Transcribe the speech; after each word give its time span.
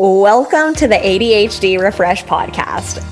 Welcome 0.00 0.76
to 0.76 0.86
the 0.86 0.94
ADHD 0.94 1.80
Refresh 1.80 2.22
podcast. 2.22 3.02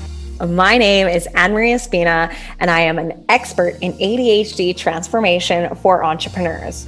My 0.49 0.77
name 0.77 1.09
is 1.09 1.27
Anne 1.35 1.51
Marie 1.51 1.73
Espina, 1.73 2.33
and 2.61 2.71
I 2.71 2.79
am 2.79 2.97
an 2.97 3.25
expert 3.27 3.77
in 3.81 3.91
ADHD 3.91 4.73
transformation 4.73 5.75
for 5.75 6.05
entrepreneurs. 6.05 6.87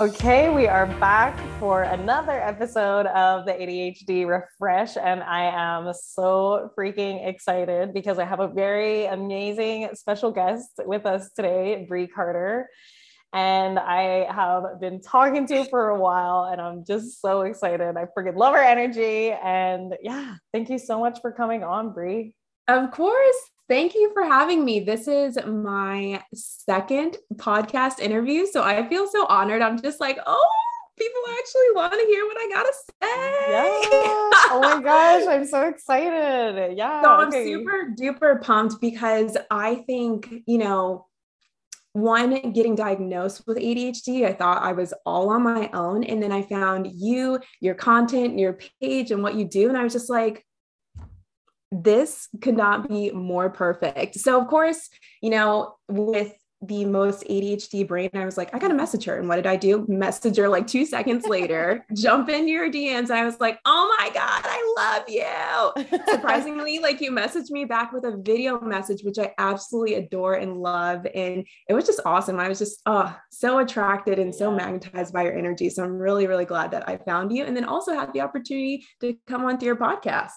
Okay, 0.00 0.52
we 0.52 0.66
are 0.66 0.86
back 0.98 1.38
for 1.60 1.84
another 1.84 2.32
episode 2.32 3.06
of 3.06 3.46
the 3.46 3.52
ADHD 3.52 4.26
Refresh, 4.26 4.96
and 4.96 5.22
I 5.22 5.44
am 5.44 5.92
so 5.94 6.72
freaking 6.76 7.24
excited 7.24 7.94
because 7.94 8.18
I 8.18 8.24
have 8.24 8.40
a 8.40 8.48
very 8.48 9.04
amazing 9.04 9.88
special 9.94 10.32
guest 10.32 10.68
with 10.78 11.06
us 11.06 11.30
today, 11.36 11.86
Bree 11.88 12.08
Carter. 12.08 12.68
And 13.32 13.78
I 13.78 14.26
have 14.32 14.80
been 14.80 15.00
talking 15.00 15.46
to 15.46 15.64
for 15.66 15.90
a 15.90 16.00
while, 16.00 16.48
and 16.50 16.60
I'm 16.60 16.84
just 16.84 17.20
so 17.20 17.42
excited. 17.42 17.96
I 17.96 18.06
freaking 18.18 18.34
love 18.34 18.54
her 18.54 18.62
energy. 18.62 19.30
And 19.30 19.94
yeah, 20.02 20.34
thank 20.52 20.70
you 20.70 20.78
so 20.80 20.98
much 20.98 21.20
for 21.20 21.30
coming 21.30 21.62
on, 21.62 21.92
Bree. 21.92 22.34
Of 22.66 22.90
course. 22.90 23.36
Thank 23.66 23.94
you 23.94 24.12
for 24.12 24.24
having 24.24 24.62
me. 24.62 24.80
This 24.80 25.08
is 25.08 25.38
my 25.46 26.22
second 26.34 27.16
podcast 27.36 27.98
interview. 27.98 28.46
So 28.46 28.62
I 28.62 28.86
feel 28.88 29.06
so 29.06 29.24
honored. 29.26 29.62
I'm 29.62 29.80
just 29.80 30.00
like, 30.00 30.18
oh, 30.26 30.50
people 30.98 31.22
actually 31.38 31.72
want 31.74 31.92
to 31.92 32.06
hear 32.06 32.26
what 32.26 32.36
I 32.36 32.48
got 32.52 32.62
to 32.64 32.72
say. 32.74 33.52
Yeah. 33.52 34.30
Oh 34.50 34.60
my 34.62 34.82
gosh. 34.82 35.26
I'm 35.26 35.46
so 35.46 35.66
excited. 35.66 36.76
Yeah. 36.76 37.02
So 37.02 37.08
I'm 37.08 37.32
super 37.32 37.94
duper 37.98 38.42
pumped 38.42 38.82
because 38.82 39.38
I 39.50 39.76
think, 39.86 40.32
you 40.46 40.58
know, 40.58 41.06
one 41.94 42.52
getting 42.52 42.74
diagnosed 42.74 43.44
with 43.46 43.56
ADHD, 43.56 44.26
I 44.26 44.34
thought 44.34 44.62
I 44.62 44.72
was 44.72 44.92
all 45.06 45.30
on 45.30 45.42
my 45.42 45.70
own. 45.72 46.04
And 46.04 46.22
then 46.22 46.32
I 46.32 46.42
found 46.42 46.90
you, 46.92 47.38
your 47.60 47.76
content, 47.76 48.38
your 48.38 48.58
page, 48.82 49.10
and 49.10 49.22
what 49.22 49.36
you 49.36 49.46
do. 49.46 49.70
And 49.70 49.78
I 49.78 49.84
was 49.84 49.94
just 49.94 50.10
like, 50.10 50.44
this 51.82 52.28
could 52.40 52.56
not 52.56 52.88
be 52.88 53.10
more 53.10 53.50
perfect. 53.50 54.16
So, 54.16 54.40
of 54.40 54.48
course, 54.48 54.88
you 55.20 55.30
know, 55.30 55.74
with 55.88 56.32
the 56.62 56.84
most 56.84 57.24
ADHD 57.24 57.86
brain, 57.86 58.08
I 58.14 58.24
was 58.24 58.38
like, 58.38 58.54
I 58.54 58.58
got 58.58 58.68
to 58.68 58.74
message 58.74 59.04
her. 59.04 59.18
And 59.18 59.28
what 59.28 59.36
did 59.36 59.46
I 59.46 59.56
do? 59.56 59.84
Message 59.88 60.38
her 60.38 60.48
like 60.48 60.66
two 60.66 60.86
seconds 60.86 61.26
later, 61.26 61.84
jump 61.94 62.30
in 62.30 62.48
your 62.48 62.70
DMs. 62.70 63.10
And 63.10 63.12
I 63.12 63.24
was 63.24 63.40
like, 63.40 63.58
oh 63.66 63.94
my 63.98 64.08
God, 64.14 64.42
I 64.44 64.74
love 64.78 65.08
you. 65.08 65.98
Surprisingly, 66.12 66.78
like 66.78 67.00
you 67.00 67.10
messaged 67.10 67.50
me 67.50 67.64
back 67.64 67.92
with 67.92 68.04
a 68.04 68.16
video 68.16 68.60
message, 68.60 69.02
which 69.02 69.18
I 69.18 69.32
absolutely 69.36 69.94
adore 69.94 70.34
and 70.34 70.56
love. 70.56 71.06
And 71.14 71.46
it 71.68 71.74
was 71.74 71.84
just 71.84 72.00
awesome. 72.06 72.38
I 72.38 72.48
was 72.48 72.58
just 72.58 72.80
oh, 72.86 73.14
so 73.30 73.58
attracted 73.58 74.18
and 74.18 74.34
so 74.34 74.50
magnetized 74.50 75.12
by 75.12 75.24
your 75.24 75.36
energy. 75.36 75.68
So 75.68 75.84
I'm 75.84 75.98
really, 75.98 76.26
really 76.26 76.46
glad 76.46 76.70
that 76.70 76.88
I 76.88 76.96
found 76.98 77.34
you. 77.36 77.44
And 77.44 77.56
then 77.56 77.64
also 77.64 77.92
had 77.92 78.12
the 78.12 78.22
opportunity 78.22 78.86
to 79.00 79.16
come 79.26 79.42
on 79.42 79.54
onto 79.54 79.66
your 79.66 79.76
podcast 79.76 80.30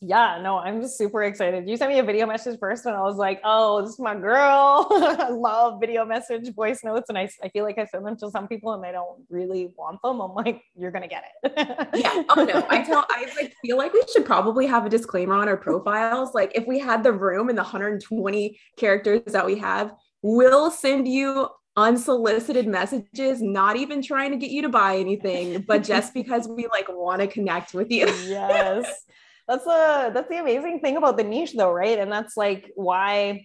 yeah, 0.00 0.38
no, 0.40 0.58
I'm 0.58 0.80
just 0.80 0.96
super 0.96 1.24
excited. 1.24 1.68
You 1.68 1.76
sent 1.76 1.90
me 1.90 1.98
a 1.98 2.04
video 2.04 2.24
message 2.24 2.56
first, 2.60 2.86
and 2.86 2.94
I 2.94 3.00
was 3.00 3.16
like, 3.16 3.40
oh, 3.42 3.82
this 3.82 3.94
is 3.94 3.98
my 3.98 4.14
girl. 4.14 4.86
I 4.90 5.30
love 5.30 5.80
video 5.80 6.04
message 6.04 6.54
voice 6.54 6.84
notes. 6.84 7.08
And 7.08 7.18
I, 7.18 7.28
I 7.42 7.48
feel 7.48 7.64
like 7.64 7.78
I 7.78 7.84
send 7.84 8.06
them 8.06 8.16
to 8.18 8.30
some 8.30 8.46
people 8.46 8.72
and 8.74 8.84
they 8.84 8.92
don't 8.92 9.24
really 9.28 9.72
want 9.76 10.00
them. 10.02 10.20
I'm 10.20 10.34
like, 10.34 10.62
you're 10.76 10.92
going 10.92 11.02
to 11.02 11.08
get 11.08 11.24
it. 11.42 11.88
yeah. 11.94 12.22
Oh, 12.28 12.44
no. 12.44 12.64
I 12.68 12.82
tell, 12.82 13.04
I 13.10 13.26
like 13.36 13.54
feel 13.60 13.76
like 13.76 13.92
we 13.92 14.02
should 14.12 14.24
probably 14.24 14.66
have 14.66 14.86
a 14.86 14.88
disclaimer 14.88 15.34
on 15.34 15.48
our 15.48 15.56
profiles. 15.56 16.32
Like, 16.32 16.52
if 16.54 16.64
we 16.68 16.78
had 16.78 17.02
the 17.02 17.12
room 17.12 17.48
and 17.48 17.58
the 17.58 17.62
120 17.62 18.60
characters 18.76 19.22
that 19.26 19.46
we 19.46 19.58
have, 19.58 19.92
we'll 20.22 20.70
send 20.70 21.08
you 21.08 21.48
unsolicited 21.76 22.68
messages, 22.68 23.42
not 23.42 23.76
even 23.76 24.00
trying 24.00 24.30
to 24.30 24.36
get 24.36 24.50
you 24.50 24.62
to 24.62 24.68
buy 24.68 24.96
anything, 24.96 25.60
but 25.62 25.82
just 25.82 26.14
because 26.14 26.46
we 26.46 26.68
like 26.68 26.86
want 26.88 27.20
to 27.20 27.26
connect 27.26 27.74
with 27.74 27.90
you. 27.90 28.06
yes 28.06 29.06
that's 29.48 29.66
a 29.66 30.10
that's 30.12 30.28
the 30.28 30.38
amazing 30.38 30.80
thing 30.80 30.96
about 30.96 31.16
the 31.16 31.24
niche 31.24 31.54
though 31.54 31.72
right 31.72 31.98
and 31.98 32.12
that's 32.12 32.36
like 32.36 32.70
why 32.76 33.44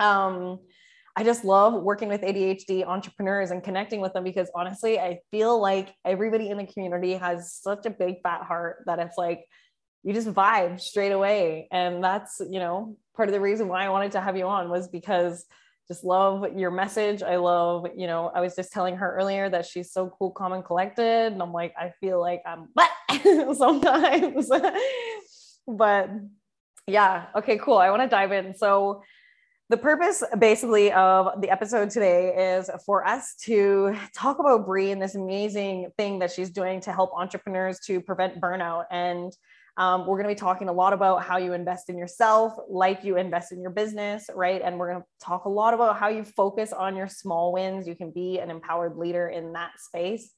um 0.00 0.58
I 1.14 1.24
just 1.24 1.44
love 1.44 1.74
working 1.82 2.08
with 2.08 2.22
ADHD 2.22 2.86
entrepreneurs 2.86 3.50
and 3.50 3.62
connecting 3.62 4.00
with 4.00 4.14
them 4.14 4.24
because 4.24 4.50
honestly, 4.54 4.98
I 4.98 5.20
feel 5.30 5.60
like 5.60 5.94
everybody 6.06 6.48
in 6.48 6.56
the 6.56 6.66
community 6.66 7.12
has 7.12 7.52
such 7.52 7.84
a 7.84 7.90
big 7.90 8.22
fat 8.22 8.44
heart 8.44 8.84
that 8.86 8.98
it's 8.98 9.18
like 9.18 9.44
you 10.02 10.14
just 10.14 10.28
vibe 10.28 10.80
straight 10.80 11.12
away. 11.12 11.68
And 11.70 12.02
that's, 12.02 12.40
you 12.48 12.58
know, 12.58 12.96
part 13.14 13.28
of 13.28 13.34
the 13.34 13.40
reason 13.40 13.68
why 13.68 13.84
I 13.84 13.90
wanted 13.90 14.12
to 14.12 14.22
have 14.22 14.38
you 14.38 14.46
on 14.46 14.70
was 14.70 14.88
because 14.88 15.44
just 15.86 16.02
love 16.02 16.56
your 16.56 16.70
message. 16.70 17.22
I 17.22 17.36
love, 17.36 17.86
you 17.94 18.06
know, 18.06 18.30
I 18.34 18.40
was 18.40 18.56
just 18.56 18.72
telling 18.72 18.96
her 18.96 19.14
earlier 19.16 19.50
that 19.50 19.66
she's 19.66 19.92
so 19.92 20.14
cool, 20.18 20.30
calm, 20.30 20.52
and 20.54 20.64
collected. 20.64 21.32
And 21.32 21.42
I'm 21.42 21.52
like, 21.52 21.74
I 21.78 21.92
feel 22.00 22.20
like 22.20 22.42
I'm 22.46 22.68
but 22.74 22.88
sometimes 23.56 24.48
but 25.66 26.10
yeah, 26.86 27.26
okay, 27.36 27.58
cool. 27.58 27.78
I 27.78 27.90
want 27.90 28.02
to 28.02 28.08
dive 28.08 28.32
in. 28.32 28.54
So, 28.56 29.02
the 29.68 29.76
purpose 29.78 30.22
basically 30.38 30.92
of 30.92 31.40
the 31.40 31.48
episode 31.48 31.88
today 31.88 32.56
is 32.58 32.68
for 32.84 33.06
us 33.06 33.34
to 33.44 33.96
talk 34.14 34.38
about 34.38 34.66
Bree 34.66 34.90
and 34.90 35.00
this 35.00 35.14
amazing 35.14 35.88
thing 35.96 36.18
that 36.18 36.30
she's 36.30 36.50
doing 36.50 36.80
to 36.82 36.92
help 36.92 37.12
entrepreneurs 37.16 37.78
to 37.86 38.00
prevent 38.00 38.38
burnout. 38.38 38.84
And 38.90 39.32
um, 39.78 40.00
we're 40.06 40.22
going 40.22 40.28
to 40.28 40.34
be 40.34 40.38
talking 40.38 40.68
a 40.68 40.72
lot 40.72 40.92
about 40.92 41.22
how 41.22 41.38
you 41.38 41.54
invest 41.54 41.88
in 41.88 41.96
yourself, 41.96 42.52
like 42.68 43.02
you 43.02 43.16
invest 43.16 43.52
in 43.52 43.62
your 43.62 43.70
business, 43.70 44.28
right? 44.34 44.60
And 44.62 44.78
we're 44.78 44.90
going 44.90 45.00
to 45.00 45.06
talk 45.24 45.46
a 45.46 45.48
lot 45.48 45.72
about 45.72 45.96
how 45.96 46.08
you 46.08 46.24
focus 46.24 46.74
on 46.74 46.94
your 46.94 47.08
small 47.08 47.54
wins. 47.54 47.86
You 47.86 47.94
can 47.94 48.10
be 48.10 48.40
an 48.40 48.50
empowered 48.50 48.98
leader 48.98 49.28
in 49.28 49.54
that 49.54 49.70
space 49.78 50.34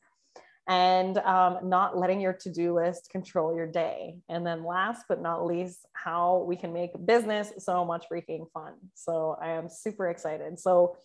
and 0.66 1.18
um, 1.18 1.58
not 1.62 1.98
letting 1.98 2.20
your 2.20 2.32
to-do 2.32 2.74
list 2.74 3.10
control 3.10 3.54
your 3.54 3.66
day. 3.66 4.16
And 4.28 4.46
then 4.46 4.64
last 4.64 5.04
but 5.08 5.20
not 5.20 5.44
least 5.44 5.86
how 5.92 6.44
we 6.48 6.56
can 6.56 6.72
make 6.72 6.90
business 7.04 7.52
so 7.58 7.84
much 7.84 8.06
freaking 8.10 8.50
fun. 8.52 8.74
So 8.94 9.36
i 9.40 9.48
am 9.48 9.68
super 9.68 10.08
excited. 10.08 10.58
So 10.58 10.96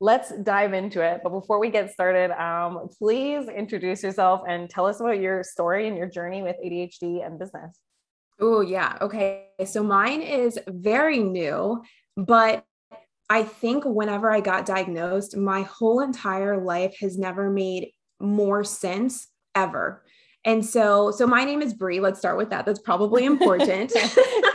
let's 0.00 0.32
dive 0.42 0.74
into 0.74 1.00
it. 1.00 1.20
But 1.22 1.30
before 1.30 1.60
we 1.60 1.70
get 1.70 1.92
started 1.92 2.32
um, 2.32 2.88
please 2.98 3.48
introduce 3.48 4.02
yourself 4.02 4.42
and 4.48 4.68
tell 4.68 4.86
us 4.86 5.00
about 5.00 5.20
your 5.20 5.44
story 5.44 5.86
and 5.86 5.96
your 5.96 6.08
journey 6.08 6.42
with 6.42 6.56
adhd 6.64 7.24
and 7.24 7.38
business. 7.38 7.78
Oh 8.40 8.62
yeah. 8.62 8.98
Okay. 9.00 9.46
So 9.64 9.84
mine 9.84 10.22
is 10.22 10.58
very 10.66 11.20
new 11.20 11.82
but 12.16 12.64
I 13.30 13.42
think 13.42 13.84
whenever 13.84 14.30
I 14.30 14.40
got 14.40 14.66
diagnosed, 14.66 15.36
my 15.36 15.62
whole 15.62 16.00
entire 16.00 16.62
life 16.62 16.94
has 17.00 17.18
never 17.18 17.50
made 17.50 17.90
more 18.20 18.64
sense 18.64 19.28
ever. 19.54 20.02
And 20.46 20.64
so, 20.64 21.10
so 21.10 21.26
my 21.26 21.44
name 21.44 21.62
is 21.62 21.72
Bree. 21.72 22.00
Let's 22.00 22.18
start 22.18 22.36
with 22.36 22.50
that. 22.50 22.66
That's 22.66 22.80
probably 22.80 23.24
important. 23.24 23.92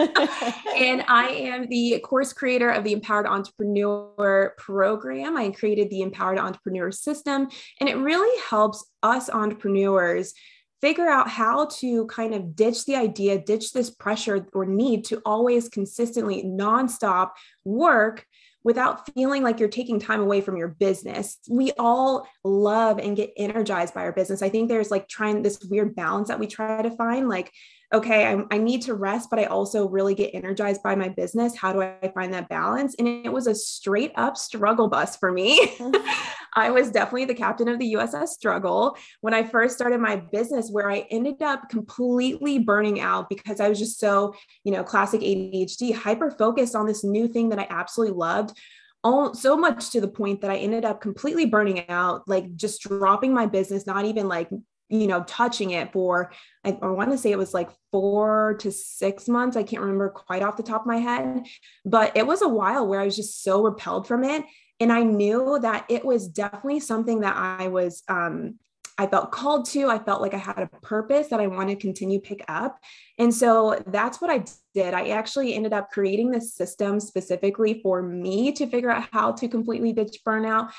and 0.77 1.03
I 1.07 1.29
am 1.31 1.67
the 1.67 1.99
course 2.03 2.31
creator 2.31 2.69
of 2.69 2.83
the 2.83 2.93
Empowered 2.93 3.25
Entrepreneur 3.25 4.53
program. 4.57 5.35
I 5.35 5.49
created 5.49 5.89
the 5.89 6.01
Empowered 6.01 6.37
Entrepreneur 6.37 6.91
system, 6.91 7.47
and 7.79 7.89
it 7.89 7.97
really 7.97 8.39
helps 8.49 8.85
us 9.01 9.31
entrepreneurs 9.31 10.33
figure 10.79 11.09
out 11.09 11.27
how 11.27 11.65
to 11.65 12.05
kind 12.05 12.33
of 12.33 12.55
ditch 12.55 12.85
the 12.85 12.95
idea, 12.95 13.37
ditch 13.39 13.73
this 13.73 13.89
pressure 13.89 14.47
or 14.53 14.65
need 14.65 15.05
to 15.05 15.21
always 15.25 15.69
consistently 15.69 16.43
nonstop 16.43 17.31
work 17.65 18.25
without 18.63 19.09
feeling 19.13 19.43
like 19.43 19.59
you're 19.59 19.69
taking 19.69 19.99
time 19.99 20.21
away 20.21 20.41
from 20.41 20.57
your 20.57 20.67
business. 20.67 21.37
We 21.49 21.71
all 21.77 22.27
love 22.43 22.99
and 22.99 23.15
get 23.15 23.31
energized 23.37 23.93
by 23.93 24.01
our 24.01 24.11
business. 24.11 24.41
I 24.41 24.49
think 24.49 24.69
there's 24.69 24.91
like 24.91 25.07
trying 25.07 25.41
this 25.41 25.63
weird 25.63 25.95
balance 25.95 26.27
that 26.27 26.39
we 26.39 26.47
try 26.47 26.81
to 26.81 26.91
find 26.91 27.29
like 27.29 27.51
okay, 27.93 28.27
I, 28.27 28.43
I, 28.51 28.57
need 28.59 28.83
to 28.83 28.93
rest, 28.93 29.29
but 29.29 29.39
I 29.39 29.45
also 29.45 29.87
really 29.87 30.13
get 30.13 30.35
energized 30.35 30.83
by 30.83 30.95
my 30.95 31.09
business. 31.09 31.57
How 31.57 31.73
do 31.73 31.81
I 31.81 32.11
find 32.13 32.33
that 32.33 32.47
balance? 32.47 32.95
And 32.99 33.07
it 33.07 33.31
was 33.33 33.47
a 33.47 33.55
straight 33.55 34.11
up 34.15 34.37
struggle 34.37 34.87
bus 34.87 35.17
for 35.17 35.31
me. 35.31 35.75
Mm-hmm. 35.77 36.07
I 36.55 36.71
was 36.71 36.91
definitely 36.91 37.25
the 37.25 37.35
captain 37.35 37.67
of 37.67 37.79
the 37.79 37.93
USS 37.93 38.29
struggle 38.29 38.97
when 39.21 39.33
I 39.33 39.43
first 39.43 39.75
started 39.75 39.99
my 39.99 40.17
business, 40.17 40.69
where 40.71 40.91
I 40.91 41.05
ended 41.11 41.41
up 41.41 41.69
completely 41.69 42.59
burning 42.59 42.99
out 42.99 43.29
because 43.29 43.59
I 43.59 43.69
was 43.69 43.79
just 43.79 43.99
so, 43.99 44.33
you 44.63 44.71
know, 44.71 44.83
classic 44.83 45.21
ADHD, 45.21 45.93
hyper 45.93 46.31
focused 46.31 46.75
on 46.75 46.85
this 46.85 47.03
new 47.03 47.27
thing 47.27 47.49
that 47.49 47.59
I 47.59 47.67
absolutely 47.69 48.15
loved 48.15 48.57
all, 49.03 49.33
so 49.33 49.55
much 49.55 49.91
to 49.91 50.01
the 50.01 50.07
point 50.07 50.41
that 50.41 50.51
I 50.51 50.57
ended 50.57 50.85
up 50.85 51.01
completely 51.01 51.45
burning 51.45 51.89
out, 51.89 52.27
like 52.27 52.55
just 52.55 52.81
dropping 52.81 53.33
my 53.33 53.45
business, 53.45 53.87
not 53.87 54.05
even 54.05 54.27
like 54.27 54.49
you 54.89 55.07
know, 55.07 55.23
touching 55.27 55.71
it 55.71 55.93
for, 55.93 56.31
I, 56.63 56.77
I 56.81 56.87
want 56.87 57.11
to 57.11 57.17
say 57.17 57.31
it 57.31 57.37
was 57.37 57.53
like 57.53 57.69
four 57.91 58.55
to 58.59 58.71
six 58.71 59.27
months. 59.27 59.55
I 59.55 59.63
can't 59.63 59.81
remember 59.81 60.09
quite 60.09 60.41
off 60.41 60.57
the 60.57 60.63
top 60.63 60.81
of 60.81 60.87
my 60.87 60.97
head, 60.97 61.45
but 61.85 62.17
it 62.17 62.25
was 62.25 62.41
a 62.41 62.47
while 62.47 62.87
where 62.87 62.99
I 62.99 63.05
was 63.05 63.15
just 63.15 63.43
so 63.43 63.61
repelled 63.61 64.07
from 64.07 64.23
it. 64.23 64.43
And 64.79 64.91
I 64.91 65.03
knew 65.03 65.59
that 65.61 65.85
it 65.89 66.03
was 66.03 66.27
definitely 66.27 66.79
something 66.79 67.21
that 67.21 67.35
I 67.35 67.67
was, 67.67 68.01
um, 68.07 68.55
I 68.97 69.07
felt 69.07 69.31
called 69.31 69.65
to. 69.69 69.89
I 69.89 69.99
felt 69.99 70.21
like 70.21 70.33
I 70.33 70.37
had 70.37 70.59
a 70.59 70.67
purpose 70.81 71.27
that 71.27 71.39
I 71.39 71.47
wanted 71.47 71.75
to 71.75 71.81
continue 71.81 72.19
pick 72.19 72.43
up. 72.49 72.77
And 73.17 73.33
so 73.33 73.81
that's 73.87 74.19
what 74.19 74.29
I 74.29 74.43
did. 74.73 74.93
I 74.93 75.09
actually 75.09 75.53
ended 75.53 75.71
up 75.71 75.89
creating 75.89 76.31
this 76.31 76.53
system 76.53 76.99
specifically 76.99 77.79
for 77.81 78.01
me 78.01 78.51
to 78.53 78.67
figure 78.67 78.89
out 78.89 79.07
how 79.13 79.31
to 79.33 79.47
completely 79.47 79.93
ditch 79.93 80.17
burnout 80.25 80.71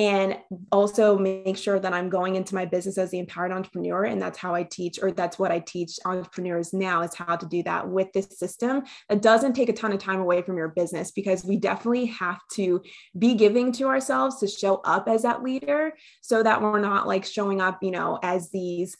and 0.00 0.38
also 0.72 1.18
make 1.18 1.58
sure 1.58 1.78
that 1.78 1.92
I'm 1.92 2.08
going 2.08 2.36
into 2.36 2.54
my 2.54 2.64
business 2.64 2.96
as 2.96 3.10
the 3.10 3.18
empowered 3.18 3.52
entrepreneur. 3.52 4.04
And 4.04 4.20
that's 4.20 4.38
how 4.38 4.54
I 4.54 4.62
teach, 4.62 4.98
or 5.02 5.12
that's 5.12 5.38
what 5.38 5.52
I 5.52 5.58
teach 5.58 5.98
entrepreneurs 6.06 6.72
now 6.72 7.02
is 7.02 7.14
how 7.14 7.36
to 7.36 7.44
do 7.44 7.62
that 7.64 7.86
with 7.86 8.10
this 8.14 8.38
system. 8.38 8.84
It 9.10 9.20
doesn't 9.20 9.52
take 9.52 9.68
a 9.68 9.74
ton 9.74 9.92
of 9.92 9.98
time 9.98 10.20
away 10.20 10.40
from 10.40 10.56
your 10.56 10.68
business 10.68 11.10
because 11.10 11.44
we 11.44 11.58
definitely 11.58 12.06
have 12.06 12.40
to 12.52 12.80
be 13.18 13.34
giving 13.34 13.72
to 13.72 13.88
ourselves 13.88 14.40
to 14.40 14.46
show 14.46 14.76
up 14.86 15.06
as 15.06 15.20
that 15.24 15.42
leader 15.42 15.92
so 16.22 16.42
that 16.42 16.62
we're 16.62 16.80
not 16.80 17.06
like 17.06 17.26
showing 17.26 17.60
up, 17.60 17.82
you 17.82 17.90
know, 17.90 18.18
as 18.22 18.48
these 18.48 18.96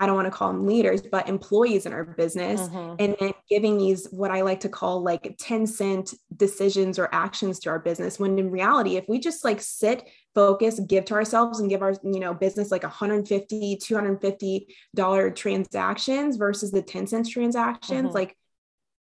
I 0.00 0.06
don't 0.06 0.14
want 0.14 0.26
to 0.26 0.30
call 0.30 0.52
them 0.52 0.66
leaders, 0.66 1.02
but 1.02 1.28
employees 1.28 1.86
in 1.86 1.92
our 1.92 2.04
business, 2.04 2.60
mm-hmm. 2.62 2.96
and 2.98 3.16
then 3.18 3.32
giving 3.48 3.78
these 3.78 4.06
what 4.10 4.30
I 4.30 4.42
like 4.42 4.60
to 4.60 4.68
call 4.68 5.02
like 5.02 5.36
10 5.38 5.66
cent 5.66 6.14
decisions 6.36 6.98
or 6.98 7.08
actions 7.12 7.58
to 7.60 7.70
our 7.70 7.78
business. 7.78 8.18
When 8.18 8.38
in 8.38 8.50
reality, 8.50 8.96
if 8.96 9.04
we 9.08 9.18
just 9.18 9.44
like 9.44 9.60
sit, 9.60 10.04
focus, 10.34 10.80
give 10.80 11.04
to 11.06 11.14
ourselves 11.14 11.60
and 11.60 11.70
give 11.70 11.82
our, 11.82 11.94
you 12.02 12.20
know, 12.20 12.34
business 12.34 12.70
like 12.70 12.82
150, 12.82 13.76
250 13.76 14.74
dollar 14.94 15.30
transactions 15.30 16.36
versus 16.36 16.70
the 16.70 16.82
10 16.82 17.06
cents 17.06 17.28
transactions, 17.28 18.08
mm-hmm. 18.08 18.14
like 18.14 18.36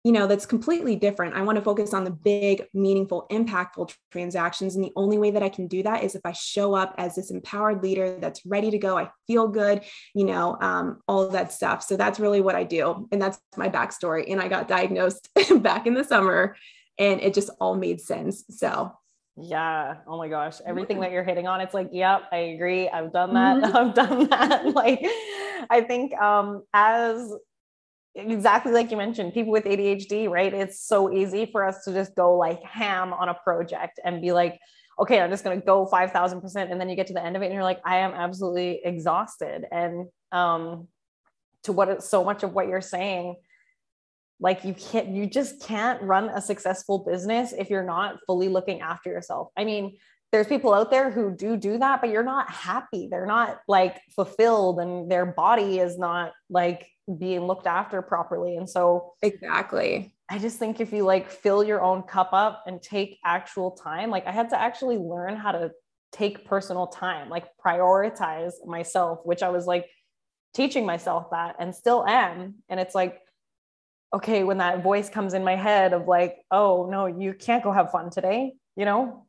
you 0.07 0.13
know 0.13 0.29
that's 0.29 0.47
completely 0.47 0.95
different 0.95 1.35
i 1.35 1.43
want 1.43 1.57
to 1.57 1.63
focus 1.63 1.93
on 1.93 2.05
the 2.05 2.13
big 2.13 2.63
meaningful 2.73 3.27
impactful 3.29 3.93
transactions 4.13 4.77
and 4.77 4.85
the 4.85 4.93
only 4.95 5.19
way 5.19 5.33
that 5.33 5.43
i 5.43 5.49
can 5.49 5.67
do 5.67 5.83
that 5.83 6.05
is 6.05 6.15
if 6.15 6.21
i 6.25 6.31
show 6.31 6.77
up 6.77 6.95
as 6.97 7.17
this 7.17 7.33
empowered 7.33 7.83
leader 7.83 8.17
that's 8.21 8.47
ready 8.47 8.71
to 8.71 8.79
go 8.79 8.97
i 8.97 9.11
feel 9.27 9.49
good 9.49 9.83
you 10.15 10.25
know 10.25 10.57
um, 10.61 11.01
all 11.09 11.29
that 11.29 11.53
stuff 11.53 11.83
so 11.83 11.97
that's 11.97 12.21
really 12.21 12.41
what 12.41 12.55
i 12.55 12.63
do 12.63 13.09
and 13.11 13.21
that's 13.21 13.41
my 13.57 13.69
backstory 13.69 14.31
and 14.31 14.41
i 14.41 14.47
got 14.47 14.69
diagnosed 14.69 15.29
back 15.61 15.89
in 15.89 15.95
the 15.95 16.05
summer 16.05 16.55
and 16.99 17.21
it 17.21 17.35
just 17.35 17.51
all 17.59 17.75
made 17.75 18.01
sense 18.01 18.45
so 18.49 18.93
yeah. 19.39 19.97
Oh 20.07 20.17
my 20.17 20.29
gosh. 20.29 20.61
Everything 20.65 21.01
that 21.01 21.13
you're 21.13 21.23
hitting 21.23 21.47
on, 21.47 21.61
it's 21.61 21.75
like, 21.75 21.91
yep, 21.93 22.23
I 22.33 22.39
agree. 22.39 22.89
I've 22.89 23.13
done 23.13 23.35
that. 23.35 23.57
Mm-hmm. 23.63 23.77
I've 23.77 23.95
done 23.95 24.29
that. 24.31 24.67
like, 24.75 25.05
I 25.69 25.83
think 25.83 26.15
um, 26.15 26.63
as 26.73 27.33
exactly 28.17 28.73
like 28.73 28.91
you 28.91 28.97
mentioned, 28.97 29.35
people 29.35 29.53
with 29.53 29.65
ADHD, 29.65 30.29
right? 30.29 30.53
It's 30.53 30.81
so 30.81 31.13
easy 31.13 31.47
for 31.47 31.65
us 31.65 31.85
to 31.85 31.93
just 31.93 32.15
go 32.15 32.37
like 32.37 32.63
ham 32.63 33.13
on 33.13 33.29
a 33.29 33.35
project 33.35 34.01
and 34.05 34.21
be 34.21 34.33
like, 34.33 34.59
okay, 34.99 35.21
I'm 35.21 35.31
just 35.31 35.45
going 35.45 35.61
to 35.61 35.65
go 35.65 35.87
5000%. 35.87 36.71
And 36.71 36.81
then 36.81 36.89
you 36.89 36.97
get 36.97 37.09
to 37.09 37.13
the 37.13 37.23
end 37.23 37.37
of 37.37 37.43
it 37.43 37.47
and 37.47 37.55
you're 37.55 37.63
like, 37.63 37.81
I 37.85 37.99
am 37.99 38.15
absolutely 38.15 38.81
exhausted. 38.83 39.67
And 39.71 40.09
um, 40.33 40.89
to 41.65 41.73
what 41.73 42.03
so 42.03 42.25
much 42.25 42.43
of 42.43 42.55
what 42.55 42.69
you're 42.69 42.81
saying, 42.81 43.37
like 44.41 44.65
you 44.65 44.75
can't, 44.75 45.09
you 45.09 45.27
just 45.27 45.63
can't 45.63 46.03
run 46.03 46.31
a 46.31 46.41
successful 46.41 46.99
business 46.99 47.53
if 47.53 47.71
you're 47.71 47.85
not 47.85 48.17
fully 48.27 48.49
looking 48.49 48.81
after 48.81 49.11
yourself. 49.11 49.49
I 49.57 49.65
mean, 49.65 49.97
there's 50.37 50.47
people 50.47 50.75
out 50.75 50.91
there 50.91 51.11
who 51.11 51.35
do 51.35 51.57
do 51.57 51.79
that, 51.79 52.03
but 52.03 52.11
you're 52.11 52.23
not 52.23 52.51
happy. 52.51 53.09
They're 53.11 53.25
not 53.25 53.59
like 53.67 54.03
fulfilled 54.15 54.81
and 54.81 55.11
their 55.11 55.25
body 55.25 55.79
is 55.79 55.97
not 55.97 56.33
like 56.51 56.87
being 57.19 57.47
looked 57.47 57.67
after 57.67 58.03
properly. 58.03 58.59
And 58.59 58.69
so, 58.69 59.15
exactly. 59.23 60.15
I 60.29 60.39
just 60.39 60.59
think 60.59 60.79
if 60.79 60.93
you 60.93 61.05
like 61.05 61.31
fill 61.31 61.65
your 61.65 61.81
own 61.81 62.03
cup 62.03 62.35
up 62.35 62.65
and 62.67 62.83
take 62.83 63.19
actual 63.25 63.71
time, 63.71 64.11
like 64.11 64.27
I 64.27 64.31
had 64.31 64.51
to 64.51 64.61
actually 64.61 64.99
learn 64.99 65.37
how 65.37 65.53
to 65.53 65.71
take 66.13 66.45
personal 66.45 66.89
time, 66.89 67.31
like 67.31 67.47
prioritize 67.65 68.53
myself, 68.67 69.21
which 69.25 69.43
I 69.43 69.49
was 69.49 69.65
like 69.65 69.89
teaching 70.53 70.85
myself 70.85 71.31
that 71.31 71.57
and 71.59 71.75
still 71.75 72.05
am. 72.07 72.57
And 72.69 72.79
it's 72.79 72.95
like, 72.95 73.21
okay, 74.13 74.45
when 74.45 74.59
that 74.59 74.83
voice 74.83 75.09
comes 75.09 75.33
in 75.33 75.45
my 75.45 75.57
head 75.57 75.95
of 75.95 76.07
like, 76.07 76.37
oh, 76.51 76.89
no, 76.91 77.07
you 77.07 77.33
can't 77.33 77.65
go 77.65 77.73
have 77.73 77.91
fun 77.91 78.11
today, 78.11 78.53
you 78.77 78.85
know, 78.85 79.23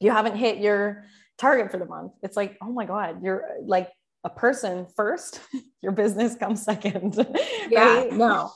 you 0.00 0.10
haven't 0.10 0.36
hit 0.36 0.58
your 0.58 1.04
target 1.38 1.70
for 1.70 1.78
the 1.78 1.86
month. 1.86 2.12
It's 2.22 2.36
like, 2.36 2.56
oh 2.62 2.72
my 2.72 2.86
God, 2.86 3.22
you're 3.22 3.44
like 3.64 3.90
a 4.24 4.30
person 4.30 4.86
first, 4.96 5.40
your 5.82 5.92
business 5.92 6.34
comes 6.34 6.62
second. 6.62 7.26
Yeah, 7.70 8.00
right? 8.00 8.12
no. 8.12 8.50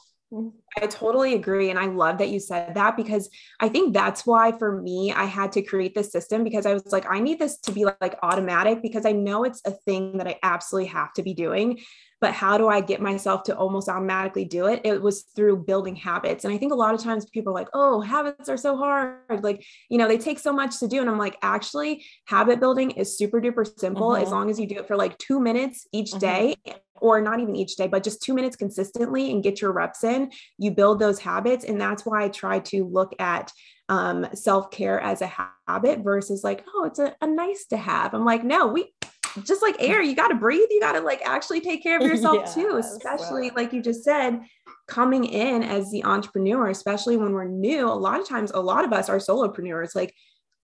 I 0.77 0.87
totally 0.87 1.35
agree. 1.35 1.71
And 1.71 1.79
I 1.79 1.87
love 1.87 2.19
that 2.19 2.31
you 2.31 2.41
said 2.41 2.75
that 2.75 2.97
because 2.97 3.31
I 3.61 3.69
think 3.69 3.95
that's 3.95 4.27
why 4.27 4.51
for 4.51 4.83
me, 4.83 5.13
I 5.13 5.25
had 5.25 5.53
to 5.53 5.63
create 5.63 5.95
this 5.95 6.11
system 6.11 6.43
because 6.43 6.67
I 6.67 6.73
was 6.73 6.91
like, 6.91 7.07
I 7.09 7.21
need 7.21 7.39
this 7.39 7.59
to 7.61 7.73
be 7.73 7.85
like 7.85 8.17
automatic 8.23 8.83
because 8.83 9.07
I 9.07 9.13
know 9.13 9.45
it's 9.45 9.61
a 9.65 9.71
thing 9.71 10.19
that 10.19 10.27
I 10.27 10.37
absolutely 10.43 10.89
have 10.89 11.13
to 11.13 11.23
be 11.23 11.35
doing 11.35 11.79
but 12.25 12.33
how 12.33 12.57
do 12.57 12.69
I 12.69 12.81
get 12.81 13.03
myself 13.03 13.43
to 13.43 13.55
almost 13.55 13.87
automatically 13.87 14.47
do 14.47 14.65
it? 14.65 14.81
It 14.83 15.03
was 15.03 15.25
through 15.37 15.59
building 15.59 15.95
habits. 15.95 16.47
And 16.47 16.55
I 16.55 16.57
think 16.57 16.73
a 16.73 16.75
lot 16.75 16.95
of 16.95 17.03
times 17.03 17.27
people 17.27 17.53
are 17.53 17.55
like, 17.55 17.69
oh, 17.75 18.01
habits 18.01 18.49
are 18.49 18.57
so 18.57 18.79
hard. 18.79 19.45
Like, 19.45 19.63
you 19.91 19.99
know, 19.99 20.09
they 20.09 20.17
take 20.17 20.39
so 20.39 20.51
much 20.51 20.81
to 20.81 20.89
do. 20.89 21.03
And 21.03 21.11
I'm 21.11 21.19
like, 21.19 21.37
actually, 21.43 22.03
habit 22.25 22.61
building 22.61 22.93
is 22.93 23.19
super 23.19 23.43
duper 23.43 23.71
simple 23.79 24.13
mm-hmm. 24.13 24.23
as 24.23 24.31
long 24.31 24.49
as 24.49 24.59
you 24.59 24.67
do 24.67 24.77
it 24.77 24.89
for 24.89 24.97
like 24.97 25.19
two 25.19 25.39
minutes 25.39 25.87
each 25.93 26.13
mm-hmm. 26.13 26.19
day 26.21 26.57
or 26.95 27.21
not 27.21 27.41
even 27.41 27.57
each 27.57 27.77
day, 27.77 27.89
but 27.89 28.03
just 28.03 28.23
two 28.23 28.33
minutes 28.33 28.57
consistently 28.57 29.31
and 29.31 29.43
get 29.43 29.61
your 29.61 29.73
reps 29.73 30.03
in. 30.03 30.31
You 30.57 30.71
build 30.71 31.01
those 31.01 31.19
habits. 31.19 31.67
And 31.67 31.79
that's 31.79 32.07
why 32.07 32.25
I 32.25 32.31
try 32.31 32.61
to 32.61 32.87
look 32.87 33.15
at 33.19 33.53
um, 33.91 34.27
self 34.33 34.71
care 34.71 34.99
as 34.99 35.21
a 35.21 35.31
habit 35.69 35.99
versus 35.99 36.43
like, 36.43 36.65
oh, 36.75 36.85
it's 36.85 36.99
a, 36.99 37.15
a 37.21 37.27
nice 37.27 37.67
to 37.67 37.77
have. 37.77 38.15
I'm 38.15 38.25
like, 38.25 38.45
no, 38.45 38.69
we 38.69 38.95
just 39.43 39.63
like 39.63 39.77
air, 39.79 40.03
you 40.03 40.15
got 40.15 40.29
to 40.29 40.35
breathe. 40.35 40.69
You 40.71 40.81
got 40.81 40.93
to 40.93 41.01
like 41.01 41.23
actually 41.25 41.61
take 41.61 41.83
care 41.83 41.99
of 41.99 42.03
yourself 42.07 42.37
yes, 42.37 42.55
too, 42.55 42.77
especially 42.79 43.51
like 43.51 43.73
you 43.73 43.83
just 43.83 44.05
said, 44.05 44.41
coming 44.87 45.25
in 45.25 45.63
as 45.63 45.91
the 45.91 46.05
entrepreneur, 46.05 46.69
especially 46.69 47.17
when 47.17 47.33
we're 47.33 47.45
new. 47.45 47.89
A 47.89 47.93
lot 47.93 48.21
of 48.21 48.29
times, 48.29 48.51
a 48.53 48.61
lot 48.61 48.85
of 48.85 48.93
us 48.93 49.09
are 49.09 49.19
solopreneurs. 49.19 49.95
Like 49.95 50.15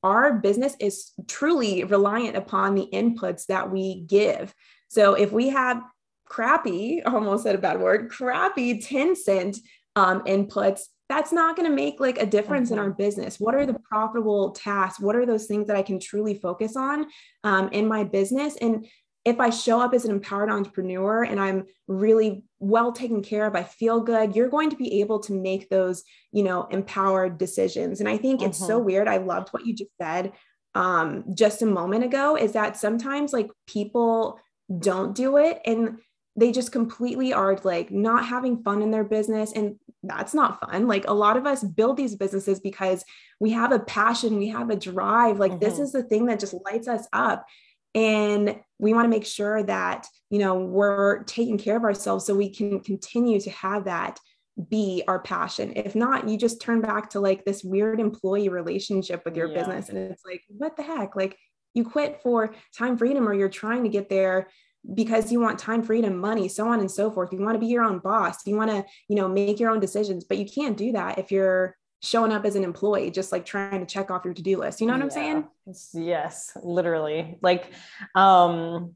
our 0.03 0.35
business 0.35 0.77
is 0.81 1.13
truly 1.29 1.85
reliant 1.85 2.37
upon 2.37 2.75
the 2.75 2.89
inputs 2.93 3.47
that 3.47 3.71
we 3.71 4.03
give. 4.03 4.55
So 4.89 5.15
if 5.15 5.33
we 5.33 5.49
have 5.51 5.83
crappy, 6.27 7.03
almost 7.07 7.45
said 7.45 7.55
a 7.55 7.59
bad 7.59 7.81
word, 7.81 8.11
crappy 8.11 8.81
10 8.81 9.17
cent 9.17 9.59
um, 9.97 10.23
inputs, 10.23 10.83
that's 11.11 11.33
not 11.33 11.57
going 11.57 11.69
to 11.69 11.75
make 11.75 11.99
like 11.99 12.19
a 12.19 12.25
difference 12.25 12.71
mm-hmm. 12.71 12.79
in 12.79 12.85
our 12.85 12.91
business 12.91 13.41
what 13.41 13.55
are 13.55 13.67
the 13.67 13.79
profitable 13.81 14.53
tasks 14.53 15.01
what 15.01 15.17
are 15.17 15.27
those 15.27 15.47
things 15.47 15.67
that 15.67 15.77
i 15.77 15.83
can 15.83 15.99
truly 15.99 16.35
focus 16.35 16.77
on 16.77 17.07
um, 17.45 17.69
in 17.73 17.87
my 17.87 18.05
business 18.05 18.57
and 18.63 18.87
if 19.25 19.41
i 19.41 19.51
show 19.51 19.81
up 19.81 19.93
as 19.93 20.05
an 20.05 20.13
empowered 20.13 20.49
entrepreneur 20.49 21.25
and 21.25 21.41
i'm 21.41 21.67
really 21.89 22.45
well 22.61 22.93
taken 22.93 23.23
care 23.23 23.45
of 23.45 23.57
i 23.57 23.63
feel 23.63 24.01
good 24.01 24.35
you're 24.35 24.49
going 24.49 24.71
to 24.71 24.77
be 24.77 25.01
able 25.01 25.19
to 25.19 25.35
make 25.35 25.69
those 25.69 26.05
you 26.33 26.45
know 26.45 26.67
empowered 26.71 27.37
decisions 27.37 28.01
and 28.01 28.09
i 28.09 28.17
think 28.17 28.41
mm-hmm. 28.41 28.49
it's 28.49 28.59
so 28.59 28.79
mm-hmm. 28.79 28.87
weird 28.87 29.09
i 29.09 29.17
loved 29.17 29.49
what 29.51 29.67
you 29.67 29.75
just 29.75 29.91
said 30.01 30.33
um, 30.77 31.25
just 31.35 31.63
a 31.63 31.67
moment 31.67 32.05
ago 32.05 32.37
is 32.37 32.53
that 32.53 32.77
sometimes 32.77 33.33
like 33.33 33.51
people 33.67 34.39
don't 34.79 35.17
do 35.17 35.37
it 35.37 35.61
and 35.67 35.99
they 36.41 36.51
just 36.51 36.73
completely 36.73 37.33
are 37.35 37.57
like 37.65 37.91
not 37.91 38.25
having 38.25 38.63
fun 38.63 38.81
in 38.81 38.91
their 38.91 39.05
business 39.05 39.53
and 39.53 39.77
that's 40.03 40.33
not 40.33 40.59
fun 40.61 40.89
like 40.89 41.07
a 41.07 41.13
lot 41.13 41.37
of 41.37 41.47
us 41.47 41.63
build 41.63 41.97
these 41.97 42.17
businesses 42.17 42.59
because 42.59 43.05
we 43.39 43.51
have 43.51 43.73
a 43.73 43.79
passion 43.79 44.39
we 44.39 44.49
have 44.49 44.71
a 44.71 44.77
drive 44.77 45.39
like 45.39 45.53
mm-hmm. 45.53 45.65
this 45.65 45.79
is 45.79 45.93
the 45.93 46.03
thing 46.03 46.27
that 46.27 46.41
just 46.41 46.55
lights 46.65 46.89
us 46.89 47.07
up 47.13 47.47
and 47.95 48.59
we 48.79 48.95
want 48.95 49.05
to 49.05 49.11
make 49.11 49.27
sure 49.27 49.63
that 49.63 50.07
you 50.31 50.39
know 50.39 50.59
we're 50.59 51.23
taking 51.25 51.59
care 51.59 51.77
of 51.77 51.85
ourselves 51.85 52.25
so 52.25 52.35
we 52.35 52.49
can 52.49 52.81
continue 52.81 53.39
to 53.39 53.51
have 53.51 53.85
that 53.85 54.19
be 54.69 55.03
our 55.07 55.21
passion 55.21 55.73
if 55.77 55.95
not 55.95 56.29
you 56.29 56.37
just 56.39 56.61
turn 56.61 56.81
back 56.81 57.11
to 57.11 57.21
like 57.21 57.45
this 57.45 57.63
weird 57.63 58.01
employee 58.01 58.49
relationship 58.49 59.23
with 59.25 59.37
your 59.37 59.49
yeah. 59.49 59.59
business 59.59 59.89
and 59.91 59.99
it's 59.99 60.25
like 60.25 60.43
what 60.49 60.77
the 60.77 60.83
heck 60.83 61.15
like 61.15 61.37
you 61.75 61.85
quit 61.85 62.21
for 62.23 62.55
time 62.77 62.97
freedom 62.97 63.29
or 63.29 63.35
you're 63.35 63.49
trying 63.49 63.83
to 63.85 63.89
get 63.89 64.09
there 64.09 64.49
because 64.95 65.31
you 65.31 65.41
want 65.41 65.59
time 65.59 65.83
freedom 65.83 66.17
money 66.17 66.49
so 66.49 66.69
on 66.69 66.81
and 66.81 66.91
so 66.91 67.11
forth. 67.11 67.33
You 67.33 67.41
want 67.41 67.55
to 67.55 67.59
be 67.59 67.67
your 67.67 67.85
own 67.85 67.99
boss. 67.99 68.47
You 68.47 68.57
want 68.57 68.71
to 68.71 68.85
you 69.09 69.17
know 69.17 69.29
make 69.29 69.61
your 69.61 69.71
own 69.71 69.81
decisions 69.81 70.25
but 70.25 70.39
you 70.39 70.47
can't 70.47 70.77
do 70.77 70.93
that 70.93 71.19
if 71.19 71.31
you're 71.31 71.77
showing 72.03 72.33
up 72.33 72.47
as 72.47 72.57
an 72.57 72.65
employee 72.65 73.11
just 73.11 73.31
like 73.31 73.45
trying 73.45 73.81
to 73.81 73.87
check 73.87 74.11
off 74.11 74.25
your 74.25 74.35
to-do 74.35 74.59
list. 74.59 74.81
You 74.81 74.87
know 74.87 74.95
what 74.95 75.03
i'm 75.03 75.11
saying? 75.11 75.45
Yes 75.95 76.57
literally. 76.63 77.39
Like 77.43 77.71
um 78.15 78.95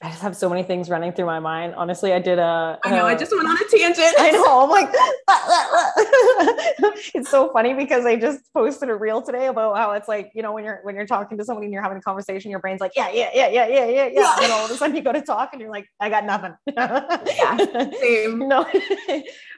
I 0.00 0.10
just 0.10 0.22
have 0.22 0.36
so 0.36 0.48
many 0.48 0.62
things 0.62 0.88
running 0.88 1.12
through 1.12 1.26
my 1.26 1.40
mind. 1.40 1.74
Honestly, 1.74 2.12
I 2.12 2.20
did 2.20 2.38
a. 2.38 2.78
I 2.84 2.90
know. 2.90 3.04
I 3.04 3.16
just 3.16 3.32
went 3.32 3.48
on 3.48 3.56
a 3.56 3.68
tangent. 3.68 4.14
I 4.16 4.30
know. 4.30 4.62
I'm 4.62 4.70
like, 4.70 4.90
it's 7.14 7.28
so 7.28 7.52
funny 7.52 7.74
because 7.74 8.06
I 8.06 8.14
just 8.14 8.40
posted 8.54 8.90
a 8.90 8.94
reel 8.94 9.22
today 9.22 9.46
about 9.46 9.76
how 9.76 9.90
it's 9.92 10.06
like, 10.06 10.30
you 10.36 10.42
know, 10.42 10.52
when 10.52 10.62
you're 10.62 10.78
when 10.84 10.94
you're 10.94 11.06
talking 11.06 11.36
to 11.36 11.44
somebody 11.44 11.66
and 11.66 11.72
you're 11.72 11.82
having 11.82 11.98
a 11.98 12.00
conversation, 12.00 12.48
your 12.48 12.60
brain's 12.60 12.80
like, 12.80 12.92
yeah, 12.94 13.10
yeah, 13.10 13.30
yeah, 13.34 13.48
yeah, 13.48 13.66
yeah, 13.66 13.86
yeah, 13.86 14.08
yeah. 14.12 14.36
And 14.40 14.52
all 14.52 14.64
of 14.64 14.70
a 14.70 14.76
sudden 14.76 14.94
you 14.94 15.02
go 15.02 15.12
to 15.12 15.20
talk 15.20 15.50
and 15.52 15.60
you're 15.60 15.70
like, 15.70 15.88
I 15.98 16.10
got 16.10 16.24
nothing. 16.24 16.54
yeah, 16.76 17.56
same. 18.00 18.46
No, 18.46 18.68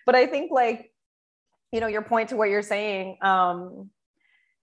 but 0.07 0.15
I 0.15 0.25
think 0.25 0.51
like, 0.51 0.91
you 1.71 1.81
know, 1.81 1.87
your 1.87 2.03
point 2.03 2.31
to 2.31 2.37
what 2.37 2.49
you're 2.49 2.63
saying. 2.63 3.19
Um, 3.21 3.91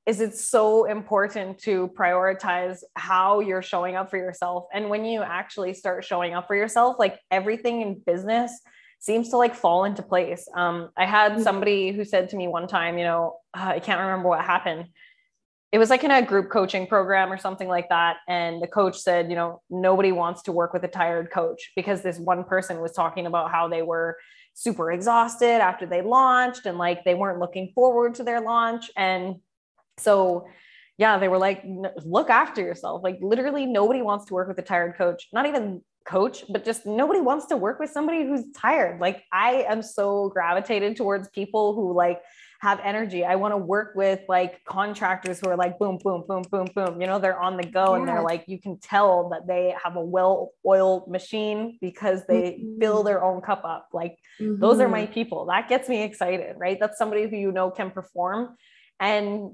is 0.08 0.22
it's 0.22 0.44
so 0.44 0.86
important 0.86 1.60
to 1.60 1.90
prioritize 1.90 2.80
how 2.96 3.42
you're 3.42 3.62
showing 3.62 3.98
up 3.98 4.10
for 4.10 4.16
yourself? 4.16 4.66
And 4.74 4.90
when 4.90 5.04
you 5.04 5.22
actually 5.22 5.74
start 5.74 6.06
showing 6.06 6.34
up 6.34 6.48
for 6.48 6.56
yourself 6.56 6.96
like 6.98 7.20
everything 7.30 7.82
in 7.82 8.02
business 8.06 8.58
seems 9.00 9.30
to 9.30 9.38
like 9.38 9.54
fall 9.54 9.84
into 9.84 10.02
place. 10.02 10.48
Um, 10.56 10.90
i 10.98 11.06
had 11.06 11.34
mm-hmm. 11.34 11.42
somebody 11.42 11.92
who 11.92 12.06
said 12.06 12.30
to 12.30 12.38
me 12.38 12.48
one 12.48 12.68
time 12.68 12.98
you 12.98 13.04
know 13.04 13.38
uh, 13.54 13.74
i 13.76 13.80
can't 13.80 14.00
remember 14.00 14.30
what 14.30 14.44
happened. 14.44 14.86
It 15.74 15.80
was 15.80 15.90
like 15.90 16.06
in 16.06 16.12
a 16.12 16.22
group 16.22 16.50
coaching 16.50 16.88
program 16.88 17.32
or 17.32 17.38
something 17.38 17.68
like 17.68 17.90
that 17.90 18.18
and 18.30 18.62
the 18.62 18.68
coach 18.68 18.98
said 18.98 19.30
you 19.30 19.36
know 19.36 19.62
nobody 19.70 20.14
wants 20.14 20.44
to 20.44 20.54
work 20.54 20.72
with 20.72 20.84
a 20.86 20.88
tired 20.88 21.30
coach 21.32 21.72
because 21.76 22.02
this 22.02 22.18
one 22.18 22.46
person 22.46 22.80
was 22.80 22.94
talking 22.94 23.26
about 23.26 23.52
how 23.52 23.68
they 23.68 23.82
were 23.82 24.18
super 24.54 24.92
exhausted 24.92 25.62
after 25.62 25.86
they 25.86 26.02
launched 26.02 26.66
and 26.66 26.80
like 26.80 27.04
they 27.04 27.14
weren't 27.14 27.40
looking 27.40 27.72
forward 27.76 28.16
to 28.16 28.24
their 28.24 28.42
launch. 28.42 28.90
And 28.98 29.36
so 29.98 30.48
yeah, 30.98 31.20
they 31.20 31.28
were 31.28 31.38
like, 31.38 31.64
look 32.04 32.30
after 32.30 32.62
yourself. 32.62 33.04
Like 33.04 33.20
literally 33.22 33.66
nobody 33.66 34.02
wants 34.02 34.26
to 34.26 34.34
work 34.34 34.48
with 34.48 34.58
a 34.58 34.64
tired 34.64 34.96
coach, 34.98 35.28
not 35.32 35.46
even 35.46 35.82
coach, 36.08 36.44
but 36.50 36.66
just 36.66 36.86
nobody 36.86 37.20
wants 37.20 37.46
to 37.48 37.58
work 37.58 37.80
with 37.80 37.92
somebody 37.92 38.24
who's 38.24 38.46
tired. 38.56 39.00
Like 39.00 39.24
I 39.32 39.66
am 39.70 39.84
so 39.84 40.30
gravitated 40.30 40.96
towards 40.96 41.30
people 41.30 41.76
who 41.76 41.94
like 41.94 42.22
have 42.62 42.80
energy. 42.84 43.24
I 43.24 43.36
want 43.36 43.52
to 43.52 43.58
work 43.58 43.94
with 43.96 44.22
like 44.28 44.64
contractors 44.66 45.40
who 45.40 45.50
are 45.50 45.56
like 45.56 45.78
boom, 45.78 46.00
boom, 46.02 46.24
boom, 46.28 46.44
boom, 46.50 46.68
boom. 46.74 47.00
You 47.00 47.06
know, 47.06 47.20
they're 47.20 47.40
on 47.40 47.58
the 47.58 47.64
go 47.64 47.94
yeah. 47.94 48.00
and 48.00 48.08
they're 48.08 48.24
like, 48.24 48.46
you 48.48 48.60
can 48.60 48.80
tell 48.80 49.30
that 49.30 49.46
they 49.46 49.76
have 49.84 49.96
a 49.96 50.04
well 50.04 50.52
oiled 50.66 51.08
machine 51.08 51.78
because 51.80 52.26
they 52.28 52.54
mm-hmm. 52.54 52.80
fill 52.80 53.04
their 53.04 53.24
own 53.24 53.42
cup 53.42 53.64
up. 53.64 53.90
Like 53.94 54.18
mm-hmm. 54.42 54.60
those 54.60 54.80
are 54.80 54.90
my 54.90 55.04
mm-hmm. 55.04 55.14
people. 55.14 55.46
That 55.46 55.70
gets 55.70 55.88
me 55.88 56.02
excited, 56.02 56.56
right? 56.58 56.80
That's 56.80 56.98
somebody 56.98 57.30
who 57.30 57.36
you 57.36 57.52
know 57.52 57.70
can 57.70 57.92
perform. 57.92 58.56
And 59.00 59.52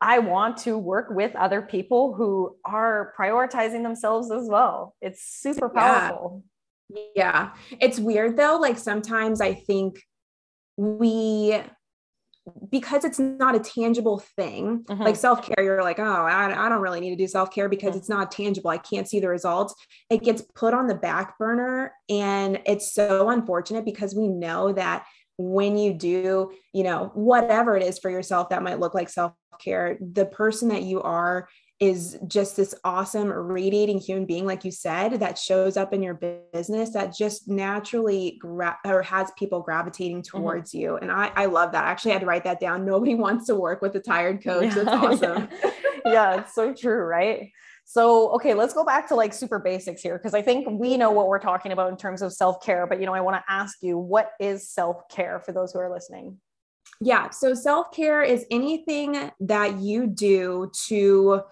I 0.00 0.18
want 0.18 0.58
to 0.58 0.76
work 0.76 1.08
with 1.10 1.34
other 1.36 1.62
people 1.62 2.14
who 2.14 2.56
are 2.64 3.14
prioritizing 3.18 3.82
themselves 3.82 4.30
as 4.30 4.48
well. 4.48 4.94
It's 5.00 5.22
super 5.22 5.68
powerful. 5.68 6.42
Yeah. 6.90 7.00
yeah. 7.14 7.50
It's 7.80 7.98
weird 7.98 8.36
though. 8.36 8.58
Like 8.60 8.78
sometimes 8.78 9.40
I 9.40 9.54
think 9.54 10.00
we, 10.76 11.58
because 12.70 13.04
it's 13.04 13.18
not 13.18 13.54
a 13.54 13.60
tangible 13.60 14.22
thing, 14.36 14.84
mm-hmm. 14.84 15.02
like 15.02 15.16
self 15.16 15.46
care, 15.46 15.64
you're 15.64 15.82
like, 15.82 15.98
oh, 15.98 16.02
I, 16.02 16.66
I, 16.66 16.68
don't 16.68 16.82
really 16.82 17.00
need 17.00 17.10
to 17.10 17.16
do 17.16 17.26
self 17.26 17.50
care 17.50 17.68
because 17.68 17.90
mm-hmm. 17.90 17.98
it's 17.98 18.08
not 18.08 18.30
tangible. 18.30 18.70
I 18.70 18.78
can't 18.78 19.08
see 19.08 19.20
the 19.20 19.28
results. 19.28 19.74
It 20.10 20.22
gets 20.22 20.42
put 20.54 20.74
on 20.74 20.86
the 20.86 20.94
back 20.94 21.38
burner. 21.38 21.92
And 22.10 22.60
it's 22.66 22.92
so 22.92 23.30
unfortunate 23.30 23.86
because 23.86 24.14
we 24.14 24.28
know 24.28 24.72
that 24.74 25.06
when 25.36 25.76
you 25.76 25.92
do, 25.92 26.52
you 26.72 26.82
know, 26.82 27.10
whatever 27.14 27.76
it 27.76 27.82
is 27.82 27.98
for 27.98 28.10
yourself 28.10 28.48
that 28.50 28.62
might 28.62 28.80
look 28.80 28.94
like 28.94 29.08
self 29.08 29.32
care, 29.60 29.98
the 30.00 30.26
person 30.26 30.68
that 30.68 30.82
you 30.82 31.02
are 31.02 31.48
is 31.80 32.16
just 32.28 32.56
this 32.56 32.74
awesome 32.84 33.28
radiating 33.28 33.98
human 33.98 34.24
being 34.24 34.46
like 34.46 34.64
you 34.64 34.70
said 34.70 35.14
that 35.14 35.36
shows 35.36 35.76
up 35.76 35.92
in 35.92 36.02
your 36.02 36.14
business 36.52 36.92
that 36.92 37.14
just 37.14 37.48
naturally 37.48 38.38
gra- 38.40 38.78
or 38.86 39.02
has 39.02 39.32
people 39.36 39.60
gravitating 39.60 40.22
mm-hmm. 40.22 40.38
towards 40.38 40.70
mm-hmm. 40.70 40.80
you 40.80 40.96
and 40.96 41.10
I, 41.10 41.32
I 41.34 41.46
love 41.46 41.72
that 41.72 41.84
actually 41.84 41.84
I 41.84 41.92
actually 41.92 42.12
had 42.12 42.20
to 42.20 42.26
write 42.26 42.44
that 42.44 42.60
down 42.60 42.84
nobody 42.84 43.14
wants 43.16 43.46
to 43.46 43.56
work 43.56 43.82
with 43.82 43.94
a 43.96 44.00
tired 44.00 44.42
coach 44.42 44.64
yeah. 44.76 44.84
that's 44.84 44.88
awesome 44.88 45.48
yeah. 45.62 45.70
yeah 46.06 46.40
it's 46.40 46.54
so 46.54 46.72
true 46.72 47.02
right 47.02 47.50
so, 47.84 48.30
okay, 48.30 48.54
let's 48.54 48.72
go 48.72 48.84
back 48.84 49.08
to 49.08 49.14
like 49.14 49.32
super 49.34 49.58
basics 49.58 50.02
here 50.02 50.16
because 50.16 50.34
I 50.34 50.42
think 50.42 50.66
we 50.70 50.96
know 50.96 51.10
what 51.10 51.28
we're 51.28 51.38
talking 51.38 51.72
about 51.72 51.90
in 51.90 51.96
terms 51.96 52.22
of 52.22 52.32
self 52.32 52.64
care. 52.64 52.86
But, 52.86 52.98
you 52.98 53.06
know, 53.06 53.14
I 53.14 53.20
want 53.20 53.36
to 53.36 53.52
ask 53.52 53.78
you 53.82 53.98
what 53.98 54.30
is 54.40 54.68
self 54.68 55.08
care 55.08 55.40
for 55.40 55.52
those 55.52 55.72
who 55.72 55.78
are 55.80 55.90
listening? 55.90 56.38
Yeah. 57.00 57.30
So, 57.30 57.54
self 57.54 57.92
care 57.92 58.22
is 58.22 58.46
anything 58.50 59.30
that 59.40 59.78
you 59.80 60.06
do 60.06 60.70
to 60.86 61.42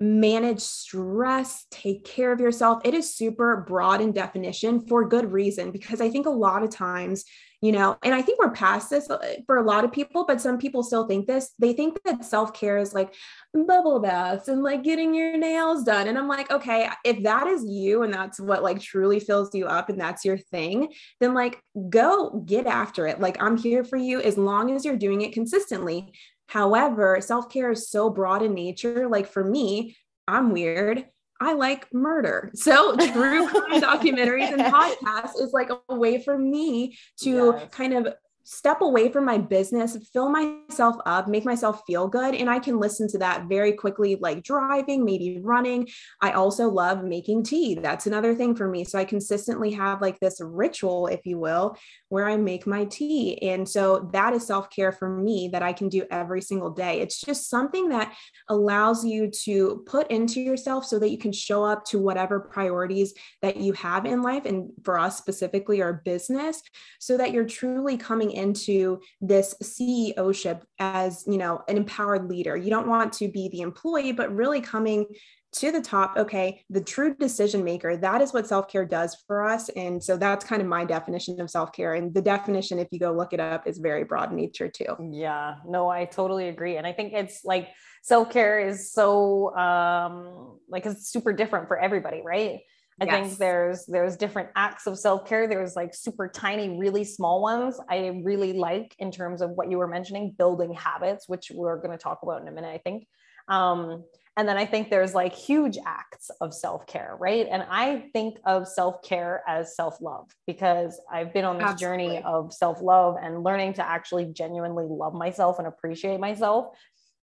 manage 0.00 0.60
stress, 0.60 1.66
take 1.70 2.04
care 2.04 2.32
of 2.32 2.40
yourself. 2.40 2.80
It 2.84 2.94
is 2.94 3.14
super 3.14 3.64
broad 3.68 4.00
in 4.00 4.12
definition 4.12 4.86
for 4.86 5.06
good 5.06 5.30
reason 5.30 5.72
because 5.72 6.00
I 6.00 6.08
think 6.08 6.24
a 6.24 6.30
lot 6.30 6.62
of 6.62 6.70
times 6.70 7.24
you 7.60 7.72
know 7.72 7.96
and 8.02 8.14
i 8.14 8.22
think 8.22 8.38
we're 8.38 8.50
past 8.50 8.90
this 8.90 9.10
uh, 9.10 9.34
for 9.46 9.58
a 9.58 9.62
lot 9.62 9.84
of 9.84 9.92
people 9.92 10.24
but 10.24 10.40
some 10.40 10.58
people 10.58 10.82
still 10.82 11.06
think 11.06 11.26
this. 11.26 11.52
They 11.58 11.72
think 11.72 12.02
that 12.04 12.24
self-care 12.24 12.78
is 12.78 12.94
like 12.94 13.14
bubble 13.54 14.00
baths 14.00 14.48
and 14.48 14.62
like 14.62 14.82
getting 14.82 15.14
your 15.14 15.36
nails 15.36 15.84
done 15.84 16.08
and 16.08 16.18
i'm 16.18 16.28
like 16.28 16.50
okay 16.50 16.88
if 17.04 17.22
that 17.22 17.46
is 17.46 17.64
you 17.64 18.02
and 18.02 18.12
that's 18.12 18.40
what 18.40 18.62
like 18.62 18.80
truly 18.80 19.20
fills 19.20 19.54
you 19.54 19.66
up 19.66 19.88
and 19.88 20.00
that's 20.00 20.24
your 20.24 20.38
thing 20.38 20.92
then 21.20 21.34
like 21.34 21.62
go 21.88 22.42
get 22.46 22.66
after 22.66 23.06
it. 23.06 23.20
Like 23.20 23.42
i'm 23.42 23.56
here 23.56 23.84
for 23.84 23.96
you 23.96 24.20
as 24.20 24.38
long 24.38 24.74
as 24.74 24.84
you're 24.84 24.96
doing 24.96 25.22
it 25.22 25.32
consistently. 25.32 26.12
However 26.48 27.20
self-care 27.20 27.72
is 27.72 27.88
so 27.88 28.10
broad 28.10 28.42
in 28.42 28.54
nature. 28.54 29.08
Like 29.08 29.26
for 29.26 29.44
me 29.44 29.96
i'm 30.26 30.52
weird 30.52 31.04
I 31.40 31.54
like 31.54 31.92
murder. 31.92 32.50
So 32.54 32.96
true 32.96 33.48
crime 33.48 33.80
documentaries 33.80 34.52
and 34.52 34.60
podcasts 34.60 35.40
is 35.40 35.52
like 35.52 35.70
a 35.88 35.94
way 35.94 36.22
for 36.22 36.36
me 36.36 36.98
to 37.22 37.54
yes. 37.56 37.68
kind 37.70 37.94
of 37.94 38.14
step 38.44 38.80
away 38.80 39.10
from 39.10 39.24
my 39.24 39.38
business, 39.38 39.96
fill 40.12 40.30
myself 40.30 40.96
up, 41.06 41.28
make 41.28 41.44
myself 41.44 41.82
feel 41.86 42.08
good. 42.08 42.34
And 42.34 42.48
I 42.48 42.58
can 42.58 42.78
listen 42.78 43.08
to 43.08 43.18
that 43.18 43.46
very 43.48 43.72
quickly, 43.72 44.16
like 44.16 44.42
driving, 44.42 45.04
maybe 45.04 45.38
running. 45.40 45.88
I 46.20 46.32
also 46.32 46.68
love 46.68 47.04
making 47.04 47.44
tea. 47.44 47.74
That's 47.74 48.06
another 48.06 48.34
thing 48.34 48.54
for 48.54 48.68
me. 48.68 48.84
So 48.84 48.98
I 48.98 49.04
consistently 49.04 49.70
have 49.72 50.00
like 50.00 50.18
this 50.20 50.40
ritual, 50.40 51.06
if 51.06 51.26
you 51.26 51.38
will, 51.38 51.76
where 52.08 52.28
I 52.28 52.36
make 52.36 52.66
my 52.66 52.86
tea. 52.86 53.38
And 53.42 53.68
so 53.68 54.10
that 54.12 54.32
is 54.32 54.46
self 54.46 54.70
care 54.70 54.92
for 54.92 55.08
me 55.08 55.50
that 55.52 55.62
I 55.62 55.72
can 55.72 55.88
do 55.88 56.06
every 56.10 56.40
single 56.40 56.70
day. 56.70 57.00
It's 57.00 57.20
just 57.20 57.50
something 57.50 57.90
that 57.90 58.14
allows 58.48 59.04
you 59.04 59.30
to 59.44 59.84
put 59.86 60.10
into 60.10 60.40
yourself 60.40 60.84
so 60.84 60.98
that 60.98 61.10
you 61.10 61.18
can 61.18 61.32
show 61.32 61.64
up 61.64 61.84
to 61.86 61.98
whatever 61.98 62.40
priorities 62.40 63.14
that 63.42 63.56
you 63.58 63.72
have 63.74 64.06
in 64.06 64.22
life. 64.22 64.44
And 64.44 64.70
for 64.82 64.98
us 64.98 65.18
specifically, 65.18 65.82
our 65.82 66.02
business, 66.04 66.62
so 66.98 67.16
that 67.16 67.32
you're 67.32 67.44
truly 67.44 67.96
coming 67.96 68.29
into 68.30 69.00
this 69.20 69.54
CEO 69.62 70.34
ship 70.34 70.64
as, 70.78 71.24
you 71.26 71.38
know, 71.38 71.62
an 71.68 71.76
empowered 71.76 72.28
leader. 72.28 72.56
You 72.56 72.70
don't 72.70 72.88
want 72.88 73.12
to 73.14 73.28
be 73.28 73.48
the 73.48 73.60
employee, 73.60 74.12
but 74.12 74.34
really 74.34 74.60
coming 74.60 75.06
to 75.52 75.72
the 75.72 75.80
top 75.80 76.16
okay 76.16 76.64
the 76.70 76.80
true 76.80 77.14
decision 77.16 77.64
maker 77.64 77.96
that 77.96 78.20
is 78.20 78.32
what 78.32 78.46
self-care 78.46 78.84
does 78.84 79.16
for 79.26 79.44
us. 79.44 79.68
And 79.70 80.02
so 80.02 80.16
that's 80.16 80.44
kind 80.44 80.62
of 80.62 80.68
my 80.68 80.84
definition 80.84 81.40
of 81.40 81.50
self-care. 81.50 81.94
And 81.94 82.14
the 82.14 82.22
definition 82.22 82.78
if 82.78 82.88
you 82.92 83.00
go 83.00 83.12
look 83.12 83.32
it 83.32 83.40
up 83.40 83.66
is 83.66 83.78
very 83.78 84.04
broad 84.04 84.32
nature 84.32 84.68
too. 84.68 84.96
Yeah 85.12 85.56
no 85.66 85.88
i 85.88 86.04
totally 86.04 86.48
agree. 86.48 86.76
And 86.76 86.86
i 86.86 86.92
think 86.92 87.12
it's 87.12 87.44
like 87.44 87.68
self-care 88.02 88.60
is 88.68 88.92
so 88.92 89.54
um 89.56 90.58
like 90.68 90.86
it's 90.86 91.08
super 91.08 91.32
different 91.32 91.68
for 91.68 91.78
everybody 91.78 92.22
right 92.24 92.60
I 93.00 93.06
yes. 93.06 93.14
think 93.14 93.38
there's 93.38 93.86
there's 93.86 94.16
different 94.16 94.50
acts 94.56 94.86
of 94.86 94.98
self-care. 94.98 95.48
There's 95.48 95.74
like 95.74 95.94
super 95.94 96.28
tiny, 96.28 96.78
really 96.78 97.04
small 97.04 97.40
ones. 97.40 97.80
I 97.88 98.20
really 98.22 98.52
like 98.52 98.94
in 98.98 99.10
terms 99.10 99.40
of 99.40 99.50
what 99.52 99.70
you 99.70 99.78
were 99.78 99.88
mentioning, 99.88 100.34
building 100.36 100.74
habits, 100.74 101.28
which 101.28 101.50
we're 101.54 101.78
going 101.78 101.92
to 101.92 101.98
talk 101.98 102.20
about 102.22 102.42
in 102.42 102.48
a 102.48 102.52
minute, 102.52 102.68
I 102.68 102.78
think. 102.78 103.06
Um, 103.48 104.04
and 104.36 104.48
then 104.48 104.56
I 104.56 104.64
think 104.64 104.90
there's 104.90 105.14
like 105.14 105.34
huge 105.34 105.76
acts 105.86 106.30
of 106.40 106.54
self 106.54 106.86
care, 106.86 107.16
right? 107.18 107.46
And 107.50 107.64
I 107.68 108.08
think 108.12 108.38
of 108.46 108.68
self 108.68 109.02
care 109.02 109.42
as 109.48 109.74
self 109.76 110.00
love 110.00 110.30
because 110.46 111.00
I've 111.10 111.32
been 111.32 111.44
on 111.44 111.58
this 111.58 111.70
Absolutely. 111.70 112.06
journey 112.06 112.22
of 112.22 112.52
self 112.52 112.80
love 112.80 113.16
and 113.20 113.42
learning 113.42 113.74
to 113.74 113.86
actually 113.86 114.26
genuinely 114.26 114.84
love 114.88 115.14
myself 115.14 115.58
and 115.58 115.66
appreciate 115.66 116.20
myself. 116.20 116.76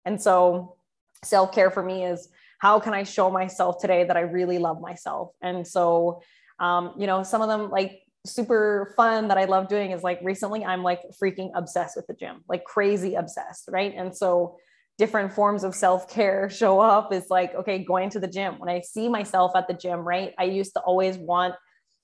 And 0.06 0.22
so 0.22 0.76
self 1.24 1.54
care 1.54 1.72
for 1.72 1.84
me 1.84 2.06
is 2.06 2.30
how 2.60 2.80
can 2.80 2.94
I 2.94 3.04
show 3.04 3.30
myself 3.30 3.80
today 3.80 4.04
that 4.04 4.18
I 4.18 4.22
really 4.22 4.58
love 4.58 4.82
myself? 4.82 5.32
And 5.42 5.68
so, 5.68 6.22
um, 6.60 6.94
you 6.98 7.08
know, 7.08 7.24
some 7.24 7.42
of 7.42 7.48
them 7.48 7.70
like 7.70 8.02
super 8.26 8.94
fun 8.98 9.28
that 9.30 9.38
I 9.38 9.46
love 9.46 9.68
doing 9.68 9.92
is 9.92 10.04
like 10.04 10.20
recently 10.24 10.66
I'm 10.66 10.84
like 10.84 11.02
freaking 11.22 11.52
obsessed 11.56 11.96
with 11.96 12.08
the 12.08 12.14
gym, 12.14 12.44
like 12.50 12.64
crazy 12.64 13.16
obsessed, 13.16 13.70
right? 13.72 13.94
And 13.96 14.16
so 14.16 14.58
different 14.98 15.32
forms 15.32 15.64
of 15.64 15.76
self-care 15.76 16.50
show 16.52 16.80
up 16.80 17.14
is 17.14 17.30
like 17.30 17.54
okay 17.56 17.84
going 17.84 18.10
to 18.10 18.20
the 18.20 18.28
gym 18.28 18.56
when 18.58 18.70
i 18.70 18.82
see 18.82 19.08
myself 19.08 19.52
at 19.56 19.68
the 19.68 19.74
gym 19.74 20.00
right 20.00 20.34
i 20.40 20.44
used 20.44 20.74
to 20.74 20.80
always 20.82 21.18
want 21.18 21.54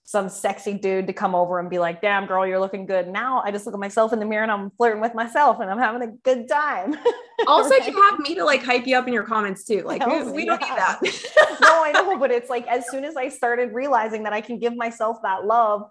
some 0.05 0.27
sexy 0.27 0.73
dude 0.73 1.07
to 1.07 1.13
come 1.13 1.33
over 1.33 1.59
and 1.59 1.69
be 1.69 1.79
like 1.79 2.01
damn 2.01 2.25
girl 2.25 2.45
you're 2.45 2.59
looking 2.59 2.85
good. 2.85 3.07
Now 3.07 3.41
i 3.45 3.51
just 3.51 3.65
look 3.65 3.73
at 3.73 3.79
myself 3.79 4.13
in 4.13 4.19
the 4.19 4.25
mirror 4.25 4.43
and 4.43 4.51
i'm 4.51 4.69
flirting 4.71 5.01
with 5.01 5.15
myself 5.15 5.59
and 5.59 5.69
i'm 5.69 5.79
having 5.79 6.01
a 6.01 6.11
good 6.23 6.47
time. 6.47 6.95
Also 7.45 7.71
right? 7.71 7.87
you 7.87 8.01
have 8.01 8.19
me 8.19 8.35
to 8.35 8.45
like 8.45 8.63
hype 8.63 8.87
you 8.87 8.95
up 8.95 9.05
in 9.05 9.13
your 9.13 9.23
comments 9.23 9.65
too. 9.65 9.81
Like 9.81 10.05
we, 10.05 10.31
we 10.31 10.45
don't 10.45 10.61
need 10.61 10.69
that. 10.69 10.99
No 11.61 11.83
i 11.83 11.91
know 11.91 12.17
but 12.17 12.31
it's 12.31 12.49
like 12.49 12.65
as 12.67 12.89
soon 12.89 13.03
as 13.03 13.17
i 13.17 13.27
started 13.27 13.73
realizing 13.73 14.23
that 14.23 14.33
i 14.33 14.39
can 14.39 14.59
give 14.59 14.75
myself 14.77 15.17
that 15.23 15.45
love 15.45 15.81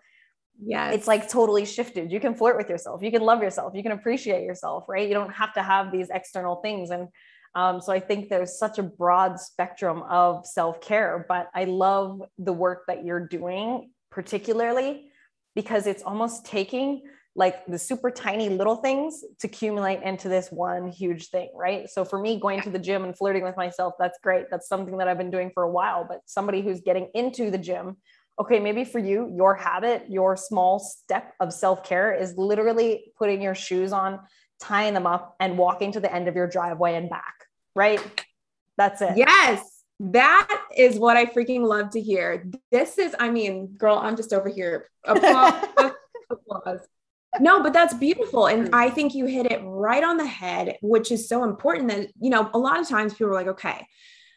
yeah 0.64 0.92
it's 0.92 1.06
like 1.06 1.28
totally 1.28 1.66
shifted. 1.66 2.10
You 2.10 2.20
can 2.20 2.34
flirt 2.34 2.56
with 2.56 2.70
yourself. 2.70 3.02
You 3.02 3.10
can 3.10 3.22
love 3.22 3.42
yourself. 3.42 3.74
You 3.74 3.82
can 3.82 3.92
appreciate 3.92 4.44
yourself 4.44 4.84
right? 4.88 5.06
You 5.06 5.14
don't 5.14 5.32
have 5.32 5.52
to 5.54 5.62
have 5.62 5.92
these 5.92 6.08
external 6.10 6.56
things. 6.56 6.90
And 6.90 7.08
um, 7.54 7.80
so 7.80 7.92
i 7.92 8.00
think 8.00 8.28
there's 8.28 8.58
such 8.58 8.78
a 8.78 8.82
broad 8.82 9.38
spectrum 9.38 10.02
of 10.04 10.46
self-care 10.46 11.26
but 11.28 11.48
i 11.54 11.64
love 11.64 12.22
the 12.38 12.52
work 12.52 12.84
that 12.86 13.04
you're 13.04 13.26
doing 13.26 13.90
particularly 14.12 15.10
because 15.56 15.88
it's 15.88 16.04
almost 16.04 16.46
taking 16.46 17.02
like 17.34 17.66
the 17.66 17.78
super 17.78 18.10
tiny 18.10 18.50
little 18.50 18.76
things 18.76 19.24
to 19.40 19.46
accumulate 19.46 20.02
into 20.02 20.28
this 20.28 20.48
one 20.52 20.88
huge 20.88 21.30
thing, 21.30 21.50
right? 21.56 21.88
So 21.88 22.04
for 22.04 22.18
me, 22.20 22.38
going 22.38 22.60
to 22.60 22.70
the 22.70 22.78
gym 22.78 23.04
and 23.04 23.16
flirting 23.16 23.42
with 23.42 23.56
myself, 23.56 23.94
that's 23.98 24.18
great. 24.22 24.46
That's 24.50 24.68
something 24.68 24.98
that 24.98 25.08
I've 25.08 25.18
been 25.18 25.30
doing 25.30 25.50
for 25.52 25.62
a 25.62 25.70
while. 25.70 26.06
But 26.06 26.20
somebody 26.26 26.60
who's 26.60 26.82
getting 26.82 27.08
into 27.14 27.50
the 27.50 27.58
gym 27.58 27.96
okay, 28.38 28.58
maybe 28.58 28.84
for 28.84 28.98
you, 28.98 29.32
your 29.34 29.54
habit, 29.54 30.06
your 30.08 30.36
small 30.36 30.78
step 30.78 31.34
of 31.40 31.52
self 31.52 31.84
care 31.84 32.14
is 32.14 32.36
literally 32.36 33.12
putting 33.18 33.42
your 33.42 33.54
shoes 33.54 33.92
on, 33.92 34.20
tying 34.60 34.94
them 34.94 35.06
up, 35.06 35.36
and 35.40 35.58
walking 35.58 35.92
to 35.92 36.00
the 36.00 36.12
end 36.12 36.28
of 36.28 36.34
your 36.34 36.48
driveway 36.48 36.94
and 36.94 37.10
back, 37.10 37.34
right? 37.74 38.00
That's 38.76 39.02
it. 39.02 39.16
Yes. 39.16 39.71
That 40.00 40.62
is 40.76 40.98
what 40.98 41.16
I 41.16 41.26
freaking 41.26 41.62
love 41.62 41.90
to 41.90 42.00
hear. 42.00 42.50
This 42.70 42.98
is, 42.98 43.14
I 43.18 43.30
mean, 43.30 43.68
girl, 43.76 43.96
I'm 43.96 44.16
just 44.16 44.32
over 44.32 44.48
here. 44.48 44.88
Applause. 45.04 45.64
applause. 46.30 46.80
No, 47.40 47.62
but 47.62 47.72
that's 47.72 47.94
beautiful. 47.94 48.46
And 48.46 48.74
I 48.74 48.90
think 48.90 49.14
you 49.14 49.26
hit 49.26 49.50
it 49.50 49.60
right 49.64 50.04
on 50.04 50.16
the 50.16 50.26
head, 50.26 50.76
which 50.82 51.10
is 51.10 51.28
so 51.28 51.44
important 51.44 51.88
that, 51.88 52.08
you 52.20 52.30
know, 52.30 52.50
a 52.52 52.58
lot 52.58 52.80
of 52.80 52.88
times 52.88 53.14
people 53.14 53.28
are 53.28 53.34
like, 53.34 53.46
okay, 53.46 53.86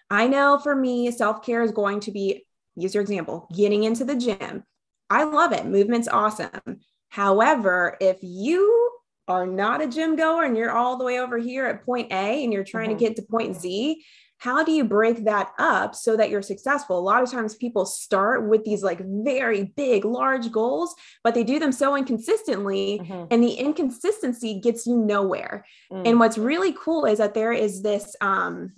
I 0.09 0.27
know 0.27 0.59
for 0.61 0.75
me, 0.75 1.11
self 1.11 1.43
care 1.43 1.61
is 1.63 1.71
going 1.71 1.99
to 2.01 2.11
be 2.11 2.45
use 2.75 2.93
your 2.93 3.01
example, 3.01 3.47
getting 3.53 3.83
into 3.83 4.05
the 4.05 4.15
gym. 4.15 4.63
I 5.09 5.23
love 5.23 5.51
it. 5.51 5.65
Movement's 5.65 6.07
awesome. 6.07 6.79
However, 7.09 7.97
if 8.01 8.17
you 8.21 8.91
are 9.27 9.47
not 9.47 9.81
a 9.81 9.87
gym 9.87 10.15
goer 10.15 10.43
and 10.43 10.55
you're 10.57 10.71
all 10.71 10.97
the 10.97 11.05
way 11.05 11.19
over 11.19 11.37
here 11.37 11.65
at 11.65 11.85
point 11.85 12.11
A 12.11 12.43
and 12.43 12.51
you're 12.51 12.63
trying 12.63 12.89
mm-hmm. 12.89 12.99
to 12.99 13.05
get 13.05 13.15
to 13.15 13.21
point 13.23 13.55
Z, 13.55 14.03
how 14.37 14.63
do 14.63 14.71
you 14.71 14.83
break 14.83 15.25
that 15.25 15.51
up 15.57 15.95
so 15.95 16.17
that 16.17 16.29
you're 16.29 16.41
successful? 16.41 16.99
A 16.99 17.01
lot 17.01 17.23
of 17.23 17.31
times 17.31 17.55
people 17.55 17.85
start 17.85 18.47
with 18.47 18.63
these 18.63 18.83
like 18.83 18.99
very 18.99 19.73
big, 19.75 20.05
large 20.05 20.51
goals, 20.51 20.93
but 21.23 21.33
they 21.33 21.43
do 21.43 21.57
them 21.59 21.71
so 21.71 21.95
inconsistently, 21.95 22.99
mm-hmm. 23.01 23.25
and 23.31 23.43
the 23.43 23.53
inconsistency 23.53 24.59
gets 24.59 24.85
you 24.85 24.97
nowhere. 24.97 25.65
Mm. 25.91 26.07
And 26.07 26.19
what's 26.19 26.37
really 26.37 26.73
cool 26.73 27.05
is 27.05 27.19
that 27.19 27.33
there 27.33 27.53
is 27.53 27.81
this 27.81 28.15
um, 28.21 28.73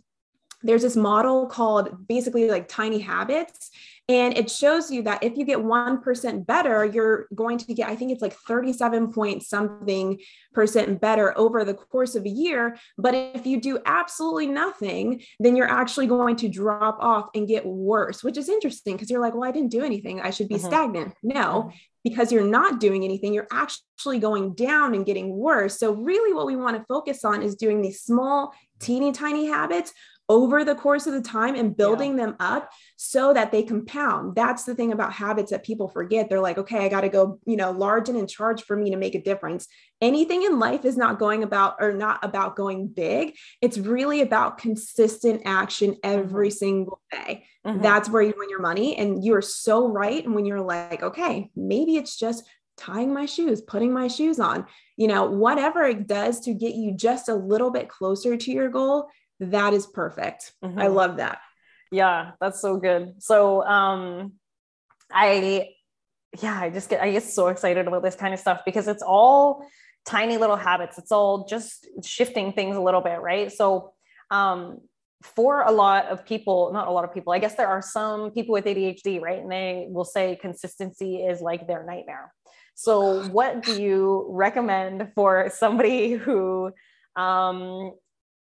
there's 0.63 0.81
this 0.81 0.95
model 0.95 1.47
called 1.47 2.07
basically 2.07 2.49
like 2.49 2.67
tiny 2.67 2.99
habits 2.99 3.69
and 4.09 4.37
it 4.37 4.49
shows 4.49 4.89
you 4.89 5.03
that 5.03 5.21
if 5.21 5.35
you 5.37 5.43
get 5.43 5.59
1% 5.59 6.45
better 6.45 6.85
you're 6.85 7.27
going 7.35 7.57
to 7.57 7.73
get 7.73 7.89
i 7.89 7.95
think 7.95 8.11
it's 8.11 8.21
like 8.21 8.33
37 8.33 9.11
point 9.11 9.43
something 9.43 10.19
percent 10.53 11.01
better 11.01 11.37
over 11.37 11.63
the 11.63 11.73
course 11.73 12.15
of 12.15 12.25
a 12.25 12.29
year 12.29 12.77
but 12.97 13.13
if 13.13 13.45
you 13.45 13.59
do 13.59 13.79
absolutely 13.85 14.47
nothing 14.47 15.21
then 15.39 15.55
you're 15.55 15.69
actually 15.69 16.07
going 16.07 16.35
to 16.35 16.47
drop 16.47 16.97
off 16.99 17.29
and 17.35 17.47
get 17.47 17.65
worse 17.65 18.23
which 18.23 18.37
is 18.37 18.49
interesting 18.49 18.95
because 18.95 19.09
you're 19.09 19.21
like 19.21 19.33
well 19.33 19.47
i 19.47 19.51
didn't 19.51 19.71
do 19.71 19.83
anything 19.83 20.21
i 20.21 20.29
should 20.29 20.47
be 20.47 20.55
mm-hmm. 20.55 20.67
stagnant 20.67 21.13
no 21.23 21.63
mm-hmm. 21.63 21.77
because 22.03 22.31
you're 22.31 22.47
not 22.47 22.79
doing 22.79 23.03
anything 23.03 23.33
you're 23.33 23.47
actually 23.51 24.19
going 24.19 24.53
down 24.53 24.95
and 24.95 25.05
getting 25.05 25.35
worse 25.35 25.79
so 25.79 25.93
really 25.93 26.33
what 26.33 26.45
we 26.45 26.55
want 26.55 26.77
to 26.77 26.85
focus 26.87 27.25
on 27.25 27.41
is 27.41 27.55
doing 27.55 27.81
these 27.81 28.01
small 28.01 28.53
teeny 28.79 29.11
tiny 29.11 29.47
habits 29.47 29.91
over 30.29 30.65
the 30.65 30.75
course 30.75 31.07
of 31.07 31.13
the 31.13 31.21
time 31.21 31.55
and 31.55 31.77
building 31.77 32.17
yeah. 32.17 32.25
them 32.25 32.35
up 32.39 32.71
so 32.97 33.33
that 33.33 33.51
they 33.51 33.63
compound. 33.63 34.35
That's 34.35 34.65
the 34.65 34.75
thing 34.75 34.91
about 34.91 35.13
habits 35.13 35.51
that 35.51 35.63
people 35.63 35.87
forget. 35.87 36.29
They're 36.29 36.41
like, 36.41 36.57
okay, 36.57 36.85
I 36.85 36.89
got 36.89 37.01
to 37.01 37.09
go, 37.09 37.39
you 37.45 37.55
know, 37.55 37.71
large 37.71 38.09
and 38.09 38.17
in 38.17 38.27
charge 38.27 38.63
for 38.63 38.75
me 38.75 38.91
to 38.91 38.97
make 38.97 39.15
a 39.15 39.21
difference. 39.21 39.67
Anything 40.01 40.43
in 40.43 40.59
life 40.59 40.83
is 40.83 40.97
not 40.97 41.17
going 41.17 41.43
about 41.43 41.77
or 41.79 41.93
not 41.93 42.23
about 42.23 42.55
going 42.55 42.87
big. 42.87 43.35
It's 43.61 43.77
really 43.77 44.21
about 44.21 44.57
consistent 44.57 45.43
action 45.45 45.95
every 46.03 46.49
mm-hmm. 46.49 46.57
single 46.57 47.01
day. 47.11 47.45
Mm-hmm. 47.65 47.81
That's 47.81 48.09
where 48.09 48.21
you 48.21 48.33
win 48.37 48.49
your 48.49 48.61
money. 48.61 48.97
And 48.97 49.23
you 49.23 49.33
are 49.35 49.41
so 49.41 49.87
right. 49.87 50.23
And 50.23 50.35
when 50.35 50.45
you're 50.45 50.61
like, 50.61 51.03
okay, 51.03 51.49
maybe 51.55 51.95
it's 51.95 52.17
just 52.17 52.43
tying 52.77 53.13
my 53.13 53.25
shoes, 53.25 53.61
putting 53.61 53.91
my 53.91 54.07
shoes 54.07 54.39
on, 54.39 54.65
you 54.97 55.07
know, 55.07 55.25
whatever 55.25 55.83
it 55.83 56.05
does 56.05 56.41
to 56.41 56.53
get 56.53 56.75
you 56.75 56.93
just 56.93 57.27
a 57.27 57.33
little 57.33 57.71
bit 57.71 57.89
closer 57.89 58.37
to 58.37 58.51
your 58.51 58.69
goal, 58.69 59.09
that 59.39 59.73
is 59.73 59.85
perfect. 59.85 60.53
Mm-hmm. 60.63 60.79
I 60.79 60.87
love 60.87 61.17
that. 61.17 61.39
Yeah, 61.91 62.31
that's 62.41 62.61
so 62.61 62.77
good. 62.77 63.15
So 63.19 63.63
um 63.63 64.33
I 65.11 65.69
yeah, 66.41 66.59
I 66.59 66.69
just 66.69 66.89
get 66.89 67.01
I 67.01 67.11
get 67.11 67.23
so 67.23 67.47
excited 67.47 67.87
about 67.87 68.03
this 68.03 68.15
kind 68.15 68.33
of 68.33 68.39
stuff 68.39 68.61
because 68.65 68.87
it's 68.87 69.03
all 69.03 69.65
tiny 70.05 70.37
little 70.37 70.55
habits. 70.55 70.97
It's 70.97 71.11
all 71.11 71.45
just 71.45 71.87
shifting 72.03 72.53
things 72.53 72.75
a 72.75 72.81
little 72.81 73.01
bit, 73.01 73.19
right? 73.21 73.51
So 73.51 73.93
um 74.31 74.79
for 75.23 75.61
a 75.61 75.71
lot 75.71 76.05
of 76.05 76.25
people, 76.25 76.71
not 76.73 76.87
a 76.87 76.91
lot 76.91 77.03
of 77.03 77.13
people, 77.13 77.33
I 77.33 77.39
guess 77.39 77.55
there 77.55 77.67
are 77.67 77.81
some 77.81 78.31
people 78.31 78.53
with 78.53 78.65
ADHD, 78.65 79.19
right? 79.19 79.39
And 79.39 79.51
they 79.51 79.87
will 79.89 80.05
say 80.05 80.35
consistency 80.35 81.17
is 81.17 81.41
like 81.41 81.67
their 81.67 81.83
nightmare. 81.83 82.33
So, 82.75 83.27
what 83.29 83.63
do 83.63 83.81
you 83.81 84.27
recommend 84.29 85.11
for 85.15 85.51
somebody 85.53 86.13
who 86.13 86.71
um, 87.15 87.93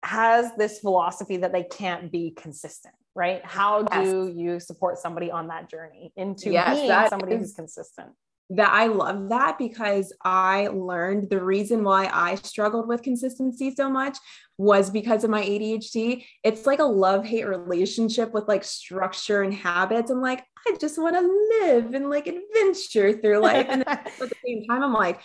has 0.03 0.51
this 0.57 0.79
philosophy 0.81 1.39
that 1.39 1.53
they 1.53 1.65
can't 1.65 2.11
be 2.11 2.31
consistent, 2.31 2.95
right? 3.15 3.45
How 3.45 3.87
yes. 3.91 4.05
do 4.07 4.33
you 4.35 4.61
support 4.61 4.99
somebody 4.99 5.31
on 5.31 5.49
that 5.49 5.71
journey 5.71 6.13
into 6.17 6.51
yes, 6.51 6.77
being 6.77 7.09
somebody 7.09 7.35
is, 7.35 7.41
who's 7.41 7.55
consistent? 7.55 8.11
That 8.51 8.73
I 8.73 8.87
love 8.87 9.29
that 9.29 9.59
because 9.59 10.13
I 10.25 10.69
learned 10.69 11.29
the 11.29 11.43
reason 11.43 11.85
why 11.85 12.09
I 12.11 12.37
struggled 12.37 12.89
with 12.89 13.03
consistency 13.03 13.75
so 13.75 13.91
much 13.91 14.17
was 14.57 14.91
because 14.91 15.23
of 15.23 15.31
my 15.31 15.43
ADHD. 15.43 16.25
It's 16.43 16.67
like 16.67 16.81
a 16.81 16.85
love 16.85 17.25
hate 17.25 17.47
relationship 17.47 18.33
with 18.33 18.49
like 18.49 18.65
structure 18.65 19.43
and 19.43 19.55
habits. 19.55 20.11
I'm 20.11 20.21
like, 20.21 20.45
I 20.67 20.77
just 20.81 20.99
want 20.99 21.15
to 21.15 21.59
live 21.61 21.95
and 21.95 22.11
like 22.11 22.27
adventure 22.27 23.13
through 23.13 23.39
life. 23.39 23.67
And 23.69 23.87
at 23.89 24.11
the 24.19 24.31
same 24.45 24.65
time, 24.65 24.83
I'm 24.83 24.93
like, 24.93 25.21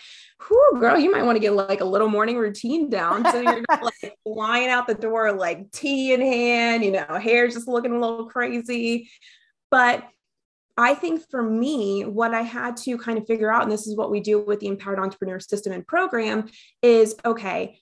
whoo, 0.49 0.79
girl, 0.79 0.99
you 0.99 1.11
might 1.11 1.23
want 1.23 1.35
to 1.35 1.39
get 1.39 1.53
like 1.53 1.81
a 1.81 1.85
little 1.85 2.09
morning 2.09 2.37
routine 2.37 2.89
down. 2.89 3.25
So 3.31 3.41
you're 3.41 3.63
not 3.69 3.83
like 4.03 4.15
flying 4.23 4.69
out 4.69 4.85
the 4.85 4.93
door, 4.93 5.31
like 5.31 5.71
tea 5.71 6.13
in 6.13 6.21
hand, 6.21 6.83
you 6.85 6.91
know, 6.91 7.19
hair's 7.19 7.55
just 7.55 7.67
looking 7.67 7.91
a 7.91 7.99
little 7.99 8.27
crazy. 8.27 9.09
But 9.71 10.07
I 10.75 10.95
think 10.95 11.23
for 11.29 11.43
me, 11.43 12.03
what 12.03 12.33
I 12.33 12.41
had 12.41 12.77
to 12.77 12.97
kind 12.97 13.17
of 13.17 13.27
figure 13.27 13.51
out, 13.51 13.63
and 13.63 13.71
this 13.71 13.85
is 13.85 13.95
what 13.95 14.09
we 14.09 14.19
do 14.19 14.39
with 14.39 14.59
the 14.59 14.67
Empowered 14.67 14.99
Entrepreneur 14.99 15.39
System 15.39 15.71
and 15.71 15.85
Program, 15.85 16.49
is 16.81 17.15
okay, 17.23 17.79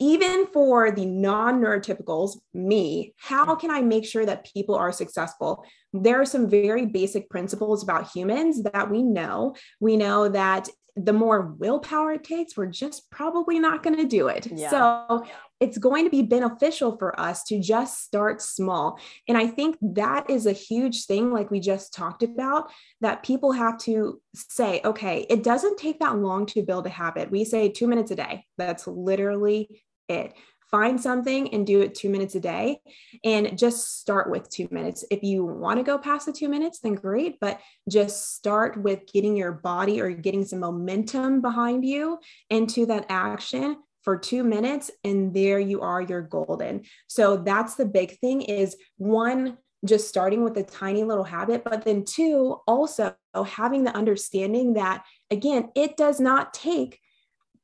even 0.00 0.46
for 0.48 0.90
the 0.90 1.06
non 1.06 1.60
neurotypicals, 1.60 2.38
me, 2.52 3.14
how 3.16 3.54
can 3.54 3.70
I 3.70 3.80
make 3.80 4.04
sure 4.04 4.26
that 4.26 4.46
people 4.52 4.74
are 4.74 4.92
successful? 4.92 5.64
There 5.92 6.20
are 6.20 6.26
some 6.26 6.50
very 6.50 6.84
basic 6.86 7.30
principles 7.30 7.82
about 7.82 8.10
humans 8.12 8.62
that 8.64 8.90
we 8.90 9.02
know. 9.02 9.54
We 9.80 9.96
know 9.96 10.28
that 10.28 10.68
the 10.96 11.12
more 11.12 11.54
willpower 11.58 12.12
it 12.12 12.24
takes, 12.24 12.56
we're 12.56 12.66
just 12.66 13.10
probably 13.10 13.58
not 13.58 13.82
going 13.82 13.96
to 13.96 14.06
do 14.06 14.28
it. 14.28 14.46
Yeah. 14.46 14.70
So 14.70 15.26
it's 15.60 15.78
going 15.78 16.04
to 16.04 16.10
be 16.10 16.22
beneficial 16.22 16.96
for 16.98 17.18
us 17.18 17.42
to 17.44 17.60
just 17.60 18.04
start 18.04 18.40
small. 18.40 19.00
And 19.26 19.36
I 19.36 19.46
think 19.46 19.76
that 19.80 20.28
is 20.30 20.46
a 20.46 20.52
huge 20.52 21.06
thing, 21.06 21.32
like 21.32 21.50
we 21.50 21.58
just 21.58 21.92
talked 21.94 22.22
about, 22.22 22.70
that 23.00 23.22
people 23.24 23.52
have 23.52 23.78
to 23.78 24.20
say, 24.34 24.80
okay, 24.84 25.26
it 25.28 25.42
doesn't 25.42 25.78
take 25.78 25.98
that 26.00 26.18
long 26.18 26.46
to 26.46 26.62
build 26.62 26.86
a 26.86 26.90
habit. 26.90 27.30
We 27.30 27.44
say 27.44 27.68
two 27.70 27.86
minutes 27.86 28.10
a 28.10 28.16
day. 28.16 28.46
That's 28.58 28.86
literally 28.86 29.82
it 30.08 30.34
find 30.74 31.00
something 31.00 31.54
and 31.54 31.68
do 31.68 31.82
it 31.82 31.94
two 31.94 32.08
minutes 32.08 32.34
a 32.34 32.40
day 32.40 32.80
and 33.22 33.56
just 33.56 34.00
start 34.00 34.28
with 34.28 34.50
two 34.50 34.66
minutes. 34.72 35.04
If 35.08 35.22
you 35.22 35.44
want 35.44 35.78
to 35.78 35.84
go 35.84 35.98
past 35.98 36.26
the 36.26 36.32
two 36.32 36.48
minutes, 36.48 36.80
then 36.80 36.96
great, 36.96 37.38
but 37.38 37.60
just 37.88 38.34
start 38.34 38.82
with 38.82 39.06
getting 39.06 39.36
your 39.36 39.52
body 39.52 40.00
or 40.00 40.10
getting 40.10 40.44
some 40.44 40.58
momentum 40.58 41.40
behind 41.40 41.84
you 41.84 42.18
into 42.50 42.86
that 42.86 43.06
action 43.08 43.76
for 44.02 44.18
two 44.18 44.42
minutes 44.42 44.90
and 45.04 45.32
there 45.32 45.60
you 45.60 45.80
are 45.80 46.02
you're 46.02 46.20
golden 46.20 46.82
so 47.06 47.38
that's 47.38 47.74
the 47.76 47.86
big 47.86 48.18
thing 48.18 48.42
is 48.42 48.76
one 48.98 49.56
just 49.86 50.08
starting 50.08 50.44
with 50.44 50.58
a 50.58 50.62
tiny 50.62 51.04
little 51.04 51.24
habit 51.24 51.64
but 51.64 51.86
then 51.86 52.04
two 52.04 52.60
also 52.66 53.14
having 53.46 53.82
the 53.82 53.96
understanding 53.96 54.74
that 54.74 55.02
again 55.30 55.70
it 55.74 55.96
does 55.96 56.20
not 56.20 56.52
take 56.52 57.00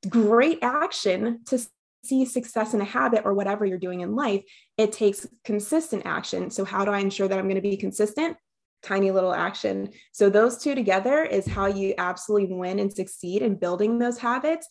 great 0.09 0.59
action 0.62 1.40
to 1.44 1.59
see 2.05 2.25
success 2.25 2.75
in 2.75 2.81
a 2.81 2.85
habit 2.85 3.23
or 3.25 3.35
whatever 3.35 3.65
you're 3.65 3.79
doing 3.79 4.01
in 4.01 4.15
life, 4.15 4.43
it 4.77 4.93
takes 4.93 5.27
consistent 5.45 6.03
action. 6.07 6.51
So, 6.51 6.65
how 6.65 6.85
do 6.85 6.91
I 6.91 7.01
ensure 7.01 7.29
that 7.29 7.39
I'm 7.39 7.47
going 7.47 7.57
to 7.57 7.61
be 7.61 7.77
consistent? 7.77 8.37
Tiny 8.83 9.11
little 9.11 9.33
action. 9.33 9.91
So, 10.13 10.31
those 10.31 10.59
two 10.59 10.75
together 10.75 11.23
is 11.23 11.47
how 11.47 11.67
you 11.67 11.95
absolutely 11.99 12.55
win 12.55 12.79
and 12.79 12.93
succeed 12.93 13.43
in 13.43 13.57
building 13.57 13.99
those 13.99 14.19
habits. 14.19 14.67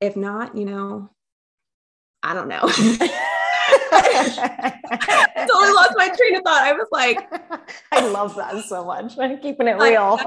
If 0.00 0.16
not, 0.16 0.56
you 0.56 0.64
know, 0.64 1.10
I 2.22 2.34
don't 2.34 2.48
know. 2.48 2.60
I 3.92 5.46
totally 5.48 5.72
lost 5.72 5.92
my 5.96 6.08
train 6.08 6.36
of 6.36 6.42
thought. 6.42 6.62
I 6.62 6.72
was 6.72 6.88
like, 6.90 7.18
I 7.92 8.06
love 8.06 8.36
that 8.36 8.64
so 8.64 8.84
much. 8.84 9.18
I'm 9.18 9.38
keeping 9.38 9.68
it 9.68 9.76
real. 9.78 10.18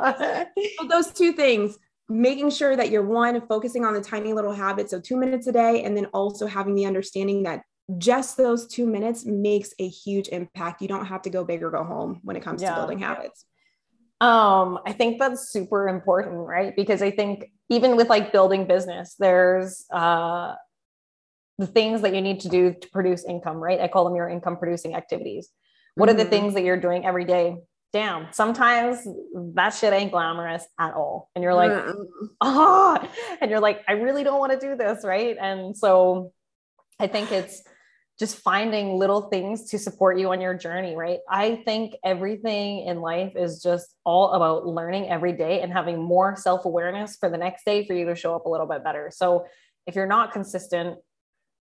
those 0.89 1.11
two 1.11 1.33
things 1.33 1.77
making 2.09 2.49
sure 2.49 2.75
that 2.75 2.89
you're 2.89 3.05
one 3.05 3.39
focusing 3.47 3.85
on 3.85 3.93
the 3.93 4.01
tiny 4.01 4.33
little 4.33 4.51
habits 4.51 4.91
so 4.91 4.99
two 4.99 5.17
minutes 5.17 5.47
a 5.47 5.51
day 5.51 5.83
and 5.83 5.95
then 5.95 6.05
also 6.07 6.45
having 6.45 6.75
the 6.75 6.85
understanding 6.85 7.43
that 7.43 7.63
just 7.97 8.37
those 8.37 8.67
two 8.67 8.85
minutes 8.85 9.25
makes 9.25 9.73
a 9.79 9.87
huge 9.87 10.29
impact. 10.29 10.81
You 10.81 10.87
don't 10.87 11.05
have 11.05 11.21
to 11.23 11.29
go 11.29 11.43
big 11.43 11.63
or 11.63 11.71
go 11.71 11.83
home 11.83 12.19
when 12.23 12.35
it 12.35 12.43
comes 12.43 12.61
yeah. 12.61 12.71
to 12.71 12.75
building 12.75 12.99
habits. 12.99 13.45
Um 14.21 14.79
i 14.85 14.93
think 14.93 15.19
that's 15.19 15.49
super 15.49 15.87
important 15.87 16.35
right? 16.35 16.75
Because 16.75 17.01
i 17.01 17.11
think 17.11 17.51
even 17.69 17.95
with 17.95 18.09
like 18.09 18.31
building 18.31 18.67
business 18.67 19.15
there's 19.17 19.85
uh 19.91 20.53
the 21.57 21.67
things 21.67 22.01
that 22.01 22.15
you 22.15 22.21
need 22.21 22.39
to 22.41 22.49
do 22.49 22.73
to 22.73 22.89
produce 22.89 23.25
income 23.25 23.57
right? 23.57 23.79
I 23.79 23.87
call 23.87 24.05
them 24.05 24.15
your 24.15 24.29
income 24.29 24.57
producing 24.57 24.95
activities. 24.95 25.49
What 25.95 26.09
are 26.09 26.13
the 26.13 26.23
mm-hmm. 26.23 26.29
things 26.29 26.53
that 26.53 26.63
you're 26.63 26.79
doing 26.79 27.05
every 27.05 27.25
day 27.25 27.57
damn, 27.93 28.27
sometimes 28.33 29.07
that 29.53 29.69
shit 29.69 29.93
ain't 29.93 30.11
glamorous 30.11 30.65
at 30.79 30.95
all. 30.95 31.29
And 31.35 31.43
you're 31.43 31.53
like, 31.53 31.71
ah, 32.41 32.99
oh, 32.99 33.09
and 33.39 33.51
you're 33.51 33.59
like, 33.59 33.81
I 33.87 33.93
really 33.93 34.23
don't 34.23 34.39
want 34.39 34.51
to 34.51 34.59
do 34.59 34.75
this. 34.75 35.05
Right. 35.05 35.37
And 35.39 35.77
so 35.77 36.33
I 36.99 37.05
think 37.05 37.31
it's 37.31 37.61
just 38.19 38.37
finding 38.39 38.97
little 38.97 39.23
things 39.23 39.69
to 39.69 39.77
support 39.77 40.17
you 40.17 40.31
on 40.31 40.41
your 40.41 40.55
journey. 40.55 40.95
Right. 40.95 41.19
I 41.29 41.61
think 41.65 41.93
everything 42.03 42.87
in 42.87 42.99
life 42.99 43.33
is 43.35 43.61
just 43.61 43.95
all 44.03 44.33
about 44.33 44.65
learning 44.65 45.09
every 45.09 45.33
day 45.33 45.61
and 45.61 45.71
having 45.71 46.01
more 46.01 46.35
self 46.35 46.65
awareness 46.65 47.15
for 47.15 47.29
the 47.29 47.37
next 47.37 47.63
day 47.63 47.85
for 47.85 47.93
you 47.93 48.05
to 48.07 48.15
show 48.15 48.35
up 48.35 48.47
a 48.47 48.49
little 48.49 48.67
bit 48.67 48.83
better. 48.83 49.11
So 49.13 49.45
if 49.85 49.95
you're 49.95 50.07
not 50.07 50.31
consistent, 50.31 50.97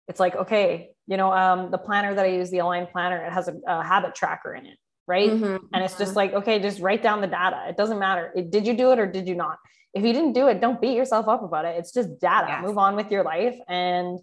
it's 0.09 0.21
like, 0.21 0.37
okay, 0.37 0.91
you 1.07 1.19
know, 1.19 1.33
um, 1.33 1.71
the 1.71 1.79
planner 1.79 2.15
that 2.15 2.25
I 2.25 2.29
use, 2.29 2.51
the 2.51 2.59
Align 2.59 2.87
planner, 2.87 3.25
it 3.25 3.33
has 3.33 3.49
a, 3.49 3.55
a 3.67 3.83
habit 3.83 4.15
tracker 4.15 4.55
in 4.55 4.65
it 4.67 4.79
right? 5.07 5.31
Mm-hmm. 5.31 5.67
And 5.73 5.85
it's 5.85 5.97
just 5.97 6.11
mm-hmm. 6.11 6.17
like, 6.17 6.33
okay, 6.35 6.59
just 6.61 6.81
write 6.81 7.03
down 7.03 7.21
the 7.21 7.27
data. 7.27 7.65
It 7.69 7.77
doesn't 7.77 7.99
matter. 7.99 8.33
It, 8.35 8.51
did 8.51 8.67
you 8.67 8.77
do 8.77 8.93
it 8.93 8.99
or 8.99 9.07
did 9.07 9.29
you 9.29 9.35
not? 9.35 9.59
If 9.93 10.05
you 10.05 10.13
didn't 10.13 10.33
do 10.33 10.49
it, 10.49 10.61
don't 10.61 10.81
beat 10.81 10.97
yourself 10.97 11.29
up 11.29 11.43
about 11.43 11.65
it. 11.65 11.77
It's 11.79 11.93
just 11.93 12.19
data. 12.21 12.47
Yes. 12.49 12.65
Move 12.65 12.79
on 12.79 12.97
with 12.97 13.11
your 13.11 13.23
life. 13.23 13.57
And 13.69 14.19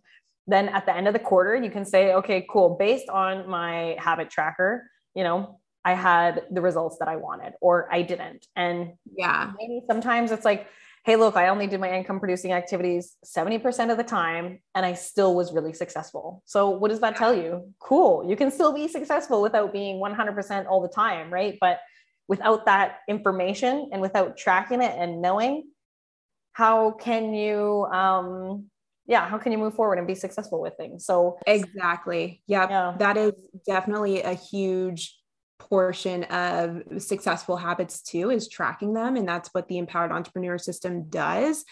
then 0.47 0.69
at 0.69 0.85
the 0.85 0.95
end 0.95 1.07
of 1.07 1.13
the 1.13 1.19
quarter, 1.19 1.55
you 1.55 1.71
can 1.71 1.85
say, 1.85 2.13
okay, 2.15 2.45
cool. 2.49 2.75
Based 2.77 3.07
on 3.09 3.47
my 3.47 3.95
habit 3.99 4.29
tracker, 4.29 4.89
you 5.15 5.23
know, 5.23 5.59
I 5.85 5.93
had 5.93 6.43
the 6.51 6.61
results 6.61 6.97
that 6.99 7.07
I 7.07 7.15
wanted 7.15 7.53
or 7.61 7.87
I 7.91 8.01
didn't. 8.01 8.47
And 8.55 8.93
yeah, 9.15 9.51
maybe 9.57 9.81
sometimes 9.87 10.31
it's 10.31 10.45
like, 10.45 10.67
hey, 11.03 11.15
look, 11.15 11.35
I 11.35 11.47
only 11.47 11.65
did 11.65 11.79
my 11.79 11.91
income 11.91 12.19
producing 12.19 12.53
activities 12.53 13.15
70% 13.25 13.91
of 13.91 13.97
the 13.97 14.03
time 14.03 14.59
and 14.75 14.85
I 14.85 14.93
still 14.93 15.35
was 15.35 15.51
really 15.51 15.73
successful. 15.73 16.43
So, 16.45 16.69
what 16.69 16.89
does 16.89 16.99
that 16.99 17.15
tell 17.15 17.35
you? 17.35 17.73
Cool. 17.79 18.29
You 18.29 18.35
can 18.35 18.51
still 18.51 18.71
be 18.73 18.87
successful 18.87 19.41
without 19.41 19.73
being 19.73 19.97
100% 19.97 20.67
all 20.67 20.81
the 20.81 20.87
time, 20.87 21.33
right? 21.33 21.57
But 21.59 21.79
without 22.27 22.65
that 22.65 22.99
information 23.09 23.89
and 23.91 24.01
without 24.01 24.37
tracking 24.37 24.81
it 24.81 24.95
and 24.97 25.21
knowing, 25.21 25.69
how 26.53 26.91
can 26.91 27.33
you, 27.33 27.85
um, 27.91 28.67
yeah, 29.07 29.27
how 29.27 29.39
can 29.39 29.51
you 29.51 29.57
move 29.57 29.73
forward 29.73 29.97
and 29.97 30.05
be 30.05 30.15
successful 30.15 30.61
with 30.61 30.75
things? 30.77 31.05
So, 31.05 31.39
exactly. 31.47 32.43
Yep. 32.45 32.69
Yeah. 32.69 32.95
That 32.99 33.17
is 33.17 33.33
definitely 33.65 34.21
a 34.21 34.35
huge 34.35 35.17
portion 35.69 36.23
of 36.25 36.81
successful 36.97 37.55
habits 37.55 38.01
too 38.01 38.31
is 38.31 38.49
tracking 38.49 38.93
them 38.93 39.15
and 39.15 39.27
that's 39.27 39.49
what 39.53 39.67
the 39.67 39.77
empowered 39.77 40.11
entrepreneur 40.11 40.57
system 40.57 41.07
does. 41.09 41.63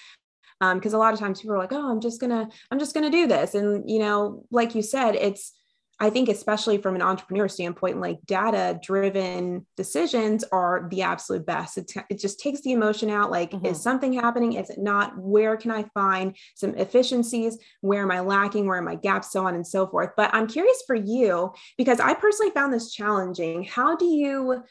Because 0.59 0.93
um, 0.93 0.99
a 0.99 1.01
lot 1.01 1.13
of 1.13 1.19
times 1.19 1.41
people 1.41 1.55
are 1.55 1.59
like 1.59 1.71
oh 1.71 1.89
i'm 1.89 2.01
just 2.01 2.19
gonna 2.19 2.47
i'm 2.69 2.79
just 2.79 2.93
gonna 2.93 3.09
do 3.09 3.27
this. 3.27 3.55
And 3.55 3.89
you 3.89 3.99
know 3.99 4.43
like 4.51 4.75
you 4.75 4.81
said 4.81 5.15
it's 5.15 5.53
I 5.99 6.09
think, 6.09 6.29
especially 6.29 6.77
from 6.77 6.95
an 6.95 7.01
entrepreneur 7.01 7.49
standpoint, 7.49 7.99
like 7.99 8.19
data 8.25 8.79
driven 8.81 9.65
decisions 9.75 10.45
are 10.51 10.87
the 10.89 11.01
absolute 11.01 11.45
best. 11.45 11.77
It, 11.77 11.87
t- 11.89 12.01
it 12.09 12.19
just 12.19 12.39
takes 12.39 12.61
the 12.61 12.71
emotion 12.71 13.09
out. 13.09 13.31
Like, 13.31 13.51
mm-hmm. 13.51 13.65
is 13.65 13.81
something 13.81 14.13
happening? 14.13 14.53
Is 14.53 14.69
it 14.69 14.79
not? 14.79 15.17
Where 15.17 15.57
can 15.57 15.71
I 15.71 15.83
find 15.93 16.35
some 16.55 16.73
efficiencies? 16.75 17.57
Where 17.81 18.01
am 18.01 18.11
I 18.11 18.21
lacking? 18.21 18.65
Where 18.65 18.77
are 18.77 18.81
my 18.81 18.95
gaps? 18.95 19.31
So 19.31 19.45
on 19.45 19.55
and 19.55 19.67
so 19.67 19.87
forth. 19.87 20.11
But 20.15 20.33
I'm 20.33 20.47
curious 20.47 20.81
for 20.87 20.95
you 20.95 21.51
because 21.77 21.99
I 21.99 22.13
personally 22.13 22.51
found 22.51 22.73
this 22.73 22.93
challenging. 22.93 23.63
How 23.63 23.95
do 23.95 24.05
you 24.05 24.63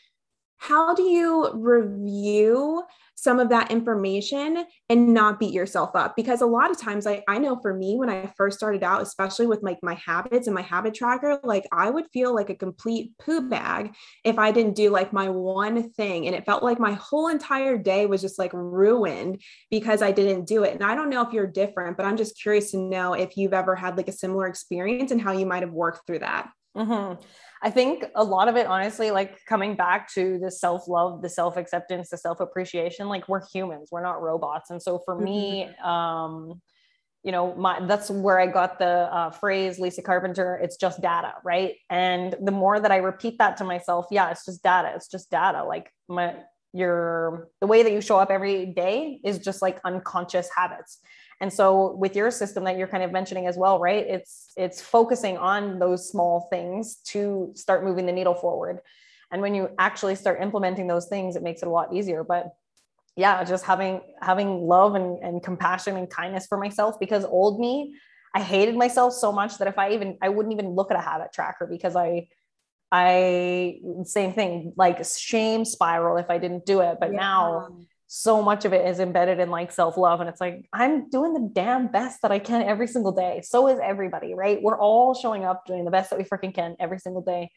how 0.59 0.95
do 0.95 1.03
you 1.03 1.51
review 1.55 2.83
some 3.15 3.41
of 3.41 3.49
that 3.49 3.71
information 3.73 4.65
and 4.89 5.13
not 5.13 5.41
beat 5.41 5.53
yourself 5.53 5.91
up? 5.97 6.15
Because 6.15 6.41
a 6.41 6.47
lot 6.47 6.71
of 6.71 6.81
times 6.81 7.07
I, 7.07 7.25
I 7.27 7.39
know 7.39 7.59
for 7.61 7.75
me 7.75 7.97
when 7.97 8.09
i 8.09 8.33
first 8.37 8.59
started 8.59 8.83
out 8.83 9.03
especially 9.03 9.47
with 9.47 9.63
like 9.63 9.79
my 9.83 9.95
habits 9.95 10.47
and 10.47 10.55
my 10.55 10.63
habit 10.63 10.95
tracker 10.95 11.41
like 11.43 11.67
i 11.73 11.91
would 11.91 12.07
feel 12.13 12.35
like 12.35 12.51
a 12.51 12.55
complete 12.55 13.13
poo 13.19 13.49
bag 13.49 13.95
if 14.25 14.39
i 14.39 14.51
didn't 14.53 14.77
do 14.77 14.91
like 14.91 15.13
my 15.13 15.29
one 15.29 15.91
thing. 15.91 16.27
And 16.27 16.35
it 16.35 16.45
felt 16.45 16.63
like 16.63 16.79
my 16.79 16.93
whole 16.93 17.29
entire 17.29 17.79
day 17.79 18.07
was 18.07 18.21
just 18.21 18.39
like 18.39 18.53
ruined 18.53 19.41
because 19.71 20.03
i 20.03 20.13
didn't 20.13 20.47
do 20.47 20.65
it. 20.65 20.75
And 20.75 20.85
i 20.85 20.95
don't 20.95 21.11
know 21.11 21.23
if 21.23 21.33
you're 21.33 21.47
different 21.47 21.97
but 21.97 22.07
i'm 22.07 22.17
just 22.17 22.41
curious 22.41 22.71
to 22.73 22.79
know 22.79 23.15
if 23.15 23.37
you've 23.37 23.55
ever 23.55 23.75
had 23.75 23.97
like 23.97 24.09
a 24.09 24.13
similar 24.13 24.47
experience 24.47 25.11
and 25.11 25.21
how 25.21 25.33
you 25.33 25.47
might 25.47 25.63
have 25.63 25.73
worked 25.73 26.07
through 26.07 26.21
that. 26.21 26.51
Mm-hmm. 26.77 27.21
I 27.63 27.71
think 27.71 28.05
a 28.15 28.23
lot 28.23 28.49
of 28.49 28.57
it, 28.57 28.67
honestly, 28.67 29.11
like 29.11 29.45
coming 29.47 29.75
back 29.75 30.13
to 30.15 30.39
the 30.39 30.51
self 30.51 30.87
love, 30.89 31.23
the 31.23 31.29
self 31.29 31.57
acceptance, 31.57 32.11
the 32.11 32.17
self 32.17 32.41
appreciation, 32.41 33.09
like 33.09 33.29
we're 33.29 33.47
humans, 33.53 33.89
we're 33.91 34.03
not 34.03 34.23
robots. 34.23 34.71
And 34.71 34.81
so 34.81 35.01
for 35.05 35.15
mm-hmm. 35.17 35.25
me, 35.25 35.69
um, 35.83 36.61
you 37.25 37.33
know, 37.33 37.55
my 37.57 37.85
that's 37.85 38.11
where 38.11 38.39
I 38.39 38.47
got 38.47 38.79
the 38.79 38.87
uh, 38.87 39.31
phrase 39.31 39.79
Lisa 39.79 40.03
Carpenter, 40.03 40.59
it's 40.63 40.77
just 40.77 41.03
data, 41.03 41.35
right? 41.45 41.75
And 41.91 42.37
the 42.41 42.53
more 42.53 42.79
that 42.79 42.93
I 42.93 42.99
repeat 42.99 43.39
that 43.39 43.57
to 43.57 43.65
myself, 43.65 44.07
yeah, 44.11 44.31
it's 44.31 44.45
just 44.45 44.63
data, 44.63 44.93
it's 44.95 45.09
just 45.09 45.31
data. 45.31 45.65
Like 45.65 45.93
my 46.09 46.37
your 46.79 47.49
the 47.61 47.67
way 47.67 47.83
that 47.83 47.93
you 47.93 48.01
show 48.01 48.19
up 48.19 48.31
every 48.31 48.67
day 48.67 49.21
is 49.25 49.39
just 49.39 49.63
like 49.63 49.81
unconscious 49.85 50.49
habits. 50.55 50.99
And 51.41 51.53
so 51.53 51.95
with 51.97 52.17
your 52.17 52.31
system 52.31 52.65
that 52.65 52.77
you're 52.77 52.89
kind 52.89 53.03
of 53.03 53.13
mentioning 53.13 53.47
as 53.47 53.57
well 53.57 53.79
right 53.79 54.05
it's 54.07 54.53
it's 54.57 54.81
focusing 54.81 55.37
on 55.39 55.79
those 55.79 56.09
small 56.09 56.49
things 56.51 56.97
to 57.13 57.53
start 57.55 57.85
moving 57.85 58.07
the 58.07 58.13
needle 58.13 58.35
forward. 58.35 58.81
And 59.31 59.43
when 59.43 59.55
you 59.55 59.69
actually 59.79 60.15
start 60.15 60.41
implementing 60.41 60.87
those 60.87 61.07
things 61.07 61.37
it 61.37 61.43
makes 61.43 61.63
it 61.63 61.69
a 61.69 61.71
lot 61.71 61.93
easier. 61.93 62.25
But 62.25 62.55
yeah 63.19 63.43
just 63.43 63.65
having 63.65 64.01
having 64.23 64.63
love 64.63 64.95
and, 64.95 65.19
and 65.19 65.43
compassion 65.43 65.97
and 65.97 66.09
kindness 66.09 66.47
for 66.47 66.57
myself 66.57 66.95
because 67.01 67.25
old 67.25 67.59
me 67.59 67.95
i 68.35 68.41
hated 68.41 68.77
myself 68.77 69.13
so 69.13 69.33
much 69.33 69.59
that 69.59 69.67
if 69.67 69.77
i 69.77 69.91
even 69.91 70.17
i 70.23 70.29
wouldn't 70.29 70.53
even 70.53 70.71
look 70.71 70.91
at 70.93 70.97
a 70.97 71.01
habit 71.01 71.33
tracker 71.33 71.67
because 71.67 71.97
i 71.97 72.27
i 72.91 73.79
same 74.05 74.33
thing 74.33 74.73
like 74.77 75.05
shame 75.05 75.65
spiral 75.65 76.17
if 76.17 76.31
i 76.31 76.39
didn't 76.39 76.65
do 76.65 76.81
it 76.81 76.97
but 77.01 77.13
yeah. 77.13 77.19
now 77.19 77.69
so 78.09 78.43
much 78.43 78.65
of 78.65 78.73
it 78.73 78.87
is 78.87 79.01
embedded 79.01 79.39
in 79.39 79.51
like 79.51 79.71
self 79.71 79.97
love. 79.97 80.21
And 80.21 80.29
it's 80.29 80.41
like, 80.41 80.67
I'm 80.73 81.11
doing 81.11 81.35
the 81.35 81.51
damn 81.53 81.89
best 81.89 82.23
that 82.23 82.33
I 82.33 82.39
can 82.39 82.63
every 82.63 82.87
single 82.89 83.13
day. 83.13 83.43
So 83.45 83.69
is 83.69 83.79
everybody, 83.83 84.35
right? 84.35 84.61
We're 84.61 84.79
all 84.79 85.15
showing 85.15 85.45
up 85.45 85.67
doing 85.67 85.85
the 85.85 85.91
best 85.91 86.11
that 86.11 86.19
we 86.19 86.25
freaking 86.25 86.55
can 86.55 86.75
every 86.81 86.99
single 86.99 87.23
day. 87.23 87.51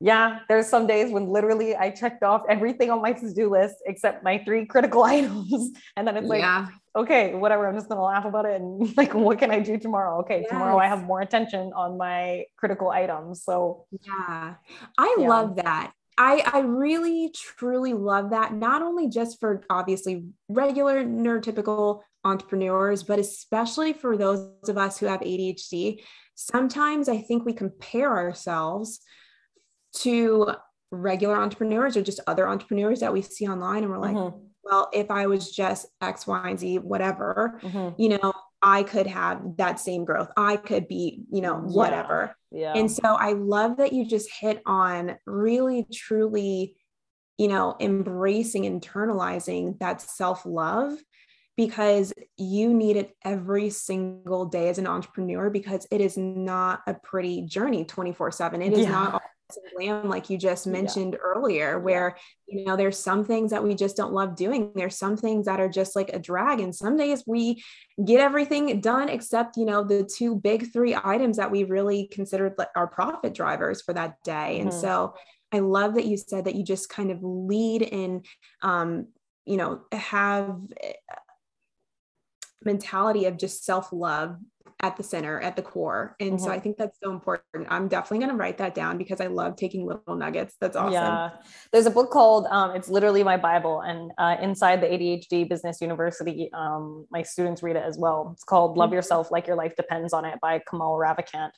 Yeah, 0.00 0.38
there's 0.48 0.66
some 0.66 0.86
days 0.86 1.12
when 1.12 1.26
literally 1.26 1.76
I 1.76 1.90
checked 1.90 2.22
off 2.22 2.42
everything 2.48 2.90
on 2.90 3.02
my 3.02 3.12
to 3.12 3.34
do 3.34 3.50
list 3.50 3.74
except 3.84 4.22
my 4.22 4.38
three 4.44 4.64
critical 4.64 5.02
items. 5.04 5.72
And 5.96 6.06
then 6.06 6.16
it's 6.16 6.28
like, 6.28 6.40
yeah. 6.40 6.68
Okay, 6.94 7.34
whatever. 7.34 7.68
I'm 7.68 7.74
just 7.74 7.88
going 7.88 7.98
to 7.98 8.04
laugh 8.04 8.24
about 8.24 8.46
it. 8.46 8.60
And 8.60 8.92
like, 8.96 9.14
what 9.14 9.38
can 9.38 9.50
I 9.50 9.60
do 9.60 9.78
tomorrow? 9.78 10.20
Okay, 10.20 10.40
yes. 10.40 10.50
tomorrow 10.50 10.78
I 10.78 10.86
have 10.86 11.04
more 11.04 11.20
attention 11.20 11.72
on 11.74 11.96
my 11.96 12.44
critical 12.56 12.90
items. 12.90 13.44
So, 13.44 13.86
yeah, 14.06 14.54
I 14.98 15.16
yeah. 15.18 15.28
love 15.28 15.56
that. 15.56 15.92
I, 16.18 16.42
I 16.52 16.60
really 16.60 17.32
truly 17.34 17.94
love 17.94 18.30
that 18.30 18.52
not 18.52 18.82
only 18.82 19.08
just 19.08 19.40
for 19.40 19.62
obviously 19.70 20.26
regular 20.48 21.02
neurotypical 21.02 22.02
entrepreneurs, 22.24 23.02
but 23.02 23.18
especially 23.18 23.94
for 23.94 24.18
those 24.18 24.50
of 24.68 24.76
us 24.76 24.98
who 24.98 25.06
have 25.06 25.20
ADHD, 25.20 26.02
sometimes 26.34 27.08
I 27.08 27.18
think 27.18 27.46
we 27.46 27.54
compare 27.54 28.14
ourselves 28.14 29.00
to 29.98 30.52
regular 30.90 31.36
entrepreneurs 31.36 31.96
or 31.96 32.02
just 32.02 32.20
other 32.26 32.48
entrepreneurs 32.48 33.00
that 33.00 33.12
we 33.12 33.22
see 33.22 33.48
online. 33.48 33.84
And 33.84 33.90
we're 33.90 33.98
like, 33.98 34.16
mm-hmm. 34.16 34.44
Well, 34.62 34.88
if 34.92 35.10
I 35.10 35.26
was 35.26 35.50
just 35.50 35.86
X, 36.00 36.26
Y, 36.26 36.50
and 36.50 36.58
Z, 36.58 36.78
whatever, 36.78 37.58
mm-hmm. 37.62 38.00
you 38.00 38.10
know, 38.10 38.32
I 38.62 38.82
could 38.82 39.06
have 39.06 39.56
that 39.56 39.80
same 39.80 40.04
growth. 40.04 40.30
I 40.36 40.56
could 40.56 40.86
be, 40.86 41.22
you 41.32 41.40
know, 41.40 41.56
whatever. 41.56 42.36
Yeah. 42.50 42.74
yeah. 42.74 42.80
And 42.80 42.90
so 42.90 43.02
I 43.02 43.32
love 43.32 43.78
that 43.78 43.92
you 43.92 44.04
just 44.04 44.30
hit 44.30 44.60
on 44.66 45.16
really, 45.24 45.86
truly, 45.92 46.76
you 47.38 47.48
know, 47.48 47.76
embracing, 47.80 48.64
internalizing 48.64 49.78
that 49.78 50.02
self 50.02 50.44
love 50.44 50.98
because 51.56 52.12
you 52.36 52.72
need 52.72 52.96
it 52.96 53.12
every 53.24 53.70
single 53.70 54.46
day 54.46 54.68
as 54.68 54.78
an 54.78 54.86
entrepreneur 54.86 55.50
because 55.50 55.86
it 55.90 56.00
is 56.00 56.16
not 56.16 56.80
a 56.86 56.94
pretty 56.94 57.42
journey 57.42 57.84
24 57.84 58.30
7. 58.30 58.62
It 58.62 58.72
is 58.72 58.80
yeah. 58.80 58.90
not 58.90 59.22
like 60.04 60.30
you 60.30 60.38
just 60.38 60.66
mentioned 60.66 61.14
yeah. 61.14 61.18
earlier 61.24 61.78
where 61.78 62.16
you 62.46 62.64
know 62.64 62.76
there's 62.76 62.98
some 62.98 63.24
things 63.24 63.50
that 63.50 63.62
we 63.62 63.74
just 63.74 63.96
don't 63.96 64.12
love 64.12 64.36
doing 64.36 64.72
there's 64.74 64.96
some 64.96 65.16
things 65.16 65.46
that 65.46 65.60
are 65.60 65.68
just 65.68 65.96
like 65.96 66.10
a 66.10 66.18
drag 66.18 66.60
and 66.60 66.74
some 66.74 66.96
days 66.96 67.24
we 67.26 67.62
get 68.04 68.20
everything 68.20 68.80
done 68.80 69.08
except 69.08 69.56
you 69.56 69.64
know 69.64 69.82
the 69.84 70.08
two 70.16 70.36
big 70.36 70.72
three 70.72 70.96
items 71.04 71.36
that 71.36 71.50
we 71.50 71.64
really 71.64 72.08
considered 72.08 72.54
like 72.58 72.68
our 72.76 72.86
profit 72.86 73.34
drivers 73.34 73.82
for 73.82 73.92
that 73.92 74.16
day 74.24 74.56
mm-hmm. 74.58 74.68
and 74.68 74.74
so 74.74 75.14
i 75.52 75.58
love 75.58 75.94
that 75.94 76.06
you 76.06 76.16
said 76.16 76.44
that 76.44 76.54
you 76.54 76.64
just 76.64 76.88
kind 76.88 77.10
of 77.10 77.18
lead 77.22 77.82
in 77.82 78.22
um 78.62 79.06
you 79.46 79.56
know 79.56 79.80
have 79.92 80.56
mentality 82.62 83.24
of 83.24 83.36
just 83.38 83.64
self-love 83.64 84.36
at 84.82 84.96
the 84.96 85.02
center, 85.02 85.40
at 85.40 85.56
the 85.56 85.62
core. 85.62 86.16
And 86.20 86.32
mm-hmm. 86.32 86.44
so 86.44 86.50
I 86.50 86.58
think 86.58 86.76
that's 86.76 86.98
so 87.02 87.10
important. 87.10 87.66
I'm 87.68 87.88
definitely 87.88 88.18
going 88.18 88.30
to 88.30 88.36
write 88.36 88.58
that 88.58 88.74
down 88.74 88.96
because 88.98 89.20
I 89.20 89.26
love 89.26 89.56
taking 89.56 89.86
little 89.86 90.16
nuggets. 90.16 90.56
That's 90.60 90.76
awesome. 90.76 90.92
Yeah. 90.92 91.30
There's 91.72 91.86
a 91.86 91.90
book 91.90 92.10
called, 92.10 92.46
um, 92.46 92.74
it's 92.74 92.88
literally 92.88 93.22
my 93.22 93.36
Bible. 93.36 93.80
And 93.82 94.12
uh, 94.18 94.36
inside 94.40 94.80
the 94.80 94.86
ADHD 94.86 95.48
Business 95.48 95.80
University, 95.80 96.50
um, 96.54 97.06
my 97.10 97.22
students 97.22 97.62
read 97.62 97.76
it 97.76 97.84
as 97.84 97.98
well. 97.98 98.30
It's 98.32 98.44
called 98.44 98.76
Love 98.76 98.88
mm-hmm. 98.88 98.96
Yourself 98.96 99.30
Like 99.30 99.46
Your 99.46 99.56
Life 99.56 99.76
Depends 99.76 100.12
on 100.12 100.24
It 100.24 100.38
by 100.40 100.60
Kamal 100.70 100.96
Ravikant. 100.98 101.50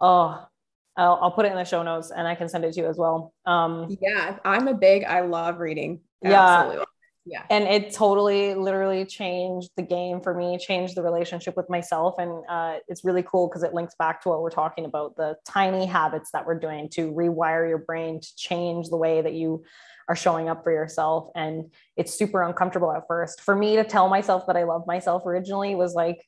Oh, 0.00 0.44
I'll, 0.96 1.18
I'll, 1.22 1.30
put 1.30 1.46
it 1.46 1.52
in 1.52 1.56
the 1.56 1.64
show 1.64 1.82
notes 1.82 2.10
and 2.10 2.26
I 2.26 2.34
can 2.34 2.48
send 2.48 2.64
it 2.64 2.72
to 2.72 2.80
you 2.80 2.86
as 2.86 2.96
well. 2.96 3.32
Um, 3.46 3.96
yeah, 4.00 4.38
I'm 4.44 4.66
a 4.66 4.74
big, 4.74 5.04
I 5.04 5.20
love 5.20 5.58
reading. 5.58 6.00
Absolutely. 6.24 6.78
Yeah 6.78 6.84
yeah. 7.26 7.44
And 7.50 7.64
it 7.64 7.92
totally 7.92 8.54
literally 8.54 9.04
changed 9.04 9.70
the 9.76 9.82
game 9.82 10.20
for 10.20 10.34
me 10.34 10.58
changed 10.58 10.96
the 10.96 11.02
relationship 11.02 11.56
with 11.56 11.68
myself. 11.68 12.14
And 12.18 12.42
uh, 12.48 12.76
it's 12.88 13.04
really 13.04 13.22
cool 13.22 13.48
because 13.48 13.62
it 13.62 13.74
links 13.74 13.94
back 13.98 14.22
to 14.22 14.30
what 14.30 14.40
we're 14.42 14.50
talking 14.50 14.84
about 14.84 15.16
the 15.16 15.36
tiny 15.46 15.86
habits 15.86 16.30
that 16.32 16.46
we're 16.46 16.58
doing 16.58 16.88
to 16.90 17.12
rewire 17.12 17.68
your 17.68 17.78
brain 17.78 18.20
to 18.20 18.36
change 18.36 18.88
the 18.88 18.96
way 18.96 19.20
that 19.20 19.34
you 19.34 19.64
are 20.08 20.16
showing 20.16 20.48
up 20.48 20.64
for 20.64 20.72
yourself. 20.72 21.30
And 21.34 21.72
it's 21.96 22.14
super 22.14 22.42
uncomfortable 22.42 22.92
at 22.92 23.04
first. 23.06 23.42
For 23.42 23.54
me 23.54 23.76
to 23.76 23.84
tell 23.84 24.08
myself 24.08 24.46
that 24.46 24.56
i 24.56 24.64
love 24.64 24.86
myself 24.86 25.24
originally 25.26 25.74
was 25.74 25.94
like 25.94 26.26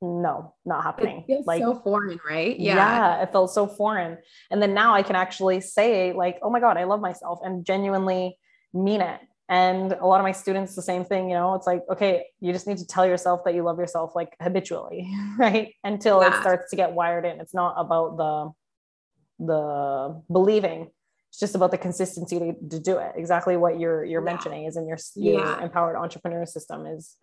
no 0.00 0.54
not 0.64 0.84
happening. 0.84 1.22
it 1.22 1.26
feels 1.26 1.46
like 1.46 1.60
so 1.60 1.80
foreign 1.82 2.20
right? 2.28 2.58
Yeah. 2.60 2.76
Yeah 2.76 3.22
it 3.22 3.32
felt 3.32 3.50
so 3.50 3.66
foreign. 3.66 4.18
And 4.50 4.62
then 4.62 4.74
now 4.74 4.94
i 4.94 5.02
can 5.02 5.16
actually 5.16 5.60
say 5.60 6.12
like 6.12 6.38
oh 6.42 6.50
my 6.50 6.60
god 6.60 6.76
i 6.76 6.84
love 6.84 7.00
myself 7.00 7.40
and 7.42 7.64
genuinely 7.64 8.38
mean 8.72 9.00
it 9.00 9.20
and 9.48 9.92
a 9.92 10.06
lot 10.06 10.20
of 10.20 10.24
my 10.24 10.32
students 10.32 10.74
the 10.74 10.82
same 10.82 11.04
thing 11.04 11.28
you 11.28 11.34
know 11.34 11.54
it's 11.54 11.66
like 11.66 11.82
okay 11.90 12.26
you 12.40 12.52
just 12.52 12.66
need 12.66 12.78
to 12.78 12.86
tell 12.86 13.06
yourself 13.06 13.42
that 13.44 13.54
you 13.54 13.62
love 13.62 13.78
yourself 13.78 14.14
like 14.14 14.36
habitually 14.40 15.10
right 15.38 15.74
until 15.84 16.20
yeah. 16.20 16.28
it 16.28 16.40
starts 16.40 16.70
to 16.70 16.76
get 16.76 16.92
wired 16.92 17.24
in 17.24 17.40
it's 17.40 17.54
not 17.54 17.74
about 17.78 18.16
the 18.16 19.46
the 19.46 20.22
believing 20.30 20.90
it's 21.30 21.38
just 21.38 21.54
about 21.54 21.70
the 21.70 21.78
consistency 21.78 22.38
to, 22.38 22.52
to 22.68 22.78
do 22.78 22.98
it 22.98 23.12
exactly 23.16 23.56
what 23.56 23.78
you're 23.78 24.04
you're 24.04 24.22
yeah. 24.22 24.32
mentioning 24.32 24.64
is 24.64 24.76
in 24.76 24.86
your, 24.86 24.98
your 25.14 25.40
yeah. 25.40 25.62
empowered 25.62 25.96
entrepreneur 25.96 26.44
system 26.44 26.86
is 26.86 27.16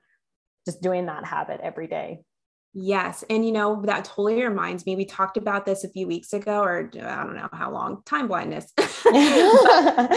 just 0.65 0.81
doing 0.81 1.05
that 1.05 1.25
habit 1.25 1.59
every 1.61 1.87
day 1.87 2.19
Yes. 2.77 3.23
And 3.29 3.45
you 3.45 3.53
know, 3.53 3.81
that 3.85 4.03
totally 4.03 4.43
reminds 4.43 4.85
me. 4.85 4.97
We 4.97 5.05
talked 5.05 5.37
about 5.37 5.65
this 5.65 5.85
a 5.85 5.89
few 5.89 6.07
weeks 6.07 6.33
ago, 6.33 6.61
or 6.61 6.91
uh, 6.93 7.07
I 7.07 7.23
don't 7.23 7.37
know 7.37 7.47
how 7.53 7.71
long, 7.71 8.01
time 8.05 8.27
blindness. 8.27 8.65
a 8.77 10.09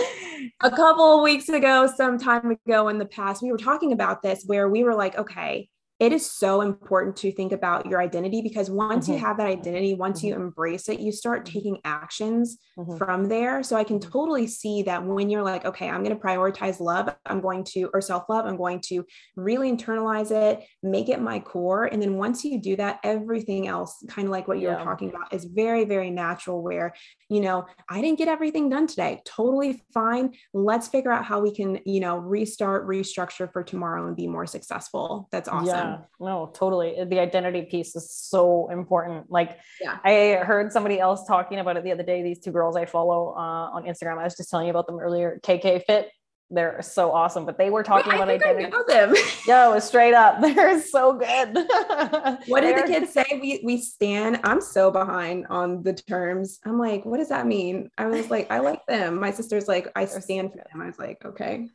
couple 0.70 1.16
of 1.16 1.22
weeks 1.22 1.48
ago, 1.48 1.88
some 1.96 2.18
time 2.18 2.50
ago 2.50 2.88
in 2.88 2.98
the 2.98 3.06
past, 3.06 3.42
we 3.42 3.52
were 3.52 3.58
talking 3.58 3.92
about 3.92 4.22
this 4.22 4.42
where 4.44 4.68
we 4.68 4.82
were 4.82 4.96
like, 4.96 5.16
okay, 5.16 5.68
it 6.00 6.12
is 6.12 6.30
so 6.30 6.60
important 6.60 7.16
to 7.16 7.32
think 7.32 7.50
about 7.50 7.86
your 7.86 8.00
identity 8.00 8.40
because 8.40 8.70
once 8.70 9.06
mm-hmm. 9.06 9.14
you 9.14 9.18
have 9.18 9.36
that 9.38 9.48
identity, 9.48 9.94
once 9.94 10.20
mm-hmm. 10.20 10.28
you 10.28 10.34
embrace 10.36 10.88
it, 10.88 11.00
you 11.00 11.10
start 11.10 11.44
mm-hmm. 11.44 11.54
taking 11.54 11.78
actions 11.84 12.58
mm-hmm. 12.78 12.96
from 12.96 13.28
there. 13.28 13.64
So 13.64 13.76
I 13.76 13.82
can 13.82 13.98
mm-hmm. 13.98 14.10
totally 14.10 14.46
see 14.46 14.82
that 14.84 15.04
when 15.04 15.28
you're 15.28 15.42
like, 15.42 15.64
okay, 15.64 15.88
I'm 15.88 16.04
going 16.04 16.16
to 16.16 16.22
prioritize 16.22 16.78
love, 16.78 17.12
I'm 17.26 17.40
going 17.40 17.64
to, 17.72 17.90
or 17.92 18.00
self 18.00 18.28
love, 18.28 18.46
I'm 18.46 18.56
going 18.56 18.80
to 18.86 19.04
really 19.34 19.72
internalize 19.72 20.30
it, 20.30 20.64
make 20.84 21.08
it 21.08 21.20
my 21.20 21.40
core. 21.40 21.86
And 21.86 22.00
then 22.00 22.14
once 22.14 22.44
you 22.44 22.60
do 22.60 22.76
that, 22.76 23.00
everything 23.02 23.66
else, 23.66 23.96
kind 24.08 24.28
of 24.28 24.30
like 24.30 24.46
what 24.46 24.58
you 24.58 24.68
yeah. 24.68 24.78
were 24.78 24.84
talking 24.84 25.10
about, 25.10 25.34
is 25.34 25.46
very, 25.46 25.84
very 25.84 26.10
natural. 26.10 26.62
Where, 26.62 26.94
you 27.28 27.40
know, 27.40 27.66
I 27.90 28.00
didn't 28.00 28.18
get 28.18 28.28
everything 28.28 28.68
done 28.68 28.86
today. 28.86 29.20
Totally 29.24 29.82
fine. 29.92 30.34
Let's 30.54 30.86
figure 30.86 31.10
out 31.10 31.24
how 31.24 31.40
we 31.40 31.52
can, 31.52 31.80
you 31.84 31.98
know, 31.98 32.18
restart, 32.18 32.86
restructure 32.86 33.52
for 33.52 33.64
tomorrow 33.64 34.06
and 34.06 34.14
be 34.14 34.28
more 34.28 34.46
successful. 34.46 35.28
That's 35.32 35.48
awesome. 35.48 35.66
Yeah 35.66 35.87
yeah. 35.88 36.26
No 36.26 36.50
totally. 36.54 37.04
The 37.04 37.18
identity 37.18 37.62
piece 37.62 37.94
is 37.96 38.10
so 38.12 38.70
important. 38.70 39.30
Like 39.30 39.58
yeah. 39.80 39.98
i 40.04 40.44
heard 40.44 40.72
somebody 40.72 41.00
else 41.00 41.26
talking 41.26 41.58
about 41.58 41.76
it 41.76 41.84
the 41.84 41.92
other 41.92 42.02
day 42.02 42.22
these 42.22 42.38
two 42.38 42.52
girls 42.52 42.76
i 42.76 42.84
follow 42.84 43.34
uh, 43.36 43.76
on 43.76 43.84
instagram. 43.84 44.18
I 44.18 44.24
was 44.24 44.36
just 44.36 44.50
telling 44.50 44.66
you 44.66 44.70
about 44.70 44.86
them 44.86 44.98
earlier. 44.98 45.40
Kk 45.42 45.84
fit 45.86 46.10
they're 46.50 46.80
so 46.80 47.12
awesome 47.12 47.44
but 47.44 47.58
they 47.58 47.68
were 47.68 47.82
talking 47.82 48.12
about 48.12 48.28
identity 48.28 48.64
I 48.64 48.68
know 48.70 48.84
them. 48.86 49.14
yo 49.46 49.78
straight 49.80 50.14
up. 50.14 50.40
They're 50.40 50.80
so 50.80 51.12
good. 51.12 51.54
What 52.46 52.62
did 52.62 52.78
the 52.78 52.86
kids 52.86 53.12
say? 53.12 53.24
We 53.30 53.60
we 53.64 53.80
stand 53.80 54.40
i'm 54.44 54.60
so 54.60 54.90
behind 54.90 55.46
on 55.50 55.82
the 55.82 55.92
terms. 55.92 56.58
I'm 56.64 56.78
like 56.78 57.04
what 57.04 57.18
does 57.18 57.28
that 57.28 57.46
mean? 57.46 57.90
I 57.98 58.06
was 58.06 58.30
like 58.30 58.50
i 58.50 58.60
like 58.60 58.84
them. 58.86 59.20
My 59.20 59.30
sister's 59.30 59.68
like 59.68 59.88
i 59.94 60.06
stand 60.06 60.52
for 60.52 60.58
them. 60.58 60.80
I 60.80 60.86
was 60.86 60.98
like 60.98 61.22
okay 61.24 61.68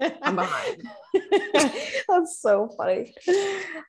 I'm 0.00 0.36
behind. 0.36 0.82
That's 2.08 2.40
so 2.40 2.68
funny. 2.76 3.14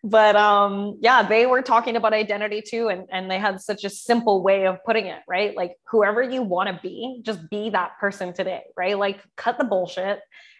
But 0.03 0.35
um 0.35 0.97
yeah, 1.01 1.27
they 1.27 1.45
were 1.45 1.61
talking 1.61 1.95
about 1.95 2.13
identity 2.13 2.61
too 2.61 2.89
and 2.89 3.07
and 3.11 3.29
they 3.29 3.39
had 3.39 3.61
such 3.61 3.83
a 3.83 3.89
simple 3.89 4.41
way 4.41 4.65
of 4.65 4.83
putting 4.85 5.05
it, 5.05 5.21
right? 5.27 5.55
Like 5.55 5.75
whoever 5.89 6.21
you 6.21 6.41
want 6.41 6.69
to 6.69 6.79
be, 6.81 7.21
just 7.23 7.49
be 7.49 7.69
that 7.71 7.99
person 7.99 8.33
today, 8.33 8.63
right? 8.75 8.97
Like 8.97 9.21
cut 9.35 9.57
the 9.57 9.65
bullshit 9.65 10.19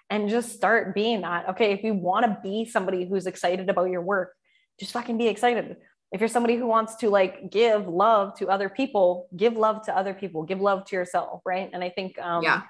and 0.10 0.30
just 0.30 0.54
start 0.54 0.96
being 0.96 1.22
that. 1.22 1.50
Okay, 1.50 1.72
if 1.72 1.84
you 1.84 1.94
want 1.94 2.26
to 2.26 2.38
be 2.44 2.66
somebody 2.66 3.06
who's 3.06 3.28
excited 3.28 3.70
about 3.70 3.90
your 3.90 4.02
work, 4.02 4.34
just 4.80 4.92
fucking 4.92 5.18
be 5.18 5.28
excited. 5.28 5.78
If 6.12 6.22
you're 6.22 6.28
somebody 6.28 6.56
who 6.56 6.66
wants 6.66 6.96
to 6.98 7.10
like 7.10 7.52
give 7.52 7.88
love 7.88 8.36
to 8.40 8.48
other 8.48 8.70
people, 8.70 9.28
give 9.36 9.54
love 9.54 9.86
to 9.86 9.96
other 9.96 10.14
people, 10.14 10.44
give 10.44 10.60
love 10.60 10.86
to 10.86 10.96
yourself, 10.96 11.42
right? 11.46 11.70
And 11.72 11.84
I 11.84 11.90
think 11.90 12.18
um 12.20 12.44
yeah. 12.44 12.64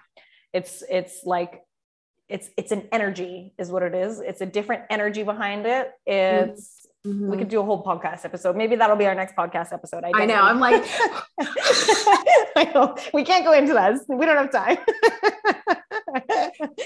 it's 0.53 0.83
it's 0.89 1.21
like 1.23 1.61
it's 2.29 2.49
it's 2.57 2.71
an 2.71 2.87
energy 2.91 3.53
is 3.57 3.71
what 3.71 3.83
it 3.83 3.95
is. 3.95 4.19
It's 4.19 4.41
a 4.41 4.45
different 4.45 4.83
energy 4.89 5.23
behind 5.23 5.65
it. 5.65 5.91
It's 6.05 6.87
mm-hmm. 7.05 7.29
we 7.29 7.37
could 7.37 7.49
do 7.49 7.59
a 7.59 7.63
whole 7.63 7.83
podcast 7.83 8.23
episode. 8.23 8.55
Maybe 8.55 8.75
that'll 8.75 8.95
be 8.95 9.07
our 9.07 9.15
next 9.15 9.35
podcast 9.35 9.73
episode. 9.73 10.03
I, 10.03 10.11
I 10.13 10.25
know. 10.25 10.41
i'm 10.41 10.59
like 10.59 10.83
I 12.55 12.71
know. 12.73 12.95
we 13.13 13.23
can't 13.23 13.43
go 13.43 13.53
into 13.53 13.73
that. 13.73 13.99
We 14.07 14.25
don't 14.25 14.37
have 14.37 14.51
time. 14.51 14.77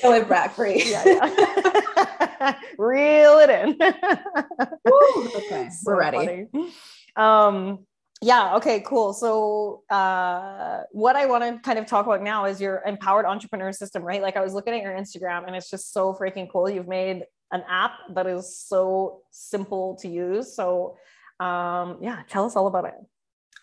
Go 0.01 0.09
live 0.09 0.29
back 0.29 0.55
free 0.55 0.83
yeah, 0.91 1.03
yeah. 1.05 2.55
reel 2.77 3.39
it 3.39 3.49
in. 3.49 3.77
Woo, 4.85 5.29
okay. 5.35 5.69
So 5.69 5.91
we're 5.91 5.99
ready. 5.99 6.47
funny. 6.51 6.73
um 7.15 7.79
yeah 8.23 8.55
okay 8.55 8.79
cool. 8.79 9.13
So 9.13 9.83
uh, 9.89 10.83
what 10.91 11.15
i 11.15 11.25
want 11.25 11.43
to 11.43 11.59
kind 11.59 11.77
of 11.77 11.85
talk 11.85 12.05
about 12.05 12.23
now 12.23 12.45
is 12.45 12.61
your 12.61 12.81
empowered 12.85 13.25
entrepreneur 13.25 13.71
system 13.71 14.03
right? 14.03 14.21
Like 14.21 14.37
i 14.37 14.41
was 14.41 14.53
looking 14.53 14.73
at 14.73 14.81
your 14.81 14.93
instagram 14.93 15.45
and 15.45 15.55
it's 15.55 15.69
just 15.69 15.93
so 15.93 16.13
freaking 16.13 16.49
cool. 16.51 16.69
You've 16.69 16.87
made 16.87 17.23
an 17.51 17.63
app 17.69 17.91
that 18.15 18.25
is 18.25 18.57
so 18.57 19.21
simple 19.31 19.95
to 20.01 20.07
use. 20.07 20.55
So 20.55 20.97
um, 21.39 21.97
yeah 22.01 22.23
tell 22.29 22.45
us 22.45 22.55
all 22.55 22.67
about 22.67 22.85
it. 22.85 22.95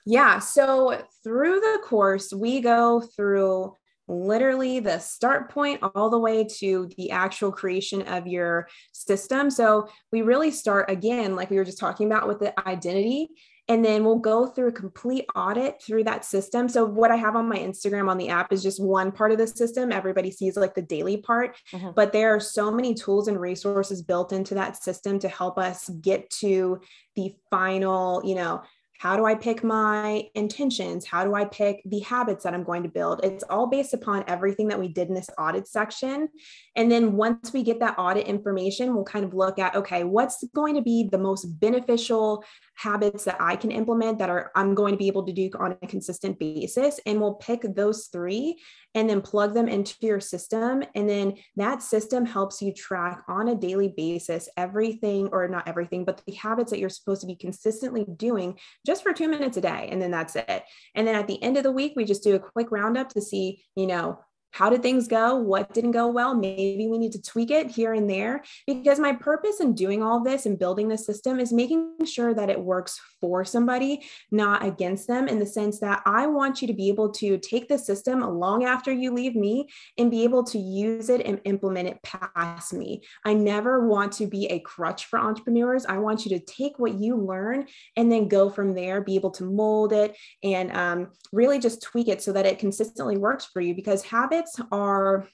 Yeah 0.04 0.38
so 0.38 1.02
through 1.24 1.60
the 1.60 1.80
course 1.84 2.32
we 2.32 2.60
go 2.60 3.00
through 3.00 3.74
literally 4.08 4.80
the 4.80 4.98
start 4.98 5.50
point 5.50 5.80
all 5.94 6.10
the 6.10 6.18
way 6.18 6.44
to 6.44 6.90
the 6.96 7.12
actual 7.12 7.52
creation 7.52 8.02
of 8.02 8.26
your 8.26 8.66
system. 8.92 9.50
So 9.50 9.88
we 10.10 10.22
really 10.22 10.50
start 10.50 10.90
again, 10.90 11.36
like 11.36 11.48
we 11.48 11.56
were 11.56 11.64
just 11.64 11.78
talking 11.78 12.08
about 12.08 12.26
with 12.26 12.40
the 12.40 12.52
identity 12.68 13.30
And 13.70 13.84
then 13.84 14.04
we'll 14.04 14.18
go 14.18 14.48
through 14.48 14.66
a 14.66 14.72
complete 14.72 15.26
audit 15.36 15.80
through 15.80 16.02
that 16.02 16.24
system. 16.24 16.68
So, 16.68 16.84
what 16.84 17.12
I 17.12 17.16
have 17.16 17.36
on 17.36 17.48
my 17.48 17.56
Instagram 17.56 18.10
on 18.10 18.18
the 18.18 18.28
app 18.28 18.52
is 18.52 18.64
just 18.64 18.82
one 18.82 19.12
part 19.12 19.30
of 19.30 19.38
the 19.38 19.46
system. 19.46 19.92
Everybody 19.92 20.32
sees 20.32 20.56
like 20.56 20.74
the 20.74 20.82
daily 20.82 21.18
part, 21.18 21.56
mm-hmm. 21.72 21.90
but 21.94 22.12
there 22.12 22.34
are 22.34 22.40
so 22.40 22.72
many 22.72 22.94
tools 22.94 23.28
and 23.28 23.40
resources 23.40 24.02
built 24.02 24.32
into 24.32 24.54
that 24.54 24.82
system 24.82 25.20
to 25.20 25.28
help 25.28 25.56
us 25.56 25.88
get 25.88 26.28
to 26.40 26.80
the 27.14 27.32
final, 27.48 28.20
you 28.24 28.34
know, 28.34 28.60
how 29.00 29.16
do 29.16 29.24
I 29.24 29.34
pick 29.34 29.64
my 29.64 30.28
intentions? 30.34 31.06
How 31.06 31.24
do 31.24 31.34
I 31.34 31.46
pick 31.46 31.80
the 31.86 32.00
habits 32.00 32.44
that 32.44 32.52
I'm 32.52 32.64
going 32.64 32.82
to 32.82 32.88
build? 32.90 33.24
It's 33.24 33.42
all 33.44 33.66
based 33.66 33.94
upon 33.94 34.24
everything 34.26 34.68
that 34.68 34.78
we 34.78 34.88
did 34.88 35.08
in 35.08 35.14
this 35.14 35.30
audit 35.38 35.66
section. 35.66 36.28
And 36.76 36.92
then 36.92 37.14
once 37.14 37.50
we 37.54 37.62
get 37.62 37.80
that 37.80 37.94
audit 37.96 38.26
information, 38.26 38.94
we'll 38.94 39.04
kind 39.04 39.24
of 39.24 39.32
look 39.32 39.58
at 39.58 39.74
okay, 39.74 40.04
what's 40.04 40.44
going 40.54 40.74
to 40.74 40.82
be 40.82 41.08
the 41.10 41.16
most 41.16 41.46
beneficial 41.46 42.44
habits 42.80 43.24
that 43.24 43.36
I 43.38 43.56
can 43.56 43.70
implement 43.70 44.18
that 44.18 44.30
are 44.30 44.50
I'm 44.54 44.74
going 44.74 44.94
to 44.94 44.98
be 44.98 45.08
able 45.08 45.26
to 45.26 45.32
do 45.32 45.50
on 45.58 45.76
a 45.82 45.86
consistent 45.86 46.38
basis 46.38 46.98
and 47.04 47.20
we'll 47.20 47.34
pick 47.34 47.62
those 47.62 48.06
3 48.06 48.56
and 48.94 49.08
then 49.08 49.20
plug 49.20 49.52
them 49.52 49.68
into 49.68 49.94
your 50.00 50.18
system 50.18 50.82
and 50.94 51.08
then 51.08 51.34
that 51.56 51.82
system 51.82 52.24
helps 52.24 52.62
you 52.62 52.72
track 52.72 53.22
on 53.28 53.48
a 53.48 53.54
daily 53.54 53.92
basis 53.94 54.48
everything 54.56 55.28
or 55.30 55.46
not 55.46 55.68
everything 55.68 56.06
but 56.06 56.22
the 56.26 56.32
habits 56.32 56.70
that 56.70 56.78
you're 56.78 56.88
supposed 56.88 57.20
to 57.20 57.26
be 57.26 57.36
consistently 57.36 58.06
doing 58.16 58.58
just 58.86 59.02
for 59.02 59.12
2 59.12 59.28
minutes 59.28 59.58
a 59.58 59.60
day 59.60 59.88
and 59.92 60.00
then 60.00 60.10
that's 60.10 60.34
it. 60.36 60.62
And 60.94 61.06
then 61.06 61.14
at 61.14 61.26
the 61.26 61.42
end 61.42 61.58
of 61.58 61.64
the 61.64 61.72
week 61.72 61.92
we 61.96 62.04
just 62.06 62.22
do 62.22 62.34
a 62.34 62.40
quick 62.40 62.70
roundup 62.70 63.10
to 63.10 63.20
see, 63.20 63.62
you 63.76 63.86
know, 63.86 64.20
how 64.52 64.68
did 64.68 64.82
things 64.82 65.06
go? 65.06 65.36
What 65.36 65.72
didn't 65.72 65.92
go 65.92 66.08
well? 66.08 66.34
Maybe 66.34 66.88
we 66.88 66.98
need 66.98 67.12
to 67.12 67.22
tweak 67.22 67.50
it 67.50 67.70
here 67.70 67.94
and 67.94 68.10
there. 68.10 68.42
Because 68.66 68.98
my 68.98 69.12
purpose 69.12 69.60
in 69.60 69.74
doing 69.74 70.02
all 70.02 70.22
this 70.22 70.46
and 70.46 70.58
building 70.58 70.88
the 70.88 70.98
system 70.98 71.38
is 71.38 71.52
making 71.52 72.04
sure 72.04 72.34
that 72.34 72.50
it 72.50 72.60
works 72.60 73.00
for 73.20 73.44
somebody, 73.44 74.02
not 74.30 74.64
against 74.64 75.06
them, 75.06 75.28
in 75.28 75.38
the 75.38 75.46
sense 75.46 75.78
that 75.80 76.02
I 76.04 76.26
want 76.26 76.60
you 76.60 76.68
to 76.68 76.74
be 76.74 76.88
able 76.88 77.10
to 77.12 77.38
take 77.38 77.68
the 77.68 77.78
system 77.78 78.20
long 78.20 78.64
after 78.64 78.92
you 78.92 79.12
leave 79.12 79.36
me 79.36 79.68
and 79.98 80.10
be 80.10 80.24
able 80.24 80.42
to 80.44 80.58
use 80.58 81.10
it 81.10 81.24
and 81.24 81.40
implement 81.44 81.88
it 81.88 82.02
past 82.02 82.72
me. 82.72 83.02
I 83.24 83.34
never 83.34 83.86
want 83.86 84.12
to 84.14 84.26
be 84.26 84.46
a 84.46 84.58
crutch 84.60 85.06
for 85.06 85.18
entrepreneurs. 85.18 85.86
I 85.86 85.98
want 85.98 86.24
you 86.24 86.38
to 86.38 86.44
take 86.44 86.78
what 86.78 86.94
you 86.94 87.16
learn 87.16 87.66
and 87.96 88.10
then 88.10 88.28
go 88.28 88.50
from 88.50 88.74
there, 88.74 89.00
be 89.00 89.14
able 89.14 89.30
to 89.32 89.44
mold 89.44 89.92
it 89.92 90.16
and 90.42 90.72
um, 90.72 91.08
really 91.32 91.58
just 91.58 91.82
tweak 91.82 92.08
it 92.08 92.22
so 92.22 92.32
that 92.32 92.46
it 92.46 92.58
consistently 92.58 93.16
works 93.16 93.46
for 93.46 93.60
you 93.60 93.74
because 93.74 94.02
habits 94.02 94.39
habits 94.40 94.60
are 94.72 95.26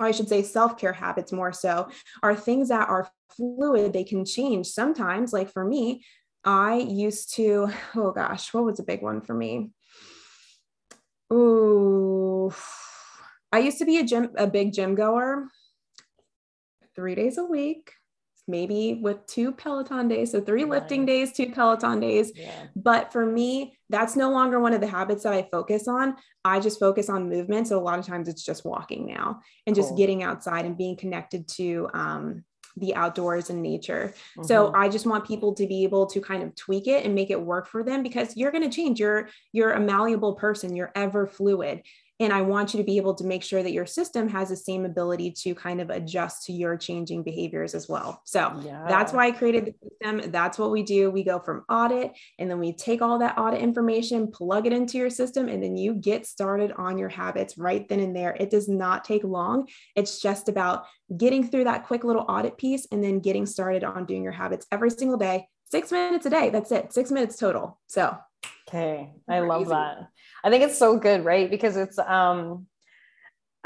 I 0.00 0.10
should 0.10 0.28
say 0.28 0.42
self 0.42 0.78
care 0.78 0.92
habits 0.92 1.32
more 1.32 1.52
so, 1.52 1.88
are 2.22 2.34
things 2.34 2.68
that 2.68 2.88
are 2.88 3.08
fluid. 3.30 3.92
They 3.92 4.04
can 4.04 4.24
change 4.24 4.66
sometimes. 4.66 5.32
Like 5.32 5.50
for 5.50 5.64
me, 5.64 6.04
I 6.44 6.76
used 6.76 7.34
to, 7.36 7.70
oh 7.94 8.10
gosh, 8.10 8.52
what 8.52 8.64
was 8.64 8.80
a 8.80 8.84
big 8.84 9.02
one 9.02 9.20
for 9.20 9.34
me? 9.34 9.70
Ooh, 11.32 12.52
I 13.52 13.60
used 13.60 13.78
to 13.78 13.84
be 13.84 13.98
a 13.98 14.04
gym, 14.04 14.30
a 14.36 14.46
big 14.46 14.72
gym 14.72 14.94
goer 14.94 15.46
three 16.94 17.14
days 17.14 17.38
a 17.38 17.44
week 17.44 17.92
maybe 18.48 18.98
with 19.02 19.26
two 19.26 19.52
Peloton 19.52 20.08
days. 20.08 20.32
So 20.32 20.40
three 20.40 20.64
lifting 20.64 21.06
days, 21.06 21.32
two 21.32 21.50
Peloton 21.50 22.00
days. 22.00 22.32
Yeah. 22.34 22.50
But 22.74 23.12
for 23.12 23.26
me, 23.26 23.76
that's 23.88 24.16
no 24.16 24.30
longer 24.30 24.60
one 24.60 24.72
of 24.72 24.80
the 24.80 24.86
habits 24.86 25.24
that 25.24 25.32
I 25.32 25.48
focus 25.50 25.88
on. 25.88 26.16
I 26.44 26.60
just 26.60 26.78
focus 26.78 27.08
on 27.08 27.28
movement. 27.28 27.68
So 27.68 27.78
a 27.78 27.82
lot 27.82 27.98
of 27.98 28.06
times 28.06 28.28
it's 28.28 28.44
just 28.44 28.64
walking 28.64 29.06
now 29.06 29.40
and 29.66 29.74
cool. 29.74 29.82
just 29.84 29.96
getting 29.96 30.22
outside 30.22 30.64
and 30.64 30.78
being 30.78 30.96
connected 30.96 31.48
to 31.48 31.88
um, 31.94 32.44
the 32.76 32.94
outdoors 32.94 33.50
and 33.50 33.62
nature. 33.62 34.14
Mm-hmm. 34.36 34.44
So 34.44 34.72
I 34.74 34.88
just 34.88 35.06
want 35.06 35.26
people 35.26 35.54
to 35.54 35.66
be 35.66 35.84
able 35.84 36.06
to 36.06 36.20
kind 36.20 36.42
of 36.42 36.54
tweak 36.54 36.86
it 36.86 37.04
and 37.04 37.14
make 37.14 37.30
it 37.30 37.40
work 37.40 37.66
for 37.66 37.82
them 37.82 38.02
because 38.02 38.36
you're 38.36 38.52
going 38.52 38.68
to 38.68 38.74
change. 38.74 39.00
You're 39.00 39.28
you're 39.52 39.72
a 39.72 39.80
malleable 39.80 40.34
person. 40.34 40.76
You're 40.76 40.92
ever 40.94 41.26
fluid. 41.26 41.82
And 42.18 42.32
I 42.32 42.42
want 42.42 42.72
you 42.72 42.78
to 42.78 42.84
be 42.84 42.96
able 42.96 43.14
to 43.14 43.24
make 43.24 43.42
sure 43.42 43.62
that 43.62 43.72
your 43.72 43.84
system 43.84 44.28
has 44.28 44.48
the 44.48 44.56
same 44.56 44.84
ability 44.84 45.32
to 45.42 45.54
kind 45.54 45.80
of 45.80 45.90
adjust 45.90 46.46
to 46.46 46.52
your 46.52 46.76
changing 46.76 47.22
behaviors 47.22 47.74
as 47.74 47.88
well. 47.88 48.22
So 48.24 48.58
yeah. 48.64 48.84
that's 48.88 49.12
why 49.12 49.26
I 49.26 49.32
created 49.32 49.66
the 49.66 49.88
system. 49.88 50.30
That's 50.30 50.58
what 50.58 50.70
we 50.70 50.82
do. 50.82 51.10
We 51.10 51.24
go 51.24 51.38
from 51.38 51.64
audit 51.68 52.12
and 52.38 52.50
then 52.50 52.58
we 52.58 52.72
take 52.72 53.02
all 53.02 53.18
that 53.18 53.36
audit 53.36 53.60
information, 53.60 54.30
plug 54.30 54.66
it 54.66 54.72
into 54.72 54.96
your 54.96 55.10
system, 55.10 55.48
and 55.48 55.62
then 55.62 55.76
you 55.76 55.94
get 55.94 56.26
started 56.26 56.72
on 56.72 56.96
your 56.96 57.10
habits 57.10 57.58
right 57.58 57.86
then 57.88 58.00
and 58.00 58.16
there. 58.16 58.34
It 58.38 58.50
does 58.50 58.68
not 58.68 59.04
take 59.04 59.22
long. 59.22 59.68
It's 59.94 60.20
just 60.20 60.48
about 60.48 60.86
getting 61.14 61.46
through 61.46 61.64
that 61.64 61.86
quick 61.86 62.02
little 62.02 62.24
audit 62.28 62.56
piece 62.56 62.86
and 62.90 63.04
then 63.04 63.20
getting 63.20 63.44
started 63.44 63.84
on 63.84 64.06
doing 64.06 64.22
your 64.22 64.32
habits 64.32 64.66
every 64.72 64.90
single 64.90 65.18
day, 65.18 65.48
six 65.70 65.92
minutes 65.92 66.24
a 66.24 66.30
day. 66.30 66.48
That's 66.48 66.72
it, 66.72 66.92
six 66.92 67.10
minutes 67.10 67.36
total. 67.36 67.78
So 67.86 68.16
Okay. 68.68 69.12
I 69.28 69.40
love 69.40 69.62
easy. 69.62 69.70
that. 69.70 70.08
I 70.44 70.50
think 70.50 70.62
it's 70.64 70.78
so 70.78 70.98
good, 70.98 71.24
right? 71.24 71.50
Because 71.50 71.76
it's 71.76 71.98
um 71.98 72.66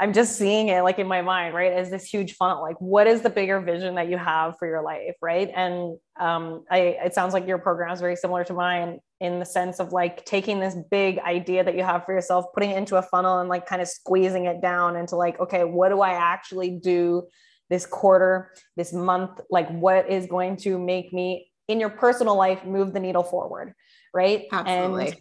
I'm 0.01 0.13
just 0.13 0.35
seeing 0.35 0.69
it 0.69 0.81
like 0.81 0.97
in 0.97 1.05
my 1.05 1.21
mind, 1.21 1.53
right? 1.53 1.71
As 1.71 1.91
this 1.91 2.05
huge 2.05 2.33
funnel. 2.33 2.63
Like, 2.63 2.77
what 2.79 3.05
is 3.05 3.21
the 3.21 3.29
bigger 3.29 3.59
vision 3.59 3.93
that 3.95 4.09
you 4.09 4.17
have 4.17 4.57
for 4.57 4.67
your 4.67 4.81
life, 4.81 5.15
right? 5.21 5.51
And 5.55 5.99
um, 6.19 6.63
I 6.71 6.97
it 7.05 7.13
sounds 7.13 7.33
like 7.33 7.47
your 7.47 7.59
program 7.59 7.93
is 7.93 8.01
very 8.01 8.15
similar 8.15 8.43
to 8.45 8.53
mine 8.53 8.99
in 9.19 9.37
the 9.37 9.45
sense 9.45 9.79
of 9.79 9.93
like 9.93 10.25
taking 10.25 10.59
this 10.59 10.75
big 10.89 11.19
idea 11.19 11.63
that 11.63 11.75
you 11.75 11.83
have 11.83 12.03
for 12.03 12.15
yourself, 12.15 12.45
putting 12.55 12.71
it 12.71 12.77
into 12.77 12.95
a 12.95 13.03
funnel 13.03 13.41
and 13.41 13.47
like 13.47 13.67
kind 13.67 13.79
of 13.79 13.87
squeezing 13.87 14.45
it 14.45 14.59
down 14.59 14.95
into 14.95 15.15
like, 15.15 15.39
okay, 15.39 15.63
what 15.65 15.89
do 15.89 16.01
I 16.01 16.13
actually 16.13 16.71
do 16.71 17.27
this 17.69 17.85
quarter, 17.85 18.51
this 18.75 18.91
month? 18.91 19.39
Like, 19.51 19.69
what 19.69 20.09
is 20.09 20.25
going 20.25 20.57
to 20.57 20.79
make 20.79 21.13
me 21.13 21.51
in 21.67 21.79
your 21.79 21.89
personal 21.89 22.35
life 22.35 22.65
move 22.65 22.91
the 22.93 22.99
needle 22.99 23.23
forward? 23.23 23.75
right? 24.13 24.45
Absolutely. 24.51 25.07
And 25.07 25.15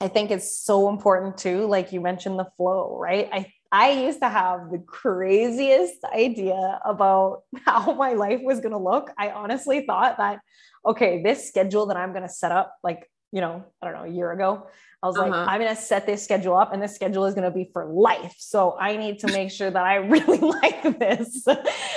I 0.00 0.08
think 0.08 0.30
it's 0.30 0.58
so 0.58 0.88
important 0.88 1.38
too. 1.38 1.66
Like 1.66 1.92
you 1.92 2.00
mentioned 2.00 2.38
the 2.38 2.48
flow, 2.56 2.98
right? 3.00 3.28
I 3.32 3.52
I 3.72 3.90
used 3.90 4.20
to 4.20 4.28
have 4.28 4.70
the 4.70 4.78
craziest 4.78 6.04
idea 6.04 6.80
about 6.84 7.42
how 7.64 7.94
my 7.94 8.12
life 8.12 8.40
was 8.42 8.60
going 8.60 8.72
to 8.72 8.78
look. 8.78 9.10
I 9.18 9.30
honestly 9.30 9.84
thought 9.86 10.18
that, 10.18 10.40
okay, 10.84 11.22
this 11.22 11.48
schedule 11.48 11.86
that 11.86 11.96
I'm 11.96 12.12
going 12.12 12.22
to 12.22 12.28
set 12.28 12.52
up, 12.52 12.76
like, 12.82 13.10
you 13.32 13.40
know, 13.40 13.64
I 13.82 13.86
don't 13.86 13.94
know, 13.94 14.04
a 14.04 14.14
year 14.14 14.30
ago, 14.32 14.68
I 15.02 15.06
was 15.08 15.16
uh-huh. 15.16 15.28
like, 15.28 15.48
I'm 15.48 15.60
going 15.60 15.74
to 15.74 15.80
set 15.80 16.06
this 16.06 16.22
schedule 16.22 16.56
up 16.56 16.72
and 16.72 16.82
this 16.82 16.94
schedule 16.94 17.26
is 17.26 17.34
going 17.34 17.44
to 17.44 17.50
be 17.50 17.68
for 17.72 17.84
life. 17.86 18.34
So 18.38 18.76
I 18.78 18.96
need 18.96 19.18
to 19.20 19.26
make 19.28 19.50
sure 19.50 19.70
that 19.70 19.84
I 19.84 19.96
really 20.14 20.38
like 20.62 20.98
this. 20.98 21.44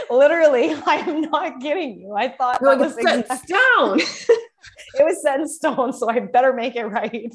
Literally, 0.09 0.73
I 0.85 0.95
am 0.95 1.21
not 1.21 1.61
kidding 1.61 2.01
you. 2.01 2.13
I 2.13 2.29
thought 2.29 2.59
You're 2.61 2.75
that 2.75 2.95
was 2.95 2.95
set 3.01 3.45
stone. 3.45 4.01
It 4.93 5.03
was 5.03 5.21
set 5.21 5.39
in 5.39 5.47
stone, 5.47 5.93
so 5.93 6.09
I 6.09 6.19
better 6.19 6.53
make 6.53 6.75
it 6.75 6.85
right. 6.85 7.31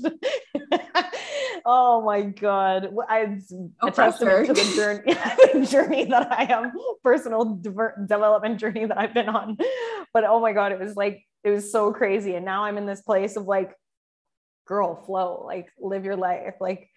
oh 1.65 2.03
my 2.03 2.23
god, 2.23 2.95
I 3.09 3.39
I 3.81 3.89
a 3.89 3.91
testament 3.91 4.47
to 4.47 4.53
the 4.55 4.73
journey, 4.75 5.15
the 5.55 5.67
journey 5.67 6.05
that 6.07 6.33
I 6.33 6.45
am, 6.53 6.73
personal 7.03 7.61
development 7.63 8.59
journey 8.59 8.87
that 8.87 8.99
I've 8.99 9.15
been 9.15 9.29
on. 9.29 9.57
But 10.13 10.25
oh 10.25 10.41
my 10.41 10.53
god, 10.53 10.73
it 10.73 10.79
was 10.79 10.97
like 10.97 11.25
it 11.43 11.51
was 11.51 11.71
so 11.71 11.93
crazy, 11.93 12.35
and 12.35 12.45
now 12.45 12.65
I'm 12.65 12.79
in 12.79 12.87
this 12.87 13.03
place 13.03 13.37
of 13.37 13.47
like, 13.47 13.73
girl, 14.67 15.05
flow, 15.05 15.45
like 15.47 15.69
live 15.79 16.05
your 16.05 16.17
life, 16.17 16.55
like 16.61 16.89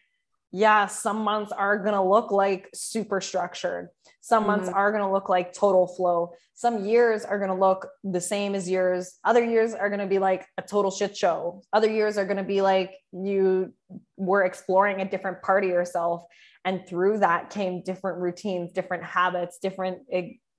yeah, 0.52 0.88
some 0.88 1.20
months 1.24 1.52
are 1.52 1.78
going 1.78 1.94
to 1.94 2.02
look 2.02 2.32
like 2.32 2.70
super 2.74 3.22
structured. 3.22 3.90
Some 4.22 4.44
mm-hmm. 4.44 4.52
months 4.52 4.70
are 4.70 4.92
going 4.92 5.04
to 5.04 5.12
look 5.12 5.30
like 5.30 5.54
total 5.54 5.88
flow. 5.88 6.34
Some 6.54 6.86
years 6.86 7.24
are 7.24 7.38
going 7.38 7.52
to 7.52 7.56
look 7.56 7.88
the 8.04 8.22
same 8.22 8.56
as 8.56 8.70
yours. 8.70 9.20
Other 9.24 9.44
years 9.44 9.74
are 9.74 9.90
going 9.90 10.00
to 10.00 10.08
be 10.08 10.20
like 10.20 10.46
a 10.58 10.62
total 10.62 10.92
shit 10.92 11.16
show. 11.16 11.62
Other 11.72 11.92
years 11.92 12.18
are 12.18 12.26
going 12.26 12.38
to 12.38 12.44
be 12.44 12.62
like 12.62 12.96
you 13.12 13.74
were 14.16 14.44
exploring 14.44 15.02
a 15.02 15.10
different 15.10 15.42
part 15.42 15.64
of 15.64 15.70
yourself. 15.70 16.24
And 16.66 16.86
through 16.88 17.20
that 17.20 17.50
came 17.50 17.84
different 17.84 18.20
routines, 18.20 18.72
different 18.72 19.04
habits, 19.04 19.60
different 19.62 20.00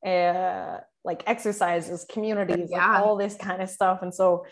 uh, 0.07 0.79
like 1.05 1.23
exercises, 1.27 2.07
communities, 2.11 2.69
yeah. 2.71 2.93
like 2.93 3.03
all 3.03 3.17
this 3.17 3.35
kind 3.35 3.61
of 3.61 3.69
stuff. 3.69 4.01
And 4.03 4.15
so 4.15 4.47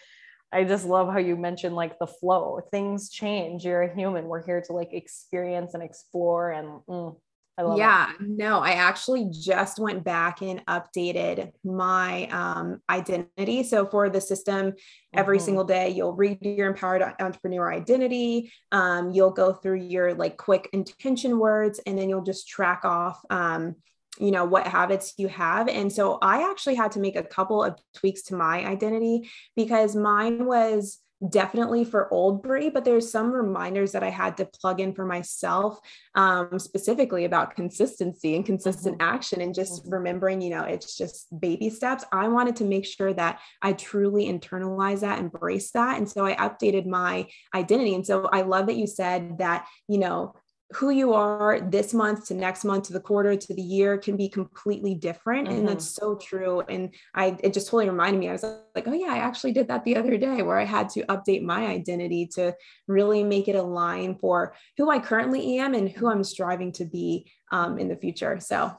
I 0.53 0.65
just 0.65 0.87
love 0.87 1.13
how 1.13 1.19
you 1.19 1.37
mentioned 1.37 1.75
like 1.75 1.99
the 1.99 2.07
flow. 2.07 2.61
Things 2.71 3.11
change. 3.11 3.65
You're 3.65 3.83
a 3.83 3.95
human. 3.95 4.27
We're 4.27 4.45
here 4.45 4.63
to 4.63 4.73
like 4.73 4.93
experience 4.93 5.75
and 5.75 5.83
explore. 5.83 6.53
And 6.53 6.81
mm, 6.89 7.17
I 7.59 7.63
love 7.63 7.79
yeah, 7.79 8.11
it. 8.11 8.17
no, 8.21 8.61
I 8.61 8.73
actually 8.73 9.29
just 9.31 9.79
went 9.79 10.05
back 10.05 10.43
and 10.43 10.65
updated 10.67 11.53
my 11.65 12.27
um, 12.27 12.81
identity. 12.89 13.63
So 13.63 13.87
for 13.87 14.11
the 14.11 14.21
system, 14.21 14.75
every 15.15 15.39
mm-hmm. 15.39 15.45
single 15.45 15.65
day 15.65 15.89
you'll 15.91 16.15
read 16.15 16.39
your 16.43 16.69
empowered 16.69 17.03
entrepreneur 17.19 17.73
identity. 17.73 18.53
Um, 18.73 19.11
you'll 19.11 19.31
go 19.31 19.55
through 19.55 19.81
your 19.81 20.15
like 20.15 20.37
quick 20.37 20.69
intention 20.73 21.39
words, 21.39 21.81
and 21.87 21.99
then 21.99 22.09
you'll 22.09 22.23
just 22.23 22.47
track 22.47 22.85
off 22.85 23.21
um, 23.31 23.77
you 24.19 24.31
know 24.31 24.45
what 24.45 24.67
habits 24.67 25.15
you 25.17 25.29
have 25.29 25.69
and 25.69 25.93
so 25.93 26.19
i 26.23 26.49
actually 26.51 26.75
had 26.75 26.93
to 26.93 27.01
make 27.01 27.17
a 27.17 27.23
couple 27.23 27.63
of 27.63 27.79
tweaks 27.95 28.23
to 28.23 28.35
my 28.35 28.65
identity 28.67 29.29
because 29.55 29.95
mine 29.97 30.47
was 30.47 30.99
definitely 31.27 31.85
for 31.85 32.13
old 32.13 32.43
Brie, 32.43 32.69
but 32.69 32.85
there's 32.85 33.11
some 33.11 33.33
reminders 33.33 33.93
that 33.93 34.03
I 34.03 34.11
had 34.11 34.37
to 34.37 34.45
plug 34.45 34.81
in 34.81 34.93
for 34.95 35.07
myself, 35.07 35.79
um, 36.15 36.59
specifically 36.59 37.25
about 37.25 37.57
consistency 37.57 38.37
and 38.37 38.45
consistent 38.45 38.99
mm-hmm. 38.99 39.15
action 39.15 39.41
and 39.41 39.55
just 39.55 39.83
mm-hmm. 39.83 39.95
remembering, 39.95 40.41
you 40.41 40.51
know, 40.51 40.65
it's 40.65 40.97
just 40.97 41.27
baby 41.39 41.71
steps. 41.71 42.05
I 42.13 42.29
wanted 42.29 42.57
to 42.57 42.65
make 42.65 42.85
sure 42.85 43.13
that 43.15 43.41
I 43.63 43.73
truly 43.73 44.27
internalize 44.27 45.01
that, 45.01 45.19
embrace 45.19 45.71
that. 45.73 45.99
And 45.99 46.09
so 46.09 46.25
I 46.25 46.35
updated 46.37 46.87
my 46.87 47.27
identity. 47.55 47.95
And 47.95 48.07
so 48.07 48.27
I 48.27 48.43
love 48.43 48.67
that 48.67 48.77
you 48.77 48.87
said 48.87 49.39
that, 49.39 49.67
you 49.89 49.99
know, 49.99 50.35
who 50.73 50.91
you 50.91 51.13
are 51.13 51.61
this 51.61 51.95
month 51.95 52.27
to 52.27 52.35
next 52.35 52.65
month 52.65 52.85
to 52.85 52.93
the 52.93 53.01
quarter 53.01 53.37
to 53.37 53.55
the 53.55 53.63
year 53.63 53.97
can 53.97 54.17
be 54.17 54.29
completely 54.29 54.95
different 54.95 55.47
mm-hmm. 55.47 55.59
and 55.59 55.69
that's 55.69 55.87
so 55.87 56.17
true 56.17 56.61
and 56.69 56.93
i 57.15 57.37
it 57.45 57.53
just 57.53 57.69
totally 57.69 57.89
reminded 57.89 58.19
me 58.19 58.29
i 58.29 58.33
was 58.33 58.43
like 58.43 58.87
oh 58.87 58.93
yeah 58.93 59.13
i 59.13 59.19
actually 59.19 59.53
did 59.53 59.69
that 59.69 59.85
the 59.85 59.97
other 59.97 60.17
day 60.17 60.43
where 60.43 60.59
i 60.59 60.65
had 60.65 60.89
to 60.89 61.05
update 61.05 61.43
my 61.43 61.67
identity 61.67 62.27
to 62.27 62.53
really 62.89 63.23
make 63.23 63.47
it 63.47 63.55
align 63.55 64.17
for 64.17 64.55
who 64.77 64.91
i 64.91 64.99
currently 64.99 65.59
am 65.59 65.73
and 65.73 65.89
who 65.89 66.11
i'm 66.11 66.25
striving 66.25 66.73
to 66.73 66.85
be 66.85 67.31
um, 67.53 67.79
in 67.79 67.87
the 67.87 67.97
future 67.97 68.41
so 68.41 68.73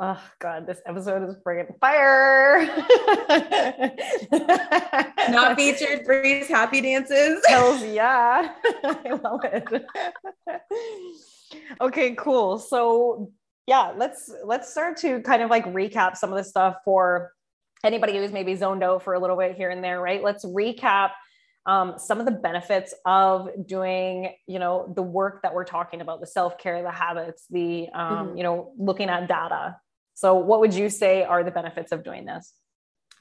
Oh 0.00 0.22
God, 0.38 0.64
this 0.64 0.80
episode 0.86 1.28
is 1.28 1.34
friggin' 1.44 1.76
fire. 1.80 2.64
Not 5.28 5.56
featured 5.56 6.04
Brie's 6.04 6.46
happy 6.46 6.80
dances. 6.80 7.42
Hells 7.48 7.82
yeah. 7.82 8.54
I 8.84 9.18
love 9.20 9.40
it. 9.42 9.84
okay, 11.80 12.14
cool. 12.14 12.60
So 12.60 13.32
yeah, 13.66 13.92
let's 13.96 14.30
let's 14.44 14.70
start 14.70 14.98
to 14.98 15.20
kind 15.22 15.42
of 15.42 15.50
like 15.50 15.64
recap 15.64 16.16
some 16.16 16.30
of 16.30 16.36
the 16.36 16.44
stuff 16.44 16.76
for 16.84 17.32
anybody 17.82 18.18
who's 18.18 18.30
maybe 18.30 18.54
zoned 18.54 18.84
out 18.84 19.02
for 19.02 19.14
a 19.14 19.18
little 19.18 19.36
bit 19.36 19.56
here 19.56 19.70
and 19.70 19.82
there, 19.82 20.00
right? 20.00 20.22
Let's 20.22 20.44
recap 20.44 21.10
um, 21.66 21.94
some 21.98 22.20
of 22.20 22.24
the 22.24 22.32
benefits 22.32 22.94
of 23.04 23.48
doing 23.66 24.32
you 24.46 24.60
know 24.60 24.92
the 24.94 25.02
work 25.02 25.42
that 25.42 25.54
we're 25.54 25.64
talking 25.64 26.00
about 26.00 26.20
the 26.20 26.26
self-care 26.26 26.82
the 26.84 26.90
habits 26.92 27.46
the 27.50 27.88
um, 27.92 28.28
mm-hmm. 28.28 28.36
you 28.36 28.42
know 28.44 28.72
looking 28.78 29.10
at 29.10 29.26
data 29.26 29.76
so, 30.18 30.34
what 30.34 30.58
would 30.58 30.74
you 30.74 30.90
say 30.90 31.22
are 31.22 31.44
the 31.44 31.52
benefits 31.52 31.92
of 31.92 32.02
doing 32.02 32.24
this? 32.24 32.52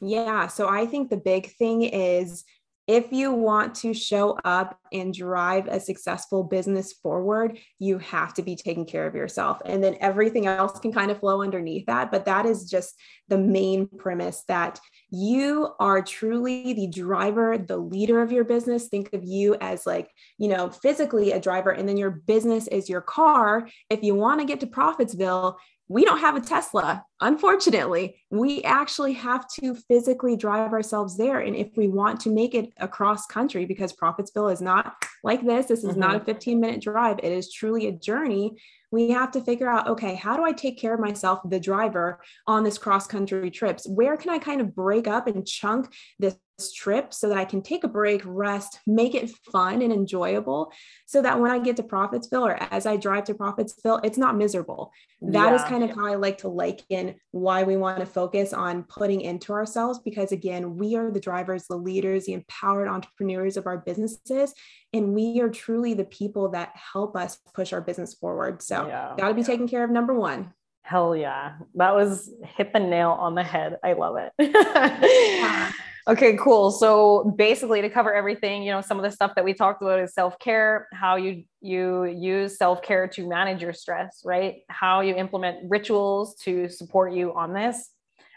Yeah. 0.01 0.47
So, 0.47 0.67
I 0.67 0.87
think 0.87 1.11
the 1.11 1.17
big 1.17 1.51
thing 1.51 1.83
is 1.83 2.43
if 2.87 3.11
you 3.11 3.33
want 3.33 3.75
to 3.75 3.93
show 3.93 4.35
up 4.45 4.79
and 4.91 5.13
drive 5.13 5.67
a 5.67 5.79
successful 5.79 6.43
business 6.43 6.93
forward, 6.93 7.59
you 7.77 7.99
have 7.99 8.33
to 8.33 8.41
be 8.41 8.55
taking 8.55 8.85
care 8.85 9.05
of 9.05 9.13
yourself. 9.13 9.61
And 9.65 9.83
then 9.83 9.97
everything 9.99 10.47
else 10.47 10.79
can 10.79 10.91
kind 10.91 11.11
of 11.11 11.19
flow 11.19 11.43
underneath 11.43 11.85
that. 11.85 12.09
But 12.09 12.25
that 12.25 12.47
is 12.47 12.67
just 12.67 12.95
the 13.27 13.37
main 13.37 13.87
premise 13.87 14.43
that 14.47 14.79
you 15.11 15.73
are 15.79 16.01
truly 16.01 16.73
the 16.73 16.87
driver, 16.87 17.57
the 17.57 17.77
leader 17.77 18.21
of 18.21 18.31
your 18.31 18.45
business. 18.45 18.87
Think 18.87 19.13
of 19.13 19.23
you 19.23 19.55
as 19.59 19.85
like, 19.85 20.09
you 20.39 20.47
know, 20.47 20.69
physically 20.69 21.33
a 21.33 21.39
driver, 21.39 21.71
and 21.71 21.87
then 21.87 21.97
your 21.97 22.11
business 22.11 22.67
is 22.67 22.89
your 22.89 23.01
car. 23.01 23.67
If 23.89 24.01
you 24.01 24.15
want 24.15 24.39
to 24.39 24.47
get 24.47 24.61
to 24.61 24.67
Profitsville, 24.67 25.57
we 25.89 26.03
don't 26.03 26.19
have 26.19 26.35
a 26.35 26.41
Tesla. 26.41 27.03
Unfortunately, 27.21 28.17
we 28.29 28.61
actually 28.63 29.13
have 29.13 29.47
to 29.59 29.73
physically 29.73 30.35
drive 30.35 30.73
ourselves 30.73 31.17
there. 31.17 31.39
And 31.39 31.55
if 31.55 31.69
we 31.77 31.87
want 31.87 32.19
to 32.21 32.29
make 32.29 32.55
it 32.55 32.73
across 32.77 33.25
country, 33.25 33.65
because 33.65 33.93
Profitsville 33.93 34.51
is 34.51 34.61
not 34.61 34.95
like 35.23 35.45
this, 35.45 35.67
this 35.67 35.83
is 35.83 35.91
mm-hmm. 35.91 35.99
not 35.99 36.15
a 36.15 36.25
15 36.25 36.59
minute 36.59 36.81
drive, 36.81 37.19
it 37.19 37.31
is 37.31 37.51
truly 37.51 37.87
a 37.87 37.91
journey. 37.91 38.57
We 38.91 39.09
have 39.09 39.31
to 39.31 39.41
figure 39.41 39.69
out 39.69 39.87
okay, 39.87 40.15
how 40.15 40.37
do 40.37 40.43
I 40.43 40.51
take 40.51 40.77
care 40.77 40.93
of 40.93 40.99
myself, 40.99 41.39
the 41.45 41.59
driver, 41.59 42.21
on 42.45 42.63
this 42.63 42.77
cross 42.77 43.07
country 43.07 43.51
trips? 43.51 43.87
Where 43.87 44.17
can 44.17 44.31
I 44.31 44.39
kind 44.39 44.61
of 44.61 44.75
break 44.75 45.07
up 45.07 45.27
and 45.27 45.45
chunk 45.47 45.93
this 46.19 46.35
trip 46.75 47.13
so 47.13 47.29
that 47.29 47.37
I 47.37 47.45
can 47.45 47.61
take 47.61 47.83
a 47.83 47.87
break, 47.87 48.21
rest, 48.25 48.79
make 48.87 49.13
it 49.13 49.29
fun 49.51 49.81
and 49.83 49.93
enjoyable 49.93 50.71
so 51.05 51.21
that 51.21 51.39
when 51.39 51.51
I 51.51 51.59
get 51.59 51.77
to 51.77 51.83
Profitsville 51.83 52.41
or 52.41 52.57
as 52.73 52.87
I 52.87 52.97
drive 52.97 53.25
to 53.25 53.35
Profitsville, 53.35 54.01
it's 54.03 54.17
not 54.17 54.35
miserable. 54.35 54.91
That 55.21 55.49
yeah. 55.49 55.55
is 55.55 55.63
kind 55.63 55.83
of 55.83 55.91
how 55.91 56.07
I 56.07 56.15
like 56.15 56.39
to 56.39 56.47
liken 56.47 57.15
why 57.31 57.63
we 57.63 57.77
want 57.77 57.99
to 57.99 58.07
focus 58.07 58.53
on 58.53 58.83
putting 58.83 59.21
into 59.21 59.53
ourselves 59.53 59.99
because 59.99 60.31
again, 60.31 60.77
we 60.77 60.95
are 60.95 61.11
the 61.11 61.19
drivers, 61.19 61.67
the 61.67 61.77
leaders, 61.77 62.25
the 62.25 62.33
empowered 62.33 62.87
entrepreneurs 62.87 63.55
of 63.55 63.67
our 63.67 63.77
businesses 63.77 64.53
and 64.93 65.13
we 65.13 65.39
are 65.41 65.49
truly 65.49 65.93
the 65.93 66.05
people 66.05 66.49
that 66.49 66.73
help 66.75 67.15
us 67.15 67.37
push 67.53 67.71
our 67.71 67.81
business 67.81 68.15
forward. 68.15 68.63
So, 68.63 68.87
yeah. 68.87 69.13
got 69.17 69.27
to 69.27 69.33
be 69.33 69.43
taken 69.43 69.67
care 69.67 69.83
of 69.83 69.91
number 69.91 70.13
1. 70.13 70.53
Hell 70.81 71.15
yeah. 71.15 71.57
That 71.75 71.93
was 71.93 72.31
hit 72.55 72.71
the 72.71 72.79
nail 72.79 73.11
on 73.11 73.35
the 73.35 73.43
head. 73.43 73.77
I 73.83 73.93
love 73.93 74.15
it. 74.17 75.73
Okay, 76.07 76.37
cool. 76.37 76.71
So 76.71 77.33
basically 77.37 77.81
to 77.81 77.89
cover 77.89 78.13
everything, 78.13 78.63
you 78.63 78.71
know, 78.71 78.79
some 78.79 78.97
of 78.97 79.03
the 79.03 79.11
stuff 79.11 79.33
that 79.35 79.43
we 79.43 79.53
talked 79.53 79.81
about 79.81 79.99
is 79.99 80.13
self-care, 80.13 80.87
how 80.93 81.17
you 81.17 81.43
you 81.59 82.05
use 82.05 82.57
self-care 82.57 83.09
to 83.09 83.27
manage 83.27 83.61
your 83.61 83.73
stress, 83.73 84.21
right? 84.23 84.61
How 84.69 85.01
you 85.01 85.15
implement 85.15 85.69
rituals 85.69 86.35
to 86.43 86.69
support 86.69 87.11
you 87.11 87.33
on 87.33 87.53
this. 87.53 87.89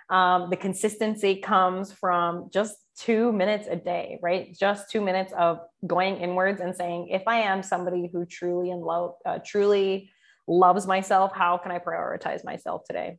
Um, 0.08 0.50
the 0.50 0.56
consistency 0.56 1.36
comes 1.36 1.92
from 1.92 2.50
just 2.52 2.74
two 2.98 3.32
minutes 3.32 3.68
a 3.70 3.76
day, 3.76 4.18
right? 4.20 4.52
Just 4.58 4.90
two 4.90 5.00
minutes 5.00 5.32
of 5.38 5.60
going 5.86 6.16
inwards 6.16 6.60
and 6.60 6.74
saying, 6.74 7.08
if 7.08 7.22
I 7.28 7.42
am 7.42 7.62
somebody 7.62 8.10
who 8.12 8.26
truly 8.26 8.72
and 8.72 8.82
love, 8.82 9.14
uh, 9.24 9.38
truly 9.46 10.10
loves 10.48 10.88
myself, 10.88 11.32
how 11.32 11.56
can 11.56 11.70
I 11.70 11.78
prioritize 11.78 12.44
myself 12.44 12.82
today? 12.84 13.18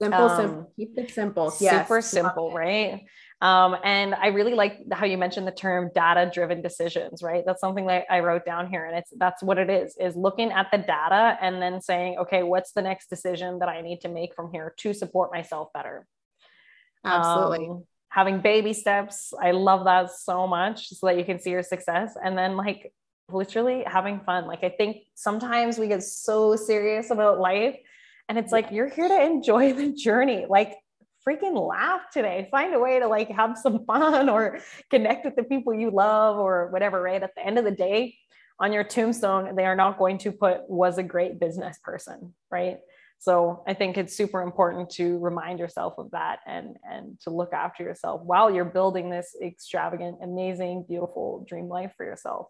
Simple, 0.00 0.28
um, 0.28 0.36
simple. 0.36 0.72
Keep 0.76 0.98
it 0.98 1.10
simple. 1.10 1.50
Super 1.50 1.96
yes. 1.96 2.06
simple, 2.06 2.52
right? 2.52 3.02
Um, 3.40 3.76
and 3.84 4.14
I 4.16 4.28
really 4.28 4.54
like 4.54 4.80
how 4.92 5.06
you 5.06 5.16
mentioned 5.16 5.46
the 5.46 5.52
term 5.52 5.90
data 5.94 6.28
driven 6.32 6.60
decisions, 6.60 7.22
right? 7.22 7.44
That's 7.46 7.60
something 7.60 7.86
that 7.86 8.04
I 8.10 8.20
wrote 8.20 8.44
down 8.44 8.68
here. 8.68 8.84
And 8.84 8.96
it's 8.96 9.12
that's 9.16 9.42
what 9.42 9.58
it 9.58 9.70
is, 9.70 9.96
is 10.00 10.16
looking 10.16 10.50
at 10.50 10.68
the 10.72 10.78
data 10.78 11.38
and 11.40 11.62
then 11.62 11.80
saying, 11.80 12.18
okay, 12.18 12.42
what's 12.42 12.72
the 12.72 12.82
next 12.82 13.08
decision 13.08 13.60
that 13.60 13.68
I 13.68 13.80
need 13.80 14.00
to 14.00 14.08
make 14.08 14.34
from 14.34 14.50
here 14.52 14.74
to 14.78 14.92
support 14.92 15.32
myself 15.32 15.68
better? 15.72 16.06
Absolutely. 17.04 17.68
Um, 17.68 17.84
having 18.08 18.40
baby 18.40 18.72
steps. 18.72 19.32
I 19.40 19.52
love 19.52 19.84
that 19.84 20.10
so 20.10 20.48
much 20.48 20.88
so 20.88 21.06
that 21.06 21.16
you 21.16 21.24
can 21.24 21.38
see 21.38 21.50
your 21.50 21.62
success. 21.62 22.16
And 22.22 22.36
then 22.36 22.56
like 22.56 22.92
literally 23.30 23.84
having 23.86 24.20
fun. 24.20 24.46
Like 24.46 24.64
I 24.64 24.70
think 24.70 24.98
sometimes 25.14 25.78
we 25.78 25.86
get 25.86 26.02
so 26.02 26.56
serious 26.56 27.10
about 27.10 27.38
life 27.38 27.76
and 28.28 28.36
it's 28.36 28.52
like 28.52 28.70
you're 28.72 28.88
here 28.88 29.08
to 29.08 29.22
enjoy 29.22 29.72
the 29.72 29.92
journey. 29.92 30.46
Like 30.48 30.74
freaking 31.28 31.68
laugh 31.68 32.02
today. 32.12 32.48
Find 32.50 32.74
a 32.74 32.78
way 32.78 33.00
to 33.00 33.06
like 33.06 33.30
have 33.30 33.58
some 33.58 33.84
fun 33.86 34.28
or 34.28 34.60
connect 34.90 35.24
with 35.24 35.36
the 35.36 35.44
people 35.44 35.74
you 35.74 35.90
love 35.90 36.36
or 36.38 36.68
whatever, 36.68 37.02
right? 37.02 37.22
At 37.22 37.34
the 37.34 37.44
end 37.44 37.58
of 37.58 37.64
the 37.64 37.70
day, 37.70 38.16
on 38.60 38.72
your 38.72 38.84
tombstone, 38.84 39.54
they 39.54 39.66
are 39.66 39.76
not 39.76 39.98
going 39.98 40.18
to 40.18 40.32
put 40.32 40.68
was 40.68 40.98
a 40.98 41.02
great 41.02 41.38
business 41.38 41.78
person, 41.82 42.34
right? 42.50 42.78
So 43.20 43.62
I 43.66 43.74
think 43.74 43.98
it's 43.98 44.16
super 44.16 44.42
important 44.42 44.90
to 44.90 45.18
remind 45.18 45.58
yourself 45.58 45.94
of 45.98 46.12
that 46.12 46.38
and 46.46 46.76
and 46.88 47.18
to 47.20 47.30
look 47.30 47.52
after 47.52 47.82
yourself 47.82 48.22
while 48.22 48.50
you're 48.50 48.64
building 48.64 49.10
this 49.10 49.36
extravagant, 49.42 50.18
amazing, 50.22 50.84
beautiful 50.88 51.44
dream 51.48 51.68
life 51.68 51.92
for 51.96 52.04
yourself. 52.04 52.46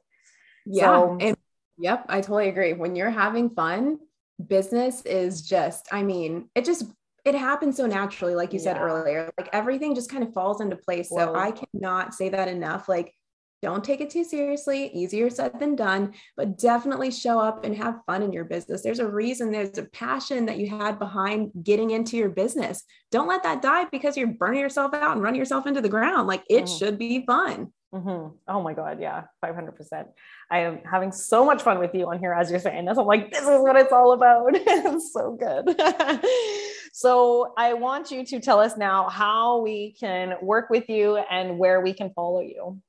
Yeah. 0.67 0.85
So, 0.85 1.19
and 1.21 1.37
yep, 1.79 2.05
I 2.09 2.21
totally 2.21 2.49
agree. 2.49 2.75
When 2.75 2.97
you're 2.97 3.11
having 3.11 3.51
fun, 3.51 3.99
business 4.47 5.03
is 5.03 5.43
just, 5.43 5.89
I 5.91 6.03
mean, 6.03 6.51
it 6.55 6.65
just 6.65 6.85
it 7.25 7.35
happens 7.35 7.77
so 7.77 7.87
naturally, 7.87 8.35
like 8.35 8.53
you 8.53 8.59
yeah. 8.59 8.75
said 8.75 8.81
earlier. 8.81 9.31
Like 9.39 9.49
everything 9.53 9.95
just 9.95 10.11
kind 10.11 10.23
of 10.23 10.33
falls 10.33 10.61
into 10.61 10.77
place. 10.77 11.09
Whoa. 11.09 11.27
So 11.27 11.35
I 11.35 11.53
cannot 11.53 12.15
say 12.15 12.29
that 12.31 12.49
enough. 12.49 12.89
Like, 12.89 13.15
don't 13.61 13.83
take 13.83 14.01
it 14.01 14.11
too 14.11 14.23
seriously. 14.23 14.87
Easier 14.95 15.29
said 15.31 15.59
than 15.59 15.75
done, 15.75 16.15
but 16.37 16.59
definitely 16.59 17.11
show 17.11 17.41
up 17.41 17.65
and 17.65 17.77
have 17.77 18.01
fun 18.07 18.23
in 18.23 18.33
your 18.33 18.45
business. 18.45 18.83
There's 18.83 19.01
a 19.01 19.09
reason, 19.09 19.51
there's 19.51 19.79
a 19.79 19.83
passion 19.83 20.47
that 20.47 20.59
you 20.59 20.69
had 20.69 20.99
behind 21.01 21.51
getting 21.65 21.91
into 21.91 22.17
your 22.17 22.29
business. 22.29 22.85
Don't 23.11 23.27
let 23.27 23.43
that 23.43 23.61
die 23.61 23.87
because 23.91 24.17
you're 24.17 24.29
burning 24.29 24.61
yourself 24.61 24.95
out 24.95 25.13
and 25.13 25.23
running 25.23 25.41
yourself 25.41 25.67
into 25.67 25.81
the 25.81 25.89
ground. 25.89 26.29
Like 26.29 26.45
it 26.49 26.65
mm. 26.65 26.79
should 26.79 26.99
be 26.99 27.27
fun. 27.27 27.73
Mm-hmm. 27.93 28.37
Oh 28.47 28.63
my 28.63 28.75
God. 28.75 29.01
Yeah. 29.01 29.25
500%. 29.45 30.07
I 30.51 30.61
am 30.61 30.81
having 30.89 31.11
so 31.11 31.45
much 31.45 31.63
fun 31.63 31.79
with 31.79 31.95
you 31.95 32.09
on 32.09 32.19
here, 32.19 32.33
as 32.33 32.51
you're 32.51 32.61
saying 32.61 32.85
this. 32.85 32.99
I'm 32.99 33.07
like, 33.07 33.33
this 33.33 33.43
is 33.43 33.61
what 33.61 33.77
it's 33.77 33.93
all 33.93 34.13
about. 34.13 34.49
it's 34.53 35.13
so 35.13 35.33
good. 35.33 35.81
so 36.99 37.53
I 37.57 37.75
want 37.75 38.11
you 38.11 38.25
to 38.25 38.41
tell 38.41 38.59
us 38.59 38.77
now 38.77 39.09
how 39.09 39.61
we 39.61 39.93
can 39.93 40.35
work 40.43 40.69
with 40.69 40.89
you 40.89 41.17
and 41.17 41.57
where 41.57 41.81
we 41.81 41.93
can 41.93 42.11
follow 42.11 42.41
you. 42.41 42.83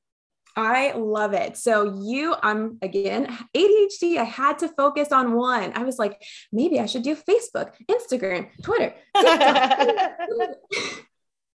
I 0.55 0.93
love 0.93 1.33
it. 1.33 1.57
So 1.57 2.01
you, 2.01 2.33
I'm 2.41 2.79
again 2.81 3.27
ADHD. 3.55 4.17
I 4.17 4.23
had 4.23 4.57
to 4.59 4.67
focus 4.69 5.11
on 5.11 5.33
one. 5.33 5.73
I 5.75 5.83
was 5.83 5.99
like, 5.99 6.23
maybe 6.51 6.79
I 6.79 6.87
should 6.87 7.03
do 7.03 7.15
Facebook, 7.15 7.73
Instagram, 7.87 8.49
Twitter. 8.63 8.95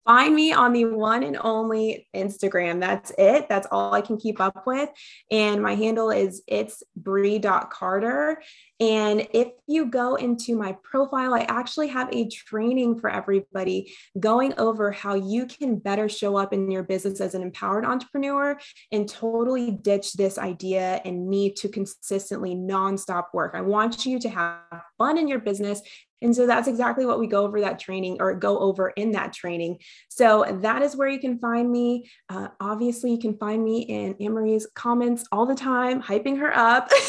Find 0.05 0.35
me 0.35 0.53
on 0.53 0.73
the 0.73 0.87
one 0.87 1.23
and 1.23 1.39
only 1.41 2.09
Instagram. 2.15 2.81
That's 2.81 3.13
it. 3.17 3.49
That's 3.49 3.69
all 3.71 3.95
I 3.95 4.01
can 4.01 4.17
keep 4.17 4.41
up 4.41 4.67
with. 4.67 4.89
And 5.31 5.63
my 5.63 5.75
handle 5.75 6.11
is 6.11 6.43
it's 6.49 6.83
brie.carter. 6.97 8.43
And 8.81 9.29
if 9.33 9.49
you 9.69 9.87
go 9.87 10.17
into 10.17 10.57
my 10.57 10.77
profile, 10.83 11.35
I 11.35 11.43
actually 11.43 11.87
have 11.89 12.13
a 12.13 12.29
training 12.29 12.99
for 12.99 13.11
everybody 13.11 13.95
going 14.19 14.55
over 14.59 14.91
how 14.91 15.15
you 15.15 15.47
can 15.47 15.79
better 15.79 16.09
show 16.09 16.37
up 16.37 16.53
in 16.53 16.69
your 16.69 16.83
business 16.83 17.21
as 17.21 17.37
an 17.37 17.43
empowered 17.43 17.85
entrepreneur 17.85 18.59
and 18.91 19.09
totally 19.09 19.71
ditch 19.71 20.15
this 20.15 20.37
idea 20.37 21.01
and 21.05 21.29
need 21.29 21.55
to 21.57 21.69
consistently 21.69 22.57
nonstop 22.57 23.27
work. 23.33 23.53
I 23.55 23.61
want 23.61 24.05
you 24.05 24.19
to 24.19 24.29
have 24.29 24.83
fun 24.99 25.17
in 25.17 25.29
your 25.29 25.39
business 25.39 25.81
and 26.23 26.35
so 26.35 26.47
that's 26.47 26.69
exactly 26.69 27.05
what 27.05 27.19
we 27.19 27.27
go 27.27 27.45
over 27.45 27.61
that 27.61 27.79
training 27.79 28.19
or 28.21 28.35
go 28.35 28.59
over 28.59 28.91
in 28.91 29.13
that 29.13 29.33
training. 29.33 29.79
So 30.09 30.59
that 30.63 30.83
is 30.83 30.97
where 30.97 31.09
you 31.09 31.19
can 31.19 31.39
find 31.39 31.71
me. 31.71 32.11
Uh, 32.29 32.49
obviously, 32.61 33.11
you 33.11 33.19
can 33.19 33.37
find 33.37 33.63
me 33.63 33.83
in 33.83 34.15
Anne-Marie's 34.21 34.67
comments 34.75 35.25
all 35.33 35.47
the 35.47 35.55
time, 35.55 36.03
hyping 36.03 36.39
her 36.39 36.57
up. 36.57 36.91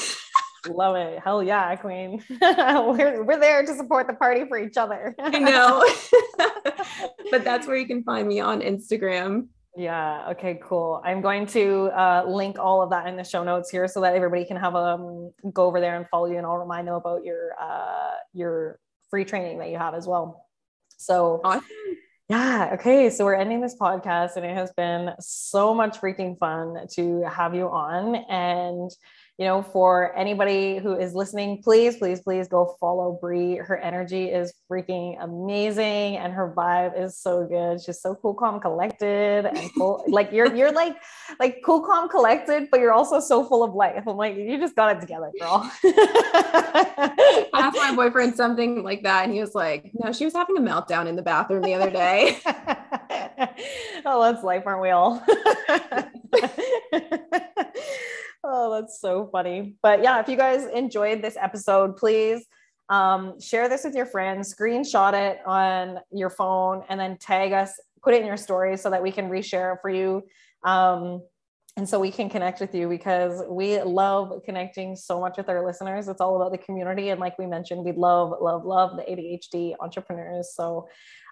Love 0.68 0.96
it. 0.96 1.20
Hell 1.20 1.44
yeah, 1.44 1.76
queen. 1.76 2.24
we're, 2.42 3.24
we're 3.24 3.40
there 3.40 3.66
to 3.66 3.76
support 3.76 4.08
the 4.08 4.14
party 4.14 4.46
for 4.48 4.58
each 4.58 4.78
other. 4.78 5.14
I 5.20 5.40
know. 5.40 5.86
but 7.32 7.44
that's 7.44 7.68
where 7.68 7.76
you 7.76 7.86
can 7.86 8.04
find 8.04 8.28
me 8.28 8.40
on 8.40 8.62
Instagram. 8.62 9.48
Yeah. 9.76 10.28
Okay. 10.32 10.60
Cool. 10.64 11.02
I'm 11.04 11.22
going 11.22 11.48
to 11.48 11.86
uh, 11.88 12.24
link 12.28 12.60
all 12.60 12.82
of 12.82 12.92
that 12.92 13.08
in 13.08 13.18
the 13.18 13.24
show 13.24 13.44
notes 13.44 13.70
here 13.70 13.88
so 13.88 14.02
that 14.02 14.16
everybody 14.16 14.46
can 14.46 14.58
have 14.58 14.76
a 14.76 14.78
um, 14.78 15.32
go 15.52 15.66
over 15.66 15.80
there 15.80 15.98
and 15.98 16.08
follow 16.10 16.28
you, 16.28 16.38
and 16.38 16.46
I'll 16.46 16.58
remind 16.58 16.88
them 16.88 16.94
about 16.94 17.24
your 17.26 17.54
uh, 17.60 18.12
your 18.34 18.80
free 19.14 19.26
training 19.26 19.60
that 19.60 19.70
you 19.70 19.78
have 19.78 19.94
as 19.94 20.08
well. 20.08 20.48
So 20.98 21.40
awesome. 21.44 21.64
Yeah. 22.30 22.72
Okay. 22.74 23.12
So 23.12 23.26
we're 23.26 23.36
ending 23.36 23.62
this 23.62 23.76
podcast, 23.76 24.38
and 24.38 24.44
it 24.44 24.56
has 24.56 24.72
been 24.76 25.12
so 25.20 25.72
much 25.72 26.02
freaking 26.02 26.36
fun 26.40 26.88
to 26.94 27.22
have 27.32 27.54
you 27.54 27.70
on. 27.70 28.16
And 28.16 28.90
you 29.40 29.46
know, 29.46 29.64
for 29.64 30.16
anybody 30.16 30.78
who 30.78 30.96
is 30.96 31.16
listening, 31.16 31.64
please, 31.64 31.98
please, 31.98 32.22
please 32.22 32.48
go 32.48 32.76
follow 32.80 33.18
Brie. 33.20 33.56
Her 33.56 33.78
energy 33.78 34.26
is 34.26 34.54
freaking 34.72 35.18
amazing 35.24 36.18
and 36.18 36.32
her 36.34 36.54
vibe 36.56 37.02
is 37.02 37.18
so 37.18 37.48
good. 37.48 37.82
She's 37.82 38.00
so 38.00 38.14
cool, 38.14 38.36
calm, 38.36 38.60
collected, 38.60 39.48
and 39.48 39.72
cool. 39.76 40.04
like 40.08 40.32
you're 40.32 40.54
you're 40.56 40.72
like 40.72 40.98
like 41.40 41.62
cool, 41.66 41.82
calm, 41.82 42.10
collected, 42.10 42.68
but 42.70 42.80
you're 42.80 42.94
also 42.94 43.20
so 43.20 43.44
full 43.44 43.64
of 43.64 43.74
life. 43.74 44.04
I'm 44.06 44.18
like, 44.18 44.36
you 44.36 44.60
just 44.60 44.76
got 44.76 44.96
it 44.96 45.02
together, 45.02 45.32
girl. 45.40 45.68
I 45.84 47.50
asked 47.56 47.78
my 47.78 47.96
boyfriend 47.96 48.36
something 48.36 48.84
like 48.84 49.02
that, 49.02 49.24
and 49.24 49.34
he 49.34 49.40
was 49.40 49.56
like, 49.56 49.90
No, 49.96 50.12
she 50.12 50.26
was 50.26 50.36
having 50.36 50.58
a 50.58 50.62
meltdown 50.62 51.08
in 51.08 51.16
the 51.16 51.24
bathroom 51.24 51.64
the 51.64 51.74
other 51.74 51.90
day. 51.90 52.40
oh, 54.06 54.22
that's 54.22 54.44
life, 54.44 54.64
aren't 54.68 54.82
we 54.82 54.92
all? 54.92 55.24
Oh, 58.44 58.74
that's 58.74 59.00
so 59.00 59.30
funny. 59.32 59.76
But 59.82 60.04
yeah, 60.04 60.20
if 60.20 60.28
you 60.28 60.36
guys 60.36 60.66
enjoyed 60.66 61.22
this 61.22 61.38
episode, 61.40 61.96
please 61.96 62.46
um, 62.90 63.40
share 63.40 63.70
this 63.70 63.84
with 63.86 63.96
your 63.96 64.06
friends, 64.06 64.54
screenshot 64.54 65.14
it 65.14 65.40
on 65.46 66.00
your 66.12 66.30
phone, 66.30 66.84
and 66.90 67.00
then 67.00 67.18
tag 67.18 67.54
us, 67.54 67.80
put 68.02 68.14
it 68.14 68.22
in 68.22 68.28
your 68.28 68.38
story 68.38 68.76
so 68.76 68.90
that 68.90 69.02
we 69.02 69.12
can 69.12 69.30
reshare 69.30 69.76
it 69.76 69.80
for 69.82 69.90
you. 69.90 70.24
Um, 70.66 71.22
and 71.76 71.90
so 71.90 72.00
we 72.00 72.12
can 72.12 72.30
connect 72.30 72.60
with 72.60 72.76
you 72.76 72.88
because 72.88 73.42
we 73.50 73.82
love 73.82 74.44
connecting 74.46 74.96
so 74.96 75.20
much 75.20 75.38
with 75.38 75.50
our 75.50 75.66
listeners. 75.66 76.08
It's 76.08 76.22
all 76.22 76.36
about 76.36 76.52
the 76.52 76.58
community. 76.60 77.10
And 77.10 77.20
like 77.20 77.40
we 77.40 77.48
mentioned, 77.48 77.84
we 77.84 77.94
love, 77.94 78.34
love, 78.42 78.64
love 78.64 78.98
the 78.98 79.04
ADHD 79.04 79.74
entrepreneurs. 79.80 80.54
So 80.54 80.88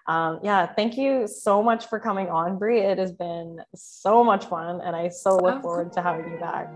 um, 0.08 0.40
yeah, 0.42 0.66
thank 0.66 0.96
you 0.96 1.28
so 1.28 1.62
much 1.62 1.86
for 1.86 2.00
coming 2.00 2.28
on, 2.28 2.58
Brie. 2.58 2.80
It 2.80 2.98
has 2.98 3.12
been 3.12 3.58
so 3.74 4.24
much 4.24 4.46
fun, 4.46 4.80
and 4.80 4.96
I 4.96 5.08
so 5.08 5.36
look 5.36 5.62
forward 5.62 5.92
to 5.92 6.02
having 6.02 6.32
you 6.32 6.38
back. 6.38 6.68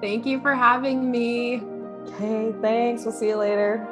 Thank 0.00 0.26
you 0.26 0.40
for 0.40 0.54
having 0.54 1.10
me. 1.10 1.60
Okay, 2.06 2.54
thanks. 2.62 3.04
We'll 3.04 3.12
see 3.12 3.28
you 3.28 3.36
later. 3.36 3.86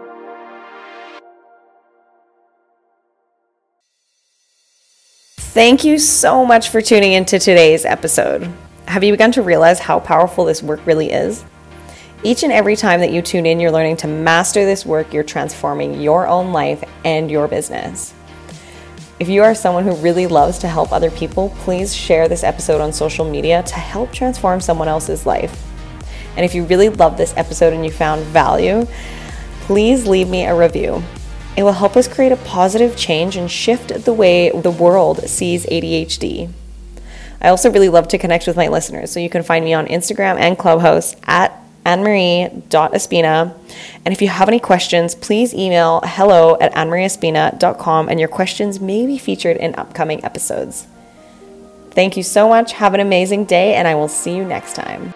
Thank 5.38 5.84
you 5.84 5.98
so 5.98 6.44
much 6.44 6.68
for 6.68 6.80
tuning 6.80 7.14
into 7.14 7.38
today's 7.38 7.84
episode. 7.84 8.52
Have 8.86 9.02
you 9.02 9.12
begun 9.12 9.32
to 9.32 9.42
realize 9.42 9.80
how 9.80 9.98
powerful 9.98 10.44
this 10.44 10.62
work 10.62 10.84
really 10.86 11.10
is? 11.10 11.44
Each 12.22 12.42
and 12.42 12.52
every 12.52 12.76
time 12.76 13.00
that 13.00 13.10
you 13.10 13.20
tune 13.20 13.46
in, 13.46 13.58
you're 13.58 13.72
learning 13.72 13.96
to 13.98 14.06
master 14.06 14.64
this 14.64 14.86
work, 14.86 15.12
you're 15.12 15.24
transforming 15.24 16.00
your 16.00 16.28
own 16.28 16.52
life 16.52 16.84
and 17.04 17.30
your 17.30 17.48
business. 17.48 18.14
If 19.18 19.28
you 19.28 19.42
are 19.42 19.54
someone 19.54 19.84
who 19.84 19.94
really 19.96 20.26
loves 20.26 20.58
to 20.58 20.68
help 20.68 20.92
other 20.92 21.10
people, 21.10 21.50
please 21.60 21.94
share 21.94 22.28
this 22.28 22.44
episode 22.44 22.80
on 22.80 22.92
social 22.92 23.28
media 23.28 23.62
to 23.64 23.74
help 23.74 24.12
transform 24.12 24.60
someone 24.60 24.88
else's 24.88 25.26
life. 25.26 25.65
And 26.36 26.44
if 26.44 26.54
you 26.54 26.64
really 26.64 26.88
loved 26.88 27.18
this 27.18 27.34
episode 27.36 27.72
and 27.72 27.84
you 27.84 27.90
found 27.90 28.22
value, 28.24 28.86
please 29.62 30.06
leave 30.06 30.28
me 30.28 30.44
a 30.44 30.54
review. 30.54 31.02
It 31.56 31.62
will 31.62 31.72
help 31.72 31.96
us 31.96 32.06
create 32.06 32.32
a 32.32 32.36
positive 32.36 32.96
change 32.96 33.36
and 33.36 33.50
shift 33.50 34.04
the 34.04 34.12
way 34.12 34.50
the 34.50 34.70
world 34.70 35.28
sees 35.28 35.64
ADHD. 35.66 36.50
I 37.40 37.48
also 37.48 37.70
really 37.70 37.88
love 37.88 38.08
to 38.08 38.18
connect 38.18 38.46
with 38.46 38.56
my 38.56 38.68
listeners, 38.68 39.10
so 39.10 39.20
you 39.20 39.30
can 39.30 39.42
find 39.42 39.64
me 39.64 39.72
on 39.72 39.86
Instagram 39.86 40.38
and 40.38 40.58
Clubhouse 40.58 41.16
at 41.24 41.52
annemarie.espina. 41.84 43.56
And 44.04 44.12
if 44.12 44.20
you 44.20 44.28
have 44.28 44.48
any 44.48 44.58
questions, 44.58 45.14
please 45.14 45.54
email 45.54 46.00
hello 46.04 46.56
at 46.60 46.74
annemarieespina.com 46.74 48.08
and 48.08 48.18
your 48.18 48.28
questions 48.28 48.80
may 48.80 49.06
be 49.06 49.16
featured 49.16 49.56
in 49.56 49.74
upcoming 49.76 50.24
episodes. 50.24 50.86
Thank 51.92 52.16
you 52.16 52.22
so 52.22 52.48
much. 52.48 52.72
Have 52.72 52.92
an 52.92 53.00
amazing 53.00 53.46
day, 53.46 53.74
and 53.74 53.88
I 53.88 53.94
will 53.94 54.08
see 54.08 54.36
you 54.36 54.44
next 54.44 54.74
time. 54.74 55.14